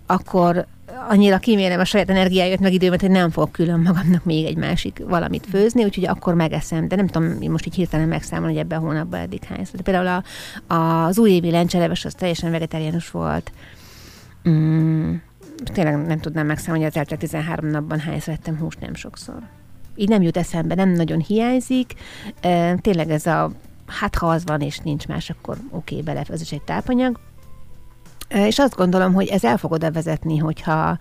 akkor 0.06 0.66
annyira 1.08 1.38
kímélem 1.38 1.80
a 1.80 1.84
saját 1.84 2.10
energiáját, 2.10 2.60
meg 2.60 2.72
időmet, 2.72 3.00
hogy 3.00 3.10
nem 3.10 3.30
fogok 3.30 3.52
külön 3.52 3.80
magamnak 3.80 4.24
még 4.24 4.44
egy 4.44 4.56
másik 4.56 5.02
valamit 5.06 5.46
főzni, 5.50 5.84
úgyhogy 5.84 6.06
akkor 6.06 6.34
megeszem. 6.34 6.88
De 6.88 6.96
nem 6.96 7.06
tudom, 7.06 7.42
én 7.42 7.50
most 7.50 7.66
így 7.66 7.74
hirtelen 7.74 8.08
megszámolni, 8.08 8.52
hogy 8.52 8.62
ebben 8.62 8.78
a 8.78 8.82
hónapban 8.82 9.20
eddig 9.20 9.44
hány. 9.44 9.66
De 9.72 9.82
például 9.82 10.22
a, 10.66 10.74
a, 10.74 11.04
az 11.04 11.18
újévi 11.18 11.50
lencseleves 11.50 12.04
az 12.04 12.14
teljesen 12.14 12.50
vegetáriánus 12.50 13.10
volt. 13.10 13.52
Mm, 14.48 15.14
tényleg 15.72 16.06
nem 16.06 16.18
tudnám 16.18 16.46
megszámolni, 16.46 16.82
hogy 16.82 16.92
az 16.92 16.98
eltelt 16.98 17.20
13 17.20 17.70
napban 17.70 17.98
hányszor 17.98 18.34
ettem 18.34 18.58
húst, 18.58 18.80
nem 18.80 18.94
sokszor. 18.94 19.38
Így 19.96 20.08
nem 20.08 20.22
jut 20.22 20.36
eszembe, 20.36 20.74
nem 20.74 20.88
nagyon 20.88 21.20
hiányzik. 21.20 21.94
Tényleg 22.80 23.10
ez 23.10 23.26
a, 23.26 23.50
hát 23.86 24.14
ha 24.14 24.26
az 24.26 24.44
van 24.44 24.60
és 24.60 24.78
nincs 24.78 25.06
más, 25.06 25.30
akkor 25.30 25.56
oké, 25.70 25.94
okay, 25.94 26.02
bele, 26.02 26.24
ez 26.28 26.40
is 26.40 26.52
egy 26.52 26.62
tápanyag. 26.62 27.20
És 28.28 28.58
azt 28.58 28.76
gondolom, 28.76 29.12
hogy 29.12 29.26
ez 29.26 29.44
el 29.44 29.56
fog 29.56 29.72
oda 29.72 29.92
vezetni, 29.92 30.36
hogyha 30.36 30.98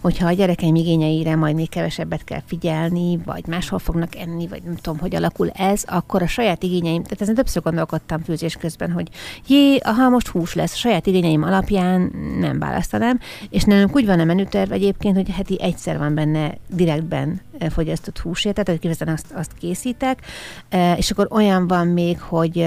hogyha 0.00 0.26
a 0.26 0.32
gyerekeim 0.32 0.74
igényeire 0.74 1.36
majd 1.36 1.54
még 1.54 1.68
kevesebbet 1.68 2.24
kell 2.24 2.42
figyelni, 2.46 3.18
vagy 3.24 3.46
máshol 3.46 3.78
fognak 3.78 4.16
enni, 4.16 4.46
vagy 4.46 4.62
nem 4.62 4.74
tudom, 4.74 4.98
hogy 4.98 5.14
alakul 5.14 5.50
ez, 5.50 5.82
akkor 5.86 6.22
a 6.22 6.26
saját 6.26 6.62
igényeim, 6.62 7.02
tehát 7.02 7.20
ezen 7.20 7.34
többször 7.34 7.62
gondolkodtam 7.62 8.22
főzés 8.22 8.56
közben, 8.56 8.92
hogy 8.92 9.08
jé, 9.46 9.78
ha 9.78 10.08
most 10.08 10.28
hús 10.28 10.54
lesz, 10.54 10.72
a 10.72 10.76
saját 10.76 11.06
igényeim 11.06 11.42
alapján 11.42 12.12
nem 12.38 12.58
választanám, 12.58 13.18
és 13.50 13.64
nálunk 13.64 13.96
úgy 13.96 14.06
van 14.06 14.20
a 14.20 14.24
menüterv 14.24 14.72
egyébként, 14.72 15.16
hogy 15.16 15.28
heti 15.28 15.62
egyszer 15.62 15.98
van 15.98 16.14
benne 16.14 16.54
direktben 16.66 17.40
eh, 17.58 17.70
fogyasztott 17.70 18.18
húsért, 18.18 18.54
tehát 18.54 18.70
hogy 18.70 18.78
kifejezetten 18.78 19.14
azt, 19.14 19.32
azt 19.32 19.58
készítek, 19.58 20.22
eh, 20.68 20.98
és 20.98 21.10
akkor 21.10 21.26
olyan 21.30 21.66
van 21.66 21.86
még, 21.86 22.20
hogy 22.20 22.66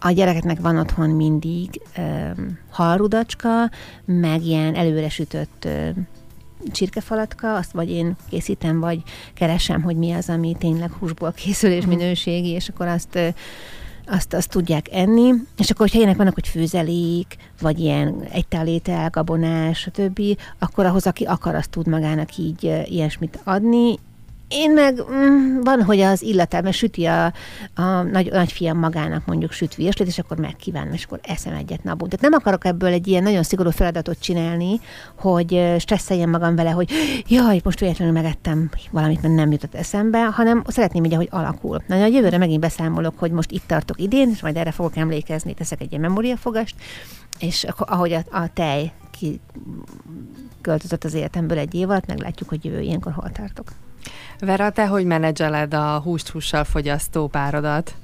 a 0.00 0.10
gyerekeknek 0.10 0.60
van 0.60 0.76
otthon 0.76 1.10
mindig 1.10 1.80
um, 1.98 2.58
halrudacska, 2.70 3.70
meg 4.04 4.42
ilyen 4.42 4.74
előre 4.74 5.08
sütött 5.08 5.66
um, 5.66 6.06
csirkefalatka, 6.72 7.54
azt 7.54 7.72
vagy 7.72 7.90
én 7.90 8.16
készítem, 8.30 8.80
vagy 8.80 9.02
keresem, 9.34 9.82
hogy 9.82 9.96
mi 9.96 10.12
az, 10.12 10.28
ami 10.28 10.56
tényleg 10.58 10.92
húsból 10.92 11.32
készül 11.32 11.70
és 11.70 11.84
mhm. 11.84 11.96
minőségi, 11.96 12.48
és 12.48 12.68
akkor 12.68 12.86
azt 12.86 13.18
azt, 14.10 14.34
azt 14.34 14.50
tudják 14.50 14.86
enni, 14.92 15.32
és 15.56 15.70
akkor, 15.70 15.80
hogyha 15.80 15.98
ilyenek 15.98 16.16
vannak, 16.16 16.34
hogy 16.34 16.48
főzelék, 16.48 17.36
vagy 17.60 17.78
ilyen 17.78 18.22
egytálétel, 18.32 19.10
gabonás, 19.10 19.78
stb., 19.78 20.20
akkor 20.58 20.86
ahhoz, 20.86 21.06
aki 21.06 21.24
akar, 21.24 21.54
azt 21.54 21.70
tud 21.70 21.86
magának 21.86 22.36
így 22.36 22.84
ilyesmit 22.84 23.40
adni, 23.44 23.98
én 24.48 24.72
meg 24.72 25.02
mm, 25.10 25.60
van, 25.60 25.82
hogy 25.82 26.00
az 26.00 26.22
illatában 26.22 26.72
süti 26.72 27.04
a, 27.04 27.24
a 27.74 28.02
nagy, 28.02 28.30
nagyfiam 28.30 28.78
magának 28.78 29.26
mondjuk 29.26 29.52
süt 29.52 29.74
virslit, 29.74 30.08
és 30.08 30.18
akkor 30.18 30.38
megkívánom, 30.38 30.92
és 30.92 31.04
akkor 31.04 31.20
eszem 31.22 31.54
egyet 31.54 31.84
napot. 31.84 32.08
Tehát 32.08 32.30
nem 32.30 32.40
akarok 32.40 32.64
ebből 32.64 32.92
egy 32.92 33.06
ilyen 33.06 33.22
nagyon 33.22 33.42
szigorú 33.42 33.70
feladatot 33.70 34.20
csinálni, 34.20 34.80
hogy 35.18 35.74
stresszeljem 35.78 36.30
magam 36.30 36.56
vele, 36.56 36.70
hogy 36.70 36.90
jaj, 37.28 37.60
most 37.64 37.80
véletlenül 37.80 38.14
megettem 38.14 38.70
valamit, 38.90 39.22
mert 39.22 39.34
nem 39.34 39.52
jutott 39.52 39.74
eszembe, 39.74 40.24
hanem 40.24 40.62
szeretném 40.66 41.04
így, 41.04 41.14
hogy 41.14 41.28
alakul. 41.30 41.82
Na, 41.86 42.02
a 42.02 42.06
jövőre 42.06 42.38
megint 42.38 42.60
beszámolok, 42.60 43.18
hogy 43.18 43.30
most 43.30 43.50
itt 43.50 43.66
tartok 43.66 44.00
idén, 44.00 44.30
és 44.30 44.42
majd 44.42 44.56
erre 44.56 44.70
fogok 44.70 44.96
emlékezni, 44.96 45.54
teszek 45.54 45.80
egy 45.80 45.90
ilyen 45.90 46.02
memóriafogast, 46.02 46.74
és 47.38 47.66
ahogy 47.76 48.12
a, 48.12 48.22
a 48.30 48.52
tej 48.52 48.92
ki 49.10 49.40
költözött 50.60 51.04
az 51.04 51.14
életemből 51.14 51.58
egy 51.58 51.74
év 51.74 51.90
alatt, 51.90 52.06
meglátjuk, 52.06 52.48
hogy 52.48 52.64
jövő 52.64 52.80
ilyenkor 52.80 53.12
hol 53.12 53.30
tartok. 53.30 53.72
Vera, 54.40 54.70
te 54.70 54.86
hogy 54.86 55.04
menedzseled 55.04 55.74
a 55.74 56.00
húst-hússal 56.00 56.64
fogyasztó 56.64 57.26
párodat? 57.26 57.94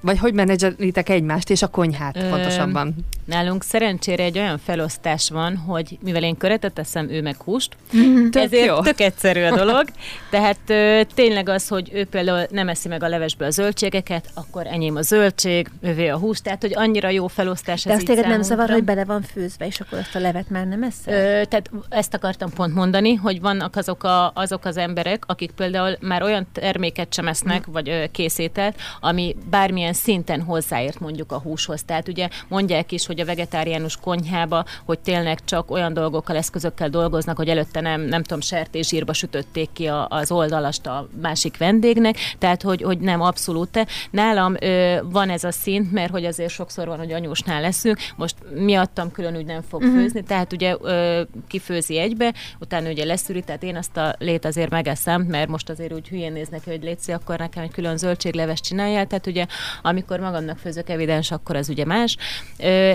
Vagy 0.00 0.18
hogy 0.18 0.34
menedzselitek 0.34 1.08
egymást 1.08 1.50
és 1.50 1.62
a 1.62 1.66
konyhát 1.66 2.16
Ö, 2.16 2.28
pontosabban? 2.28 2.94
Nálunk 3.24 3.62
szerencsére 3.62 4.22
egy 4.22 4.38
olyan 4.38 4.58
felosztás 4.58 5.30
van, 5.30 5.56
hogy 5.56 5.98
mivel 6.02 6.22
én 6.22 6.36
köretet 6.36 6.72
teszem, 6.72 7.10
ő 7.10 7.22
meg 7.22 7.36
húst, 7.36 7.76
mm, 7.96 8.28
tök 8.28 8.42
ezért 8.42 8.66
jó. 8.66 8.80
tök 8.80 9.00
egyszerű 9.00 9.42
a 9.42 9.56
dolog. 9.56 9.84
Tehát 10.30 10.58
ö, 10.66 11.00
tényleg 11.14 11.48
az, 11.48 11.68
hogy 11.68 11.90
ő 11.92 12.04
például 12.04 12.46
nem 12.50 12.68
eszi 12.68 12.88
meg 12.88 13.02
a 13.02 13.08
levesből 13.08 13.48
a 13.48 13.50
zöldségeket, 13.50 14.30
akkor 14.34 14.66
enyém 14.66 14.96
a 14.96 15.02
zöldség, 15.02 15.70
ővé 15.80 16.08
a 16.08 16.18
hús, 16.18 16.40
tehát 16.40 16.60
hogy 16.60 16.72
annyira 16.74 17.08
jó 17.08 17.26
felosztás. 17.26 17.84
De 17.84 17.92
azt 17.92 18.04
téged 18.04 18.26
nem 18.26 18.42
zavar, 18.42 18.68
hogy 18.70 18.84
bele 18.84 19.04
van 19.04 19.22
főzve, 19.22 19.66
és 19.66 19.80
akkor 19.80 19.98
azt 19.98 20.14
a 20.14 20.18
levet 20.18 20.50
már 20.50 20.66
nem 20.66 20.82
eszel? 20.82 21.14
Ö, 21.14 21.44
tehát 21.44 21.70
ezt 21.88 22.14
akartam 22.14 22.50
pont 22.50 22.74
mondani, 22.74 23.14
hogy 23.14 23.40
vannak 23.40 23.76
azok, 23.76 24.04
a, 24.04 24.32
azok 24.34 24.64
az 24.64 24.76
emberek, 24.76 25.22
akik 25.26 25.50
például 25.50 25.96
már 26.00 26.22
olyan 26.22 26.46
terméket 26.52 27.14
sem 27.14 27.28
esznek, 27.28 27.68
mm. 27.68 27.72
vagy 27.72 27.88
ö, 27.88 28.04
készételt, 28.12 28.76
ami 29.00 29.36
bármilyen 29.50 29.87
valamilyen 29.88 29.92
szinten 29.92 30.42
hozzáért 30.42 31.00
mondjuk 31.00 31.32
a 31.32 31.38
húshoz. 31.38 31.82
Tehát 31.82 32.08
ugye 32.08 32.28
mondják 32.48 32.92
is, 32.92 33.06
hogy 33.06 33.20
a 33.20 33.24
vegetáriánus 33.24 33.96
konyhába, 33.96 34.64
hogy 34.84 34.98
tényleg 34.98 35.44
csak 35.44 35.70
olyan 35.70 35.92
dolgokkal, 35.92 36.36
eszközökkel 36.36 36.88
dolgoznak, 36.88 37.36
hogy 37.36 37.48
előtte 37.48 37.80
nem, 37.80 38.00
nem 38.00 38.22
tudom, 38.22 38.40
sertészsírba 38.40 39.12
sütötték 39.12 39.72
ki 39.72 39.86
a, 39.86 40.06
az 40.08 40.30
oldalast 40.30 40.86
a 40.86 41.08
másik 41.20 41.56
vendégnek, 41.56 42.16
tehát 42.38 42.62
hogy, 42.62 42.82
hogy 42.82 42.98
nem 42.98 43.20
abszolút. 43.20 43.86
Nálam 44.10 44.54
ö, 44.60 44.98
van 45.02 45.30
ez 45.30 45.44
a 45.44 45.50
szint, 45.50 45.92
mert 45.92 46.10
hogy 46.10 46.24
azért 46.24 46.50
sokszor 46.50 46.86
van, 46.86 46.98
hogy 46.98 47.12
anyósnál 47.12 47.60
leszünk, 47.60 47.98
most 48.16 48.34
miattam 48.54 49.12
külön 49.12 49.36
úgy 49.36 49.46
nem 49.46 49.62
fog 49.68 49.82
uh-huh. 49.82 49.96
főzni, 49.96 50.22
tehát 50.22 50.52
ugye 50.52 50.76
ö, 50.80 51.22
kifőzi 51.48 51.98
egybe, 51.98 52.34
utána 52.60 52.90
ugye 52.90 53.04
leszűri, 53.04 53.42
tehát 53.42 53.62
én 53.62 53.76
azt 53.76 53.96
a 53.96 54.14
lét 54.18 54.44
azért 54.44 54.70
megeszem, 54.70 55.22
mert 55.22 55.48
most 55.48 55.68
azért 55.68 55.92
úgy 55.92 56.08
hülyén 56.08 56.32
néznek, 56.32 56.64
hogy 56.64 56.82
létszi, 56.82 57.12
akkor 57.12 57.38
nekem 57.38 57.62
egy 57.62 57.70
külön 57.70 57.96
zöldségleves 57.96 58.60
csináljál, 58.60 59.06
tehát 59.06 59.26
ugye 59.26 59.46
amikor 59.82 60.20
magamnak 60.20 60.58
főzök 60.58 60.88
evidens, 60.88 61.30
akkor 61.30 61.56
az 61.56 61.68
ugye 61.68 61.84
más. 61.84 62.16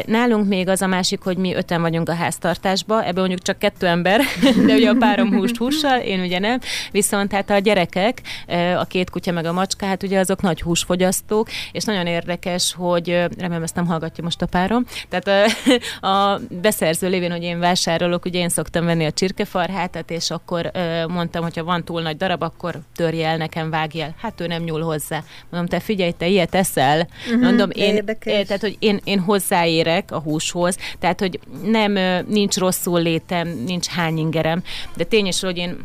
Nálunk 0.06 0.48
még 0.48 0.68
az 0.68 0.82
a 0.82 0.88
másik, 0.88 1.22
hogy 1.22 1.38
mi 1.38 1.56
öten 1.56 1.82
vagyunk 1.82 2.10
a 2.10 2.14
háztartásba, 2.14 3.04
ebből 3.04 3.20
mondjuk 3.20 3.42
csak 3.42 3.58
kettő 3.60 3.88
ember, 3.88 4.22
de 4.68 4.74
ugye 4.74 4.90
a 4.90 4.96
párom 5.00 5.34
húst 5.34 5.58
hússal, 5.58 6.00
én 6.00 6.20
ugye 6.20 6.40
nem. 6.40 6.60
Viszont 6.92 7.32
hát 7.32 7.50
a 7.50 7.58
gyerekek, 7.58 8.22
a 8.78 8.84
két 8.84 9.10
kutya 9.10 9.32
meg 9.32 9.46
a 9.46 9.54
macska, 9.54 9.86
hát 9.86 10.04
ugye 10.04 10.20
azok 10.20 10.42
nagy 10.42 10.62
húsfogyasztók, 10.62 11.48
és 11.72 11.84
nagyon 11.84 12.08
érdekes, 12.08 12.74
hogy 12.78 13.08
remélem 13.38 13.64
ezt 13.64 13.76
nem 13.76 13.86
hallgatja 13.86 14.24
most 14.24 14.42
a 14.42 14.46
párom. 14.46 14.86
Tehát 15.10 15.50
a, 16.02 16.08
a 16.08 16.40
beszerző 16.62 17.10
lévén, 17.10 17.32
hogy 17.32 17.44
én 17.44 17.60
vásárolok, 17.60 18.26
ugye 18.26 18.40
én 18.40 18.50
szoktam 18.50 18.86
venni 18.86 19.06
a 19.06 19.12
csirkefarhátat, 19.12 20.12
és 20.12 20.32
akkor 20.32 20.72
mondtam, 21.08 21.44
hogy 21.44 21.58
ha 21.58 21.64
van 21.64 21.84
túl 21.84 22.02
nagy 22.02 22.18
darab, 22.18 22.42
akkor 22.42 22.80
törje 22.96 23.28
el 23.28 23.38
nekem, 23.38 23.70
vágj 23.70 24.02
el. 24.02 24.16
Hát 24.22 24.42
ő 24.42 24.48
nem 24.48 24.64
nyúl 24.64 24.82
hozzá. 24.82 25.24
Mondom, 25.50 25.70
te 25.70 25.80
figyelj, 25.80 26.12
te 26.12 26.28
ilyet 26.28 26.56
eszel, 26.76 27.08
Uh-huh, 27.28 27.42
Mondom, 27.44 27.70
én, 27.74 27.96
érdekes. 27.96 28.48
tehát, 28.48 28.62
hogy 28.62 28.76
én, 28.80 29.00
én 29.04 29.20
hozzáérek 29.20 30.12
a 30.12 30.20
húshoz, 30.20 30.78
tehát, 31.00 31.20
hogy 31.20 31.40
nem, 31.64 32.24
nincs 32.28 32.58
rosszul 32.58 33.02
létem, 33.02 33.48
nincs 33.66 33.88
hány 33.88 34.18
ingerem, 34.18 34.64
de 34.96 35.04
tényes, 35.04 35.42
hogy 35.42 35.58
én 35.58 35.78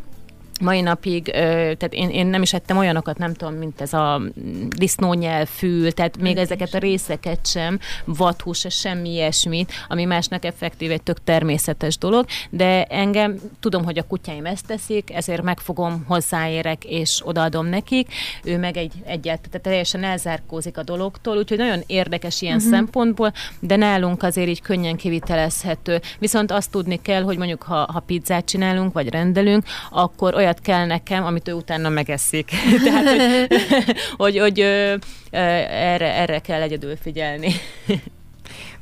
mai 0.60 0.80
napig, 0.80 1.24
tehát 1.24 1.88
én, 1.90 2.10
én 2.10 2.26
nem 2.26 2.42
is 2.42 2.52
ettem 2.52 2.76
olyanokat, 2.76 3.18
nem 3.18 3.34
tudom, 3.34 3.54
mint 3.54 3.80
ez 3.80 3.92
a 3.92 4.22
disznónyelfül, 4.68 5.92
tehát 5.92 6.18
még 6.18 6.36
Én 6.36 6.42
ezeket 6.42 6.74
a 6.74 6.78
részeket 6.78 7.46
sem, 7.46 7.78
vathús, 8.04 8.66
semmi 8.68 9.12
ilyesmit, 9.12 9.72
ami 9.88 10.04
másnak 10.04 10.44
effektív 10.44 10.90
egy 10.90 11.02
tök 11.02 11.24
természetes 11.24 11.98
dolog, 11.98 12.26
de 12.50 12.84
engem 12.84 13.38
tudom, 13.60 13.84
hogy 13.84 13.98
a 13.98 14.02
kutyáim 14.02 14.46
ezt 14.46 14.66
teszik, 14.66 15.14
ezért 15.14 15.42
megfogom, 15.42 16.04
hozzáérek, 16.06 16.84
és 16.84 17.20
odaadom 17.24 17.66
nekik, 17.66 18.12
ő 18.44 18.58
meg 18.58 18.76
egy 18.76 18.92
egyet, 19.04 19.40
tehát 19.40 19.60
teljesen 19.62 20.04
elzárkózik 20.04 20.78
a 20.78 20.82
dologtól, 20.82 21.36
úgyhogy 21.36 21.58
nagyon 21.58 21.82
érdekes 21.86 22.42
ilyen 22.42 22.56
uh-huh. 22.56 22.70
szempontból, 22.72 23.32
de 23.60 23.76
nálunk 23.76 24.22
azért 24.22 24.48
így 24.48 24.62
könnyen 24.62 24.96
kivitelezhető. 24.96 26.00
Viszont 26.18 26.50
azt 26.50 26.70
tudni 26.70 27.02
kell, 27.02 27.22
hogy 27.22 27.36
mondjuk 27.36 27.62
ha, 27.62 27.88
ha 27.92 28.00
pizzát 28.00 28.44
csinálunk, 28.44 28.92
vagy 28.92 29.08
rendelünk, 29.08 29.64
akkor 29.90 30.34
olyan 30.34 30.47
olyat 30.48 30.60
kell 30.60 30.86
nekem, 30.86 31.24
amit 31.24 31.48
ő 31.48 31.52
utána 31.52 31.88
megeszik. 31.88 32.50
Tehát, 32.84 33.08
hogy, 33.08 33.46
hogy, 34.16 34.38
hogy 34.38 34.60
ö, 34.60 34.94
erre, 35.30 36.14
erre 36.14 36.38
kell 36.38 36.62
egyedül 36.62 36.96
figyelni. 36.96 37.52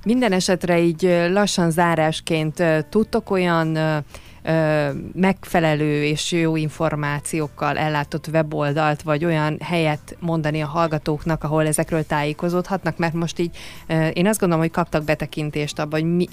Minden 0.05 0.33
esetre 0.33 0.79
így 0.79 1.03
lassan 1.29 1.71
zárásként 1.71 2.63
tudtok 2.91 3.31
olyan 3.31 3.79
megfelelő 5.13 6.05
és 6.05 6.33
jó 6.33 6.57
információkkal 6.57 7.79
ellátott 7.79 8.27
weboldalt, 8.27 9.03
vagy 9.03 9.25
olyan 9.25 9.59
helyet 9.63 10.17
mondani 10.21 10.61
a 10.61 10.67
hallgatóknak, 10.67 11.45
ahol 11.45 11.67
ezekről 11.67 12.07
tájékozódhatnak, 12.07 12.97
mert 12.97 13.15
most 13.15 13.39
így 13.39 13.57
én 14.13 14.27
azt 14.27 14.39
gondolom, 14.41 14.65
hogy 14.65 14.73
kaptak 14.73 15.05
betekintést 15.05 15.79
abba, 15.79 15.97
hogy 15.97 16.15
mi, 16.15 16.29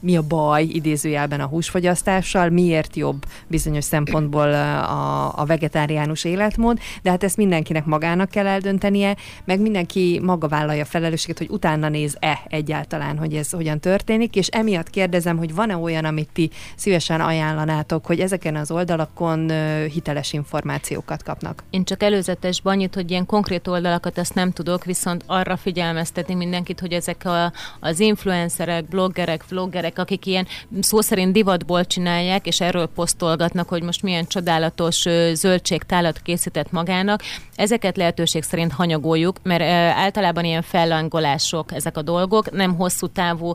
mi 0.00 0.16
a 0.16 0.22
baj 0.22 0.62
idézőjelben 0.62 1.40
a 1.40 1.46
húsfogyasztással, 1.46 2.48
miért 2.48 2.96
jobb 2.96 3.24
bizonyos 3.46 3.84
szempontból 3.84 4.52
a, 4.52 5.38
a 5.40 5.44
vegetáriánus 5.44 6.24
életmód, 6.24 6.78
de 7.02 7.10
hát 7.10 7.24
ezt 7.24 7.36
mindenkinek 7.36 7.84
magának 7.84 8.30
kell 8.30 8.46
eldöntenie, 8.46 9.16
meg 9.44 9.60
mindenki 9.60 10.20
maga 10.22 10.48
vállalja 10.48 10.82
a 10.82 10.86
felelősséget, 10.86 11.38
hogy 11.38 11.50
utána 11.50 11.88
néz-e 11.88 12.40
egyáltalán, 12.48 13.18
hogy 13.18 13.34
ez 13.34 13.50
hogyan 13.50 13.80
történik, 13.80 14.36
és 14.36 14.46
emiatt 14.46 14.90
kérdezem, 14.90 15.36
hogy 15.36 15.54
van-e 15.54 15.76
olyan, 15.76 16.04
amit 16.04 16.28
ti 16.32 16.50
szívesen 16.76 17.20
ajánlanátok, 17.20 18.06
hogy 18.06 18.20
ezeken 18.20 18.56
az 18.56 18.70
oldalakon 18.70 19.50
hiteles 19.92 20.32
információkat 20.32 21.22
kapnak? 21.22 21.64
Én 21.70 21.84
csak 21.84 22.02
előzetes 22.02 22.60
annyit, 22.62 22.94
hogy 22.94 23.10
ilyen 23.10 23.26
konkrét 23.26 23.66
oldalakat 23.66 24.18
ezt 24.18 24.34
nem 24.34 24.52
tudok, 24.52 24.84
viszont 24.84 25.22
arra 25.26 25.56
figyelmeztetni 25.56 26.34
mindenkit, 26.34 26.80
hogy 26.80 26.92
ezek 26.92 27.24
a, 27.24 27.52
az 27.80 28.00
influencerek, 28.00 28.84
bloggerek, 28.84 29.48
vloggerek, 29.48 29.95
emberek, 29.96 29.98
akik 29.98 30.26
ilyen 30.26 30.46
szó 30.80 31.00
szerint 31.00 31.32
divatból 31.32 31.84
csinálják, 31.84 32.46
és 32.46 32.60
erről 32.60 32.86
posztolgatnak, 32.86 33.68
hogy 33.68 33.82
most 33.82 34.02
milyen 34.02 34.26
csodálatos 34.26 35.06
zöldségtálat 35.32 36.22
készített 36.22 36.72
magának, 36.72 37.22
ezeket 37.56 37.96
lehetőség 37.96 38.42
szerint 38.42 38.72
hanyagoljuk, 38.72 39.36
mert 39.42 39.62
általában 39.96 40.44
ilyen 40.44 40.62
fellángolások 40.62 41.72
ezek 41.72 41.96
a 41.96 42.02
dolgok, 42.02 42.50
nem 42.50 42.76
hosszú 42.76 43.06
távú, 43.06 43.54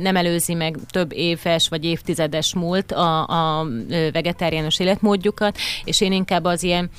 nem 0.00 0.16
előzi 0.16 0.54
meg 0.54 0.78
több 0.90 1.12
éves 1.12 1.68
vagy 1.68 1.84
évtizedes 1.84 2.54
múlt 2.54 2.92
a, 2.92 3.26
a 3.28 3.66
vegetáriánus 4.12 4.78
életmódjukat, 4.78 5.56
és 5.84 6.00
én 6.00 6.12
inkább 6.12 6.44
az 6.44 6.62
ilyen 6.62 6.90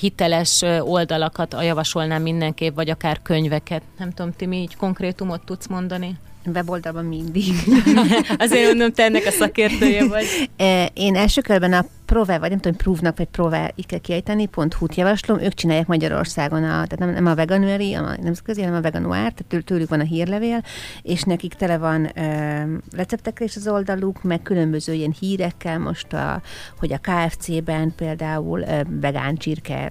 hiteles 0.00 0.62
oldalakat 0.80 1.56
javasolnám 1.60 2.22
mindenképp, 2.22 2.74
vagy 2.74 2.90
akár 2.90 3.22
könyveket. 3.22 3.82
Nem 3.98 4.10
tudom, 4.10 4.32
Timi, 4.32 4.56
így 4.56 4.76
konkrétumot 4.76 5.44
tudsz 5.44 5.66
mondani? 5.66 6.18
Weboldalban 6.44 7.04
mindig. 7.04 7.54
Azért 8.38 8.66
mondom, 8.66 8.92
te 8.92 9.02
ennek 9.02 9.26
a 9.26 9.30
szakértője 9.30 10.08
vagy. 10.08 10.50
Én 10.94 11.16
első 11.16 11.40
körben 11.40 11.72
a 11.72 11.84
Prove, 12.04 12.38
vagy 12.38 12.50
nem 12.50 12.60
tudom, 12.60 12.76
Prove-nak, 12.76 13.16
vagy 13.16 13.26
Prove, 13.26 13.72
így 13.74 13.86
kell 13.86 13.98
kiejteni, 13.98 14.46
pont 14.46 14.74
hút 14.74 14.94
javaslom, 14.94 15.40
ők 15.40 15.54
csinálják 15.54 15.86
Magyarországon, 15.86 16.62
a, 16.62 16.68
tehát 16.68 16.98
nem, 16.98 17.10
nem 17.10 17.26
a 17.26 17.34
veganuary, 17.34 17.94
a 17.94 18.16
nemzetközi, 18.22 18.60
hanem 18.60 18.76
a 18.76 18.80
veganuár, 18.80 19.32
tehát 19.32 19.64
tőlük 19.64 19.88
van 19.88 20.00
a 20.00 20.04
hírlevél, 20.04 20.64
és 21.02 21.22
nekik 21.22 21.54
tele 21.54 21.78
van 21.78 22.10
ö, 22.14 22.62
receptekre 22.96 23.44
is 23.44 23.56
az 23.56 23.68
oldaluk, 23.68 24.22
meg 24.22 24.42
különböző 24.42 24.92
ilyen 24.92 25.14
hírekkel, 25.20 25.78
most 25.78 26.12
a, 26.12 26.42
hogy 26.78 26.92
a 26.92 27.00
KFC-ben 27.00 27.94
például 27.94 28.60
ö, 28.60 28.80
vegán 29.00 29.36
csirke 29.36 29.90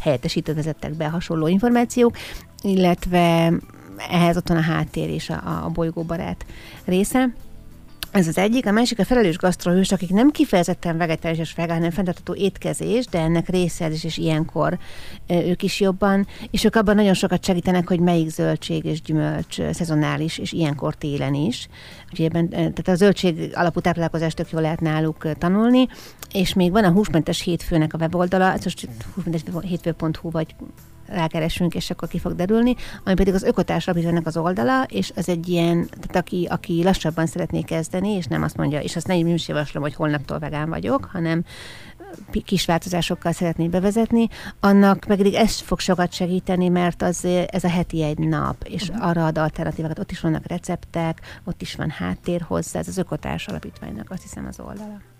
helyettesítő 0.00 0.54
vezettek 0.54 0.92
be 0.92 1.08
hasonló 1.08 1.46
információk, 1.46 2.16
illetve 2.62 3.52
ehhez 4.10 4.36
ott 4.36 4.48
van 4.48 4.56
a 4.56 4.60
háttér 4.60 5.08
és 5.08 5.30
a, 5.30 5.64
a 5.64 5.68
bolygóbarát 5.68 6.46
része. 6.84 7.34
Ez 8.14 8.28
az 8.28 8.38
egyik, 8.38 8.66
a 8.66 8.72
másik 8.72 8.98
a 8.98 9.04
felelős 9.04 9.36
gasztrohős, 9.36 9.92
akik 9.92 10.10
nem 10.10 10.30
kifejezetten 10.30 10.96
vegetáris 10.96 11.38
és 11.38 11.54
vegán, 11.54 11.76
hanem 11.76 11.90
fenntartható 11.90 12.34
étkezés, 12.34 13.06
de 13.06 13.18
ennek 13.18 13.48
része 13.48 13.90
is, 13.90 14.04
és 14.04 14.16
ilyenkor 14.16 14.78
ők 15.28 15.62
is 15.62 15.80
jobban, 15.80 16.26
és 16.50 16.64
ők 16.64 16.76
abban 16.76 16.94
nagyon 16.94 17.14
sokat 17.14 17.44
segítenek, 17.44 17.88
hogy 17.88 18.00
melyik 18.00 18.28
zöldség 18.28 18.84
és 18.84 19.02
gyümölcs 19.02 19.60
szezonális, 19.72 20.38
és 20.38 20.52
ilyenkor 20.52 20.94
télen 20.94 21.34
is. 21.34 21.68
Úgyhogy 22.10 22.26
ebben, 22.26 22.48
tehát 22.48 22.88
a 22.88 22.94
zöldség 22.94 23.50
alapú 23.54 23.80
táplálkozást 23.80 24.36
tök 24.36 24.50
jól 24.50 24.62
lehet 24.62 24.80
náluk 24.80 25.38
tanulni, 25.38 25.88
és 26.32 26.54
még 26.54 26.70
van 26.70 26.84
a 26.84 26.90
húsmentes 26.90 27.40
hétfőnek 27.40 27.94
a 27.94 27.98
weboldala, 27.98 28.52
ez 28.52 28.64
most 28.64 28.88
húsmentes 29.14 29.42
hétfő.hu 29.62 30.30
vagy 30.30 30.54
rákeresünk, 31.06 31.74
és 31.74 31.90
akkor 31.90 32.08
ki 32.08 32.18
fog 32.18 32.34
derülni, 32.34 32.74
ami 33.04 33.14
pedig 33.14 33.34
az 33.34 33.42
ökotárs 33.42 33.86
alapítványnak 33.86 34.26
az 34.26 34.36
oldala, 34.36 34.84
és 34.84 35.12
az 35.16 35.28
egy 35.28 35.48
ilyen, 35.48 35.88
tehát 35.88 36.16
aki, 36.16 36.46
aki 36.50 36.82
lassabban 36.82 37.26
szeretné 37.26 37.60
kezdeni, 37.60 38.08
és 38.08 38.26
nem 38.26 38.42
azt 38.42 38.56
mondja, 38.56 38.80
és 38.80 38.96
azt 38.96 39.06
nem 39.06 39.26
is 39.26 39.48
javaslom, 39.48 39.82
hogy 39.82 39.94
holnaptól 39.94 40.38
vegán 40.38 40.68
vagyok, 40.68 41.08
hanem 41.12 41.44
kis 42.44 42.64
változásokkal 42.64 43.32
szeretné 43.32 43.68
bevezetni, 43.68 44.28
annak 44.60 45.04
pedig 45.06 45.34
ez 45.34 45.60
fog 45.60 45.80
sokat 45.80 46.12
segíteni, 46.12 46.68
mert 46.68 47.02
az, 47.02 47.24
ez 47.46 47.64
a 47.64 47.68
heti 47.68 48.02
egy 48.02 48.18
nap, 48.18 48.64
és 48.64 48.88
uh-huh. 48.88 49.08
arra 49.08 49.26
ad 49.26 49.38
alternatívákat. 49.38 49.98
Ott 49.98 50.10
is 50.10 50.20
vannak 50.20 50.46
receptek, 50.46 51.20
ott 51.44 51.62
is 51.62 51.74
van 51.74 51.90
háttér 51.90 52.40
hozzá, 52.40 52.78
ez 52.78 52.88
az 52.88 52.98
Ökotárs 52.98 53.46
Alapítványnak 53.46 54.10
azt 54.10 54.22
hiszem 54.22 54.46
az 54.46 54.60
oldala. 54.60 55.13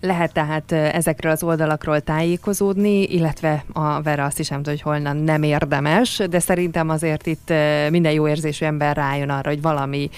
Lehet 0.00 0.32
tehát 0.32 0.72
ezekről 0.72 1.32
az 1.32 1.42
oldalakról 1.42 2.00
tájékozódni, 2.00 3.02
illetve 3.02 3.64
a 3.72 4.02
Vera 4.02 4.24
azt 4.24 4.38
is 4.38 4.48
nem 4.48 4.62
tudja, 4.62 4.72
hogy 4.72 4.92
holnan 4.92 5.16
nem 5.16 5.42
érdemes, 5.42 6.22
de 6.30 6.38
szerintem 6.38 6.88
azért 6.88 7.26
itt 7.26 7.52
minden 7.90 8.12
jó 8.12 8.28
érzésű 8.28 8.64
ember 8.64 8.96
rájön 8.96 9.30
arra, 9.30 9.48
hogy 9.48 9.62
valami 9.62 10.10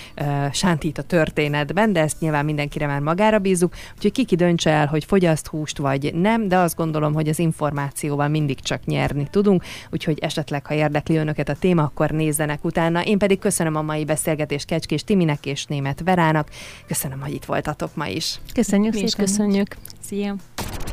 sántít 0.52 0.98
a 0.98 1.02
történetben, 1.02 1.92
de 1.92 2.00
ezt 2.00 2.20
nyilván 2.20 2.44
mindenkire 2.44 2.86
már 2.86 3.00
magára 3.00 3.38
bízunk, 3.38 3.74
úgyhogy 3.96 4.12
kiki 4.12 4.36
döntse 4.36 4.70
el, 4.70 4.86
hogy 4.86 5.04
fogyaszt 5.04 5.46
húst 5.46 5.78
vagy 5.78 6.14
nem, 6.14 6.48
de 6.48 6.56
azt 6.56 6.76
gondolom, 6.76 7.14
hogy 7.14 7.28
az 7.28 7.38
információval 7.38 8.28
mindig 8.28 8.60
csak 8.60 8.84
nyerni 8.84 9.28
tudunk, 9.30 9.64
úgyhogy 9.90 10.18
esetleg, 10.18 10.66
ha 10.66 10.74
érdekli 10.74 11.16
önöket 11.16 11.48
a 11.48 11.54
téma, 11.54 11.82
akkor 11.82 12.10
nézzenek 12.10 12.64
utána. 12.64 13.04
Én 13.04 13.18
pedig 13.18 13.38
köszönöm 13.38 13.76
a 13.76 13.82
mai 13.82 14.04
beszélgetést 14.04 14.66
Kecskés 14.66 15.04
Timinek 15.04 15.46
és 15.46 15.64
Német 15.64 16.00
Verának. 16.04 16.48
Köszönöm, 16.86 17.20
hogy 17.20 17.32
itt 17.32 17.44
voltatok 17.44 17.90
ma 17.94 18.06
is. 18.06 18.40
Köszönjük 18.54 18.92
Mi 18.92 18.98
szépen. 18.98 19.24
is 19.24 19.30
köszönjük. 19.30 19.67
Szia! 20.08 20.36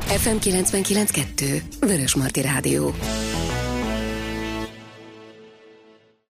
FM 0.08 0.36
99.2 0.40 1.62
Vörösmarty 1.80 2.40
Rádió. 2.40 2.94